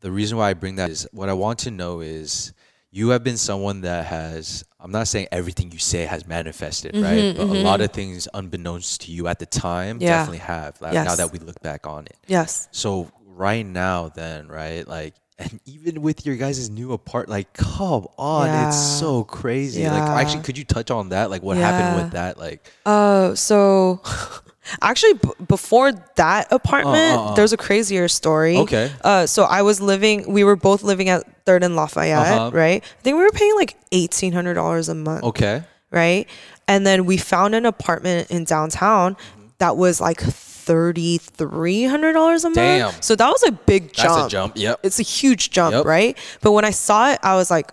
[0.02, 2.54] the reason why I bring that is what I want to know is
[2.92, 7.36] you have been someone that has I'm not saying everything you say has manifested, right?
[7.36, 10.10] But a lot of things unbeknownst to you at the time Mm-hmm, Yeah.
[10.18, 10.80] definitely have.
[10.80, 12.18] Like, Now that we look back on it.
[12.28, 12.70] yes.
[12.72, 18.08] So right now, then, right, like, and even with your guys' new apart, like, come
[18.18, 19.84] on, it's so crazy.
[19.88, 21.30] Like, actually, could you touch on that?
[21.30, 22.38] Like, what happened with that?
[22.38, 24.02] Like, Uh, so
[24.82, 27.36] actually, b- before that apartment, uh, uh.
[27.36, 28.58] there's a crazier story.
[28.58, 28.92] Okay.
[29.04, 30.32] Uh, so I was living.
[30.32, 32.52] We were both living at Third and Lafayette, Uh-huh.
[32.54, 32.82] right?
[32.84, 36.28] I think we were paying like eighteen hundred dollars a month, okay, right?
[36.68, 39.18] And then we found an apartment in downtown
[39.60, 40.22] that was like
[40.66, 42.56] thirty three hundred dollars a month.
[42.56, 43.02] Damn.
[43.02, 44.16] So that was a big jump.
[44.16, 44.54] that's a jump.
[44.56, 44.80] Yep.
[44.84, 45.86] It's a huge jump, Yep.
[45.86, 46.18] right?
[46.42, 47.72] But when I saw it, I was like,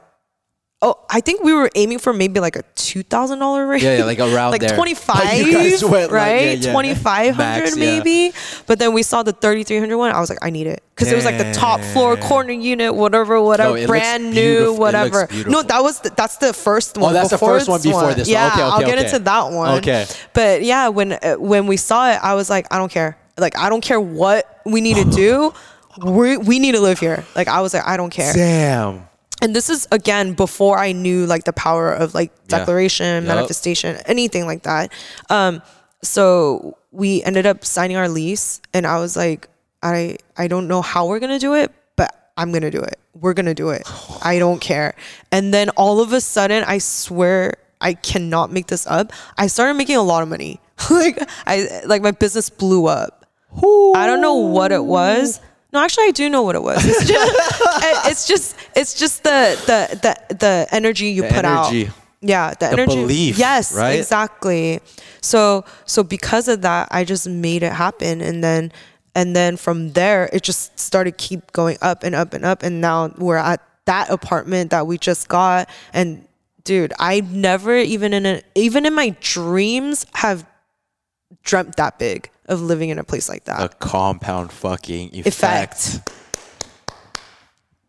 [0.84, 3.82] Oh, I think we were aiming for maybe like a two thousand dollar rate.
[3.82, 4.74] Yeah, yeah, like around like there.
[4.74, 6.58] twenty five, Like you guys went, like, right?
[6.58, 6.72] yeah, yeah.
[6.72, 7.70] Twenty five yeah.
[7.76, 8.32] maybe.
[8.66, 10.10] But then we saw the thirty three hundred one.
[10.10, 12.94] I was like, I need it because it was like the top floor corner unit,
[12.96, 15.28] whatever, whatever, looks brand new, whatever.
[15.46, 17.10] No, that was the, that's the first one.
[17.10, 18.32] Oh, that's the first one before this one.
[18.32, 19.04] Yeah, Okay, I'll get okay.
[19.04, 19.78] into that one.
[19.78, 20.06] Okay.
[20.34, 23.16] But yeah, when uh, when we saw it, I was like, I don't care.
[23.38, 25.54] Like I don't care what we need to do.
[26.02, 27.22] We we need to live here.
[27.36, 29.06] Like I was like, I don't care Damn.
[29.42, 32.58] And this is again before I knew like the power of like Yeah.
[32.58, 34.90] declaration, manifestation, anything like that.
[35.28, 35.60] Um,
[36.02, 39.48] so we ended up signing our lease, and I was like,
[39.82, 42.98] I I don't know how we're gonna do it, but I'm gonna do it.
[43.20, 43.82] We're gonna do it.
[44.22, 44.94] I don't care.
[45.30, 49.12] And then all of a sudden, I swear I cannot make this up.
[49.36, 50.60] I started making a lot of money.
[50.90, 53.26] like I like my business blew up.
[53.54, 55.40] I don't know what it was.
[55.72, 56.84] No, actually, I do know what it was.
[56.84, 57.32] It's just,
[58.10, 59.96] it's just, it's just the the
[60.28, 61.86] the the energy you The put energy.
[61.86, 61.94] out.
[62.24, 62.94] Yeah, the, energy.
[62.94, 63.98] belief, Yes, right?
[63.98, 64.80] exactly.
[65.22, 68.70] So so because of that, I just made it happen, and then
[69.14, 72.80] and then from there, it just started keep going up and up and up, and
[72.80, 76.26] now we're at that apartment that we just got, and
[76.64, 80.46] dude, I never even in a, even in my dreams have
[81.42, 83.60] dreamt that big of living in a place like that.
[83.60, 85.26] A compound fucking effect.
[85.78, 86.10] Effect.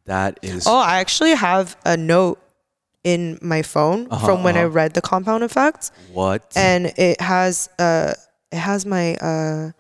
[0.05, 0.67] That is.
[0.67, 2.39] Oh, I actually have a note
[3.03, 4.69] in my phone Uh-huh, from when I uh-huh.
[4.69, 6.51] read the compound effect, what?
[6.55, 8.13] and it has uh,
[8.51, 9.71] it has my uh,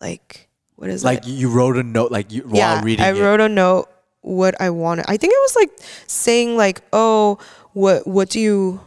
[0.00, 1.06] like what is it?
[1.06, 1.30] like it?
[1.30, 3.20] you wrote a note, like you while yeah, reading I it.
[3.20, 3.88] wrote a note
[4.20, 5.06] what I wanted.
[5.08, 5.70] I think it was like
[6.06, 7.38] saying like, oh,
[7.72, 8.80] what what do you?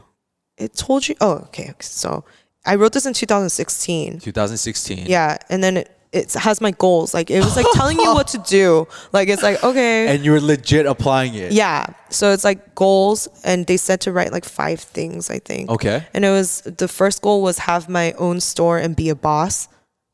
[0.58, 1.16] It told you.
[1.22, 1.74] Oh, okay.
[1.80, 2.26] So
[2.66, 4.20] I wrote this in 2016.
[4.20, 5.06] 2016.
[5.08, 7.14] Yeah, and then it it has my goals.
[7.14, 8.88] Like it was like telling you what to do.
[9.12, 10.08] Like it's like okay.
[10.08, 11.52] And you're legit applying it.
[11.52, 11.88] Yeah.
[12.10, 15.70] So it's like goals, and they said to write like five things, I think.
[15.70, 16.06] Okay.
[16.14, 19.68] And it was the first goal was have my own store and be a boss.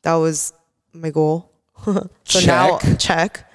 [0.04, 0.54] That was
[0.94, 1.52] my goal.
[1.86, 3.50] so now Check.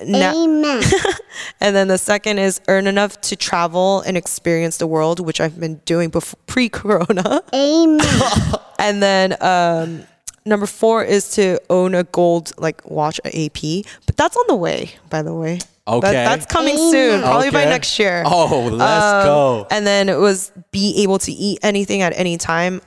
[0.00, 0.08] Check.
[0.08, 0.82] Now, Amen.
[1.60, 5.58] and then the second is earn enough to travel and experience the world, which I've
[5.60, 7.42] been doing before pre-corona.
[7.54, 8.00] Amen.
[8.82, 10.04] And then um,
[10.46, 13.84] number four is to own a gold like watch, a AP.
[14.06, 15.56] But that's on the way, by the way.
[15.58, 16.12] That- Okay.
[16.12, 18.22] that's coming soon, probably by next year.
[18.24, 19.66] Oh, let's Um, go.
[19.72, 22.80] And then it was be able to eat anything at any time.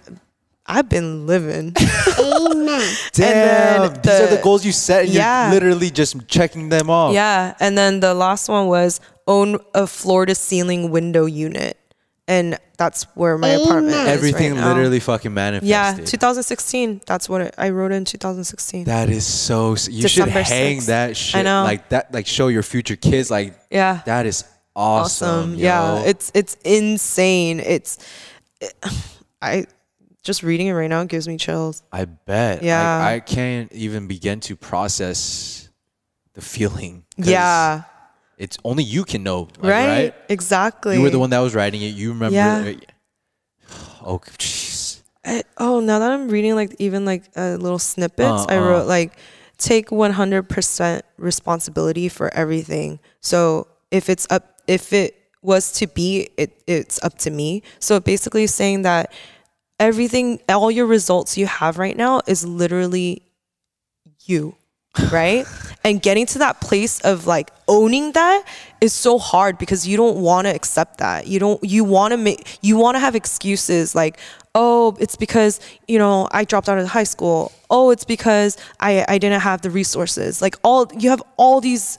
[0.66, 1.74] I've been living.
[3.20, 3.80] Amen.
[3.82, 3.94] Damn.
[3.94, 5.46] then These are the the- goals you set, and Yeah.
[5.52, 7.14] you're literally just checking them off.
[7.14, 7.56] yeah.
[7.60, 11.78] And then the last one was own a floor to ceiling window unit.
[12.26, 14.08] And that's where my apartment Amen.
[14.08, 14.14] is.
[14.18, 14.70] Everything right now.
[14.70, 15.68] literally fucking manifested.
[15.70, 17.02] Yeah, 2016.
[17.06, 18.86] That's what it, I wrote in 2016.
[18.86, 19.74] That is so.
[19.74, 20.86] s- You should December hang 6th.
[20.86, 21.36] that shit.
[21.36, 21.64] I know.
[21.66, 22.14] Like that.
[22.14, 23.30] Like show your future kids.
[23.30, 24.02] Like yeah.
[24.06, 25.28] that is awesome.
[25.52, 25.56] awesome.
[25.56, 27.60] Yeah, it's it's insane.
[27.60, 27.98] It's
[29.42, 29.66] I
[30.24, 31.84] just reading it right now gives me chills.
[31.92, 32.64] I bet.
[32.64, 33.00] Yeah.
[33.06, 35.70] I can't even begin to process
[36.34, 37.04] the feeling.
[37.18, 37.84] Yeah,
[38.38, 39.50] It's only you can know.
[39.60, 39.88] like, right?
[39.88, 40.16] right?
[40.30, 40.96] Exactly.
[40.96, 41.88] You were the one that was writing it.
[41.94, 42.36] You remember.
[42.36, 42.64] Yeah.
[42.64, 42.92] it.
[44.06, 45.02] Oh, jeez.
[45.58, 48.62] Oh, now that I'm reading like even like uh, little snippets, Uh, I uh.
[48.66, 49.14] wrote like
[49.58, 53.00] take 100% responsibility for everything.
[53.22, 57.64] So if it's up, if it was to be, it it's up to me.
[57.80, 59.14] So basically saying that
[59.80, 63.24] everything, all your results you have right now is literally
[64.26, 64.56] you.
[65.12, 65.46] right?
[65.84, 68.44] and getting to that place of like owning that
[68.80, 71.28] is so hard because you don't want to accept that.
[71.28, 74.20] You don't you want to make you want to have excuses like,
[74.56, 77.52] "Oh, it's because, you know, I dropped out of high school.
[77.70, 81.98] Oh, it's because I I didn't have the resources." Like all you have all these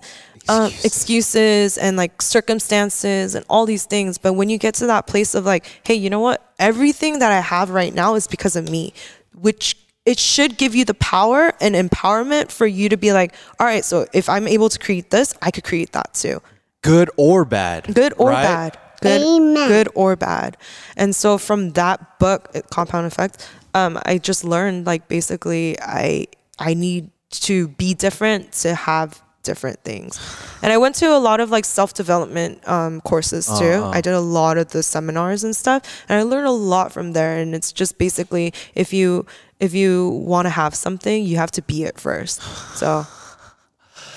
[0.49, 0.84] um, Excuses.
[0.84, 4.18] excuses and like circumstances and all these things.
[4.18, 6.53] But when you get to that place of like, hey, you know what?
[6.59, 8.92] Everything that I have right now is because of me,
[9.34, 13.66] which it should give you the power and empowerment for you to be like, all
[13.66, 16.42] right, so if I'm able to create this, I could create that too.
[16.82, 17.95] Good or bad.
[17.95, 18.42] Good or right?
[18.42, 18.78] bad.
[19.01, 19.68] Good, Amen.
[19.68, 20.57] good or bad.
[20.97, 26.26] And so from that book, uh, Compound Effect, um, I just learned like basically I
[26.59, 30.18] I need to be different to have different things.
[30.62, 33.64] And I went to a lot of like self development um, courses too.
[33.78, 33.90] Uh-huh.
[33.90, 37.12] I did a lot of the seminars and stuff, and I learned a lot from
[37.12, 37.39] there.
[37.39, 39.27] And it's just basically if you
[39.60, 42.43] if you want to have something, you have to be it first.
[42.77, 43.06] So,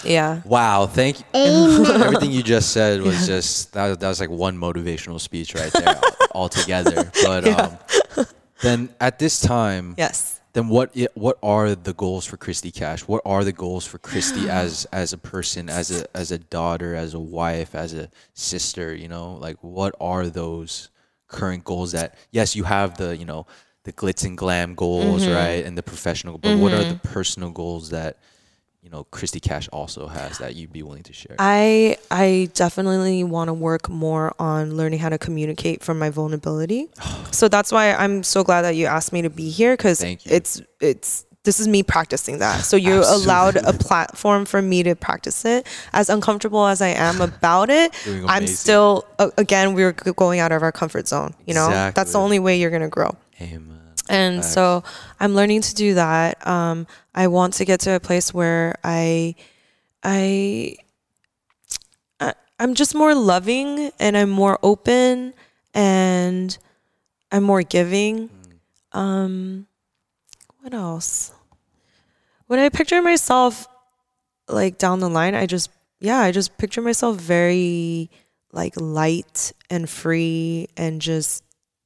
[0.03, 0.41] yeah.
[0.45, 0.87] Wow.
[0.87, 1.25] Thank you.
[1.35, 2.01] Amen.
[2.01, 5.71] Everything you just said was just that, was- that was like one motivational speech right
[5.73, 5.99] there
[6.33, 7.11] altogether.
[7.23, 7.77] But um,
[8.61, 10.36] then at this time, Yes.
[10.57, 13.01] Then what what are the goals for Christy Cash?
[13.01, 16.95] What are the goals for Christy as as a person, as a as a daughter,
[16.95, 18.95] as a wife, as a sister?
[18.95, 20.89] You know, like what are those
[21.27, 22.17] current goals that?
[22.31, 23.45] Yes, you have the you know
[23.83, 25.33] the glitz and glam goals, Mm-hmm.
[25.33, 26.39] right, and the professional.
[26.39, 28.17] But what are the personal goals that
[28.87, 31.35] you know Christy Cash also has that you'd be willing to share?
[31.39, 36.87] I I definitely want to work more on learning how to communicate from my vulnerability.
[37.31, 40.61] so that's why I'm so glad that you asked me to be here because it's
[40.79, 42.63] it's this is me practicing that.
[42.63, 45.67] So you're allowed a platform for me to practice it.
[45.91, 47.93] As uncomfortable as I am about it,
[48.25, 49.05] I'm still
[49.37, 51.33] again we're going out of our comfort zone.
[51.45, 53.17] You know, that's the only way you're gonna grow.
[53.41, 53.76] Amen.
[54.09, 54.83] And so
[55.19, 56.45] I'm learning to do that.
[56.45, 59.35] Um, I want to get to a place where I,
[60.03, 60.75] I,
[62.19, 65.33] I, I'm just more loving and I'm more open
[65.73, 66.57] and
[67.31, 68.29] I'm more giving.
[68.93, 69.67] Um,
[70.59, 71.33] what else?
[72.47, 73.67] When I picture myself
[74.47, 75.69] like down the line, I just
[75.99, 78.09] yeah, I just picture myself very
[78.51, 81.43] like light and free and just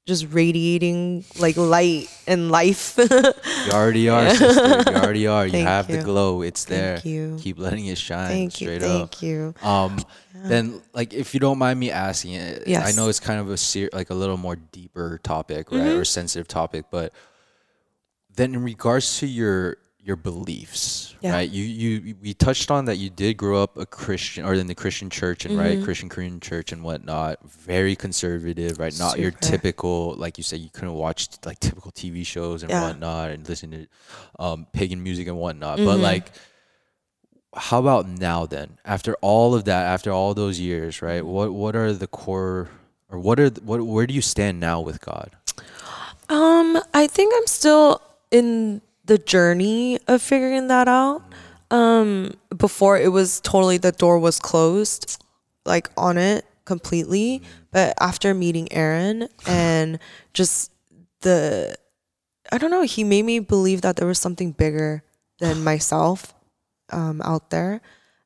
[0.07, 2.95] just radiating like light and life.
[2.98, 4.91] You already are, sister.
[4.91, 5.45] You already are.
[5.45, 6.41] You have the glow.
[6.41, 6.95] It's there.
[6.98, 7.38] Thank you.
[7.40, 8.28] Keep letting it shine.
[8.30, 9.14] thank you, straight up.
[9.15, 9.53] thank you.
[9.61, 9.99] Um,
[10.34, 13.57] then like if you don't mind me asking it, I know it's kind of a
[13.57, 15.99] ser- like a little more deeper topic, right, Mm-hmm.
[15.99, 17.14] or sensitive topic, but
[18.36, 21.34] then in regards to your your beliefs, Yeah.
[21.34, 21.49] right?
[21.49, 24.73] You you we touched on that you did grow up a Christian or in the
[24.76, 25.84] Christian church and right Mm-hmm.
[25.86, 28.98] Christian Korean church and whatnot, very conservative, right?
[28.98, 32.82] Not your typical like you said you couldn't watch like typical TV shows and Yeah.
[32.82, 33.88] whatnot and listen to
[34.44, 36.03] um, pagan music and whatnot, but Mm-hmm.
[36.03, 36.32] like
[37.53, 41.76] how about now then after all of that after all those years right what what
[41.76, 42.69] are the core
[43.10, 45.36] or what are the, what where do you stand now with god
[46.30, 48.02] Um, I think I'm still
[48.32, 48.82] in
[49.12, 51.22] the journey of figuring that out.
[51.70, 55.22] Um, before it was totally the door was closed,
[55.66, 57.42] like on it completely.
[57.72, 60.00] But after meeting Aaron and
[60.34, 60.72] just
[61.22, 61.76] the,
[62.54, 65.04] I don't know, he made me believe that there was something bigger
[65.40, 66.34] than myself,
[66.90, 67.82] um, out there.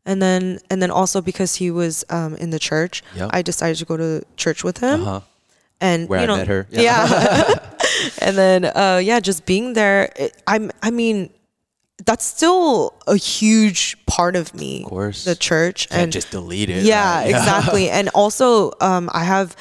[0.05, 3.31] And then, and then also because he was um, in the church, Yep.
[3.33, 5.21] I decided to go to church with him uh-huh
[5.81, 6.67] and Where you I know, met her.
[6.69, 6.81] Yeah.
[6.81, 7.69] Yeah.
[8.19, 11.29] and then uh yeah, just being there, it, I'm I mean
[12.05, 14.83] that's still a huge part of me.
[14.83, 15.23] Of course.
[15.23, 17.29] The church Can't and just delete it yeah, right?
[17.29, 17.89] exactly.
[17.89, 19.55] And also um I have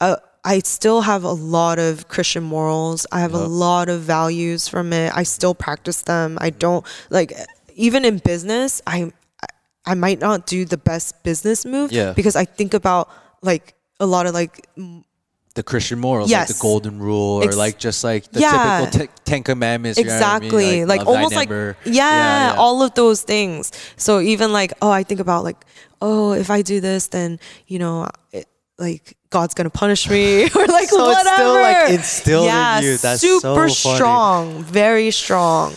[0.00, 3.06] uh I still have a lot of Christian morals.
[3.12, 5.12] I have a lot of values from it.
[5.14, 6.38] I still practice them.
[6.40, 7.32] I don't like
[7.74, 9.12] even in business, I
[9.86, 12.12] I might not do the best business move Yeah.
[12.12, 13.08] because I think about
[13.42, 14.68] like a lot of like
[15.58, 18.52] the christian morals like the golden rule or Ex- like just like the Yeah.
[18.86, 20.44] typical te- ten commandments you know I mean?
[20.46, 21.76] exactly like, almost like neighbor.
[21.84, 25.58] yeah, all of those things so even like oh i think about like
[26.00, 28.46] oh if i do this then you know it,
[28.78, 32.96] like god's gonna punish me or like So it's still, like, instilled in yeah, you.
[32.96, 33.96] That's so super funny.
[33.96, 35.74] strong very strong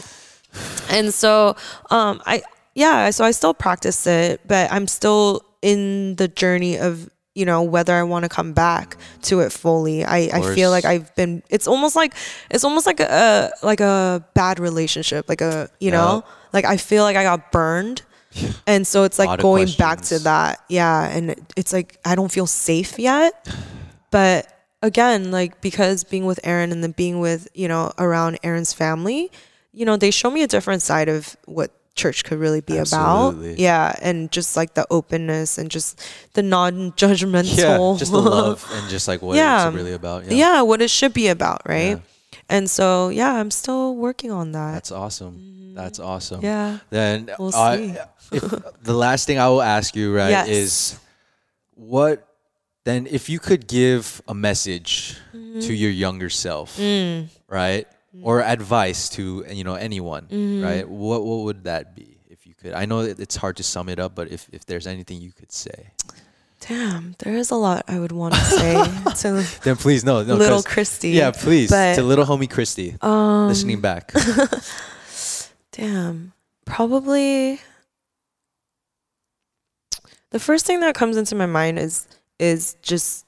[0.89, 1.55] and so
[1.89, 2.43] um i
[2.75, 7.63] yeah so i still practice it but i'm still in the journey of you know
[7.63, 10.03] whether i want to come back to it fully.
[10.03, 12.13] I i feel like i've been it's almost like
[12.49, 16.23] it's almost like a like a bad relationship like a you know?
[16.25, 16.33] Yeah.
[16.53, 18.03] like i feel like i got burned.
[18.65, 20.63] And so it's like going back to that.
[20.69, 23.33] Yeah and it's like i don't feel safe yet.
[24.09, 24.47] But
[24.81, 29.31] again like because being with aaron and then being with you know around aaron's family
[29.73, 33.49] you know they show me a different side of what church could really be Absolutely.
[33.51, 35.99] about yeah and just like the openness and just
[36.33, 39.67] the non-judgmental yeah just the love and just like what Yeah.
[39.67, 40.61] it's really about yeah, yeah.
[40.61, 42.39] what it should be about right Yeah.
[42.49, 46.45] and so yeah i'm still working on that that's awesome that's awesome Mm-hmm.
[46.45, 47.95] yeah then We'll see.
[48.31, 48.43] if
[48.83, 50.47] the last thing I will ask you, right, Yes.
[50.47, 50.99] is
[51.75, 52.27] what
[52.85, 55.59] then if you could give a message Mm-hmm.
[55.61, 57.27] to your younger self, Mm.
[57.49, 57.87] right?
[58.23, 60.63] Or advice to you know anyone, Mm-hmm.
[60.63, 60.87] right?
[60.89, 62.73] What what would that be if you could?
[62.73, 65.51] I know it's hard to sum it up, but if, if there's anything you could
[65.51, 65.91] say.
[66.67, 68.73] damn there is a lot i would want to say
[69.21, 71.71] to Then please no, no little christy Yeah, please.
[71.71, 72.95] but to little homie Christy.
[73.01, 74.11] um listening back.
[75.71, 76.33] Damn.
[76.65, 77.59] Probably
[80.31, 82.07] the first thing that comes into my mind is
[82.39, 83.25] is just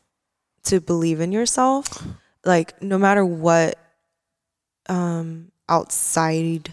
[0.65, 2.03] to believe in yourself.
[2.45, 3.79] Like no matter what
[4.89, 6.71] um outside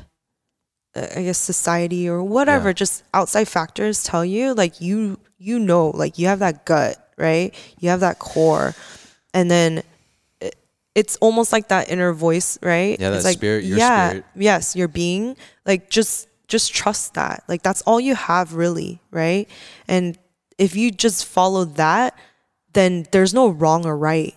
[0.97, 2.74] uh, I guess society or whatever Yeah.
[2.74, 7.55] just outside factors tell you like you you know like you have that gut, right?
[7.78, 8.74] You have that core.
[9.32, 9.82] And then
[10.43, 10.49] uh,
[10.95, 12.99] it's almost like that inner voice, right?
[13.01, 14.24] Yeah, it's that like, spirit, your yeah, spirit.
[14.35, 15.37] yes, your being.
[15.65, 17.45] Like just just trust that.
[17.49, 19.49] Like that's all you have really, right?
[19.87, 20.19] And
[20.59, 22.19] if you just follow that,
[22.73, 24.35] then there's no wrong or right.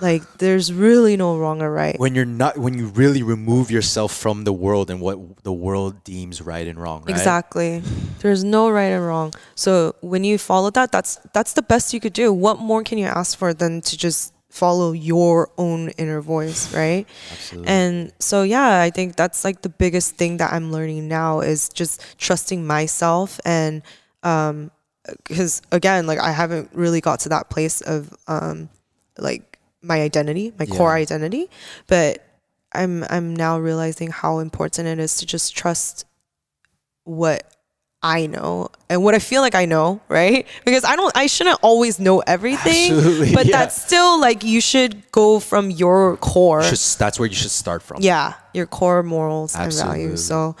[0.00, 1.98] Like there's really no wrong or right.
[1.98, 6.02] when you're not when you really remove yourself from the world and what the world
[6.04, 7.10] deems right and wrong, right?
[7.10, 7.82] Exactly.
[8.20, 9.32] There's no right and wrong.
[9.54, 12.32] So when you follow that, that's that's the best you could do.
[12.32, 17.06] What more can you ask for than to just follow your own inner voice, right?
[17.32, 17.68] Absolutely.
[17.68, 21.68] And so yeah, I think that's like the biggest thing that I'm learning now is
[21.70, 23.82] just trusting myself and
[24.22, 24.70] um
[25.26, 28.68] because again, like I haven't really got to that place of um
[29.18, 31.50] like my identity, my core identity,
[31.86, 32.24] but
[32.72, 36.06] I'm I'm now realizing how important it is to just trust
[37.04, 37.44] what
[38.02, 40.46] I know and what I feel like I know, right?
[40.64, 43.58] Because I don't I shouldn't always know everything, Absolutely, but yeah.
[43.58, 46.62] that's still like you should go from your core.
[46.62, 48.02] Should- that's where you should start from.
[48.02, 50.24] Yeah, your core morals and values.
[50.24, 50.56] So,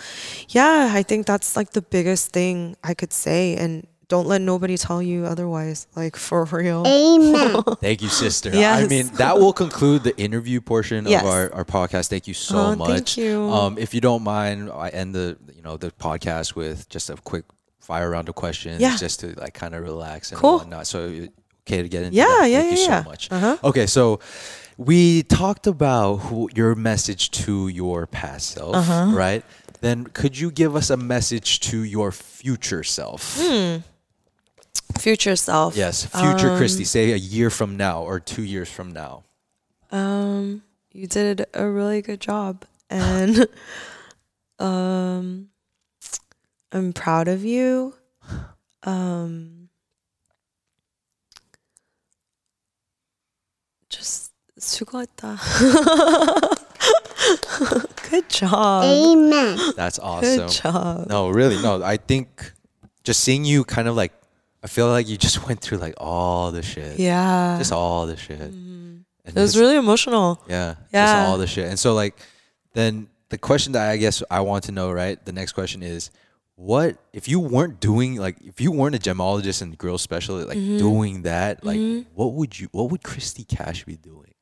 [0.48, 4.76] yeah, I think that's like the biggest thing I could say and don't let nobody
[4.76, 6.86] tell you otherwise, like for real.
[6.86, 7.62] Amen.
[7.80, 8.50] Thank you, sister.
[8.54, 11.22] I mean, that will conclude the interview portion Yes.
[11.22, 12.08] of our, our podcast.
[12.08, 12.88] Thank you so Oh, much.
[12.88, 13.40] thank you.
[13.50, 17.16] Um, if you don't mind, I end the you know the podcast with just a
[17.16, 17.44] quick
[17.80, 18.96] fire round of questions, Yeah.
[18.96, 20.58] just to like kind of relax and Cool.
[20.58, 20.86] whatnot.
[20.86, 20.98] So
[21.66, 22.50] okay to get into Yeah, that?
[22.50, 23.28] yeah, Thank you yeah, so much.
[23.30, 23.56] Uh-huh.
[23.64, 24.20] Okay, so
[24.76, 29.12] we talked about who, your message to your past self, Uh-huh.
[29.14, 29.44] right?
[29.80, 33.38] Then could you give us a message to your future self?
[33.40, 33.76] Hmm.
[34.99, 35.75] Future self.
[35.75, 36.83] Yes, future Um, Christy.
[36.83, 39.23] Say a year from now or two years from now.
[39.91, 40.61] Um,
[40.91, 43.47] you did a really good job, and
[44.59, 45.49] um,
[46.71, 47.95] I'm proud of you.
[48.83, 49.69] Um,
[53.89, 55.37] just 수고했다.
[58.09, 58.83] good job.
[58.83, 59.57] Amen.
[59.75, 60.47] That's awesome.
[60.47, 61.07] Good job.
[61.07, 61.81] No, really, no.
[61.83, 62.51] I think
[63.03, 64.13] just seeing you kind of like,
[64.64, 66.98] I feel like you just went through like all the shit.
[66.98, 67.56] Yeah.
[67.58, 68.40] Just all the shit.
[68.40, 70.42] And it was just- really emotional.
[70.48, 71.06] yeah, Yeah.
[71.06, 71.68] just all the shit.
[71.68, 72.18] And so like,
[72.72, 75.22] then the question that I guess I want to know, right?
[75.24, 76.10] The next question is,
[76.56, 80.56] what if you weren't doing like if you weren't a gemologist and grill specialist, like
[80.58, 80.78] Mm-hmm.
[80.78, 84.32] doing that, like what would you, what would Christy Cash be doing?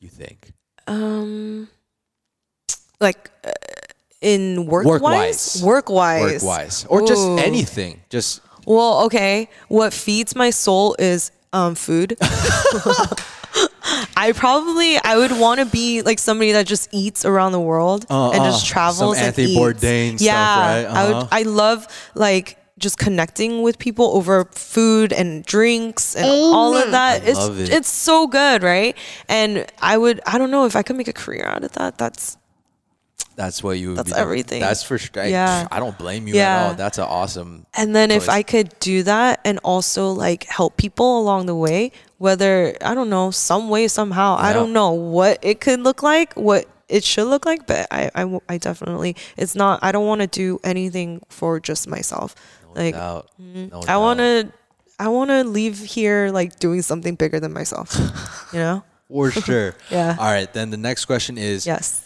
[0.00, 0.52] You think?
[0.86, 1.68] Um,
[3.00, 3.50] like uh,
[4.20, 5.62] in work Work-wise.
[5.64, 9.48] work wise, Work wise, or just anything, just Well, okay.
[9.68, 12.16] What feeds my soul is um food.
[14.16, 18.06] I probably I would want to be like somebody that just eats around the world
[18.10, 19.60] Uh, and uh, just travels some and Anthony eats.
[19.60, 20.86] Bourdain stuff, yeah, right?
[20.86, 21.12] I.
[21.12, 21.28] Uh-huh.
[21.30, 27.22] I love like just connecting with people over food and drinks and all of that.
[27.22, 27.72] I it's it.
[27.72, 28.96] it's so good, right?
[29.28, 30.20] And I would.
[30.26, 31.98] I don't know if I could make a career out of that.
[31.98, 32.36] That's
[33.36, 34.60] That's what you would That's be everything.
[34.60, 35.24] That's for sure.
[35.24, 35.66] Yeah.
[35.70, 36.74] I don't blame you at all.
[36.74, 37.66] That's an awesome.
[37.74, 38.28] And then if choice.
[38.28, 43.10] I could do that and also like help people along the way, whether I don't
[43.10, 44.52] know, some way, somehow, I Yeah.
[44.54, 48.20] don't know what it could look like, what it should look like, but I, I,
[48.20, 52.36] w- I definitely, it's not, I don't want to do anything for just myself.
[52.76, 53.30] No like, doubt.
[53.42, 53.68] mm-hmm.
[53.68, 54.52] No I want to,
[55.00, 57.96] I want to leave here like doing something bigger than myself,
[58.52, 58.84] you know?
[59.08, 59.74] For sure.
[59.90, 60.14] Yeah.
[60.20, 60.52] All right.
[60.52, 62.03] Then the next question is Yes.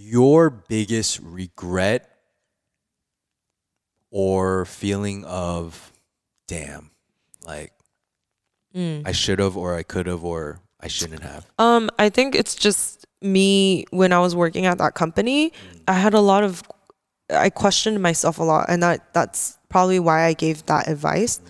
[0.00, 2.08] Your biggest regret
[4.10, 5.92] or feeling of,
[6.48, 6.90] damn,
[7.44, 7.72] like
[8.74, 9.02] Mm.
[9.04, 11.44] I should have or I could have or I shouldn't have.
[11.58, 15.52] Um, I think it's just me when I was working at that company.
[15.88, 16.62] I had a lot of,
[17.28, 21.40] I questioned myself a lot, and that that's probably why I gave that advice,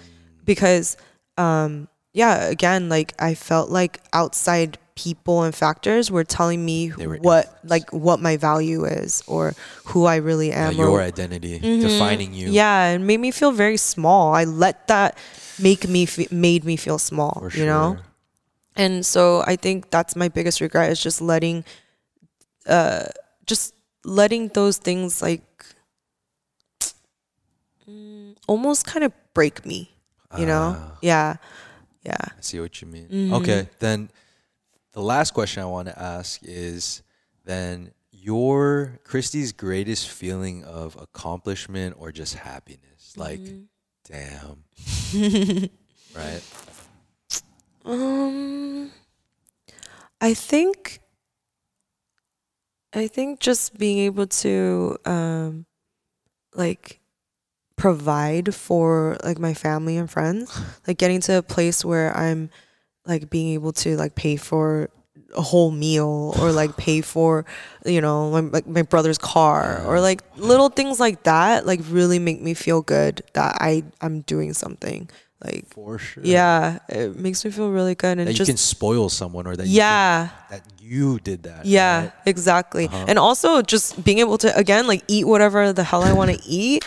[0.47, 0.97] because,
[1.36, 7.16] um, yeah, again, like I felt like outside people and factors were telling me were
[7.16, 9.54] what like what my value is or
[9.86, 10.76] who I really Yeah, am.
[10.76, 12.46] your or, identity, defining you.
[12.46, 12.54] Mm-hmm.
[12.54, 14.34] yeah, it made me feel very small.
[14.34, 15.16] I let that
[15.58, 17.48] make me fe- made me feel small.
[17.50, 17.98] For You know.
[18.76, 21.64] And so I think that's my biggest regret is just letting
[22.66, 23.06] uh
[23.46, 25.42] just letting those things like
[27.88, 29.90] mm, almost kind of break me,
[30.38, 30.76] you know?
[30.78, 30.98] Ah.
[31.02, 31.36] Yeah.
[32.02, 32.16] Yeah.
[32.20, 33.08] I see what you mean.
[33.08, 33.34] Mm-hmm.
[33.34, 34.08] Okay, then
[34.92, 37.02] the last question I want to ask is
[37.44, 43.14] then your Christy's greatest feeling of accomplishment or just happiness.
[43.16, 43.62] Like, Mm-hmm.
[44.04, 45.70] damn.
[46.16, 46.42] right?
[47.84, 48.90] Um
[50.20, 51.00] I think
[52.92, 55.66] I think just being able to um
[56.54, 57.00] like
[57.76, 62.50] provide for like my family and friends, like getting to a place where I'm
[63.10, 64.88] like being able to like pay for
[65.36, 67.44] a whole meal or like pay for
[67.84, 72.18] you know my, like my brother's car or like little things like that like really
[72.18, 75.08] make me feel good that i i'm doing something
[75.44, 76.22] like For sure.
[76.24, 79.54] yeah it makes me feel really good and That you just can spoil someone or
[79.56, 81.64] that you yeah can- that you did that.
[81.66, 82.12] yeah, right?
[82.26, 82.86] exactly.
[82.88, 83.04] Uh-huh.
[83.06, 86.38] And also just being able to again like eat whatever the hell I want to
[86.60, 86.84] eat.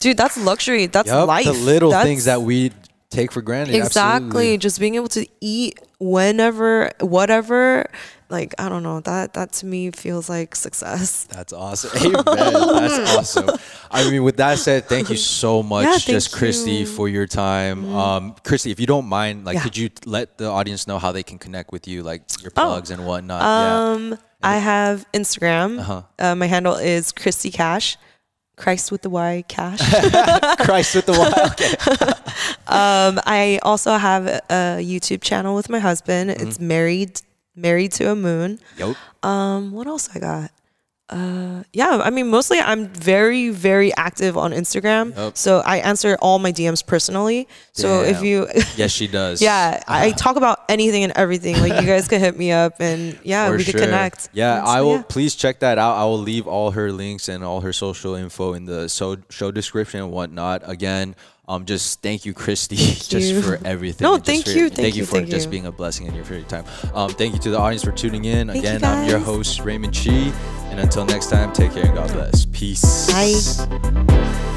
[0.00, 0.86] Dude, that's luxury.
[0.86, 1.44] That's Yup, life.
[1.44, 2.72] The little That's- things that we
[3.12, 3.74] take for granted.
[3.74, 4.26] Exactly.
[4.26, 4.58] absolutely.
[4.58, 7.86] Just being able to eat whenever whatever
[8.28, 9.00] like I don't know.
[9.00, 11.24] That that to me feels like success.
[11.24, 11.90] That's awesome.
[12.04, 12.24] Amen.
[12.24, 12.98] That's
[13.36, 13.50] awesome.
[13.90, 16.86] I mean, with that said, thank you so much, Yeah, just Christy, you.
[16.86, 16.96] Mm-hmm.
[16.96, 17.94] for your time.
[17.94, 19.62] Um, Christy, if you don't mind, like, Yeah.
[19.64, 22.60] could you let the audience know how they can connect with you, like your Oh.
[22.72, 23.42] plugs and whatnot?
[23.42, 23.92] yeah.
[23.92, 25.78] Um I have Instagram.
[25.78, 26.02] Uh-huh.
[26.18, 27.96] Uh, my handle is Christy Cash.
[28.62, 29.80] Christ with the Y Cash.
[30.64, 31.34] Christ with the wild.
[31.52, 31.74] Okay.
[32.66, 36.30] Um, I also have a YouTube channel with my husband.
[36.30, 36.48] Mm-hmm.
[36.48, 37.20] It's married
[37.54, 38.60] married to a moon.
[38.78, 38.96] Yup.
[39.22, 40.50] Um, what else I got?
[41.12, 45.14] Uh, yeah, I mean, mostly I'm very, very active on Instagram.
[45.16, 45.36] Yup.
[45.36, 47.46] So I answer all my DMs personally.
[47.72, 49.42] So if you, Yes, she does.
[49.42, 51.56] yeah, I talk about anything and everything.
[51.60, 54.30] Like you guys can hit me up and yeah, For we could connect.
[54.32, 54.96] Yeah, And I so, will.
[54.96, 55.02] yeah.
[55.08, 55.96] Please check that out.
[55.96, 59.50] I will leave all her links and all her social info in the so, show
[59.50, 60.62] description and whatnot.
[60.68, 61.14] Again,
[61.52, 63.42] um, just thank you, Christy, just you.
[63.42, 64.04] for everything.
[64.06, 65.50] No, thank for- you, Thank, thank you you, for thank just you.
[65.50, 66.64] being a blessing in your free time.
[66.94, 68.48] Um, thank you to the audience for tuning in.
[68.48, 70.10] Thank you, Again, I'm your host Raymond Chi,
[70.70, 72.46] and until next time, take care and God bless.
[72.46, 73.10] Peace.
[73.12, 74.52] Bye.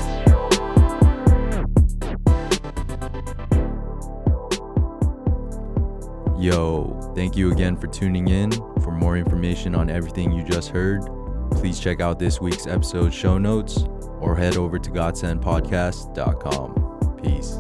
[6.38, 8.51] Yo, thank you again for tuning in.
[8.81, 11.01] For more information on everything you just heard,
[11.51, 13.84] please check out this week's episode show notes
[14.19, 17.19] or head over to godsendpodcast.com.
[17.21, 17.59] Peace.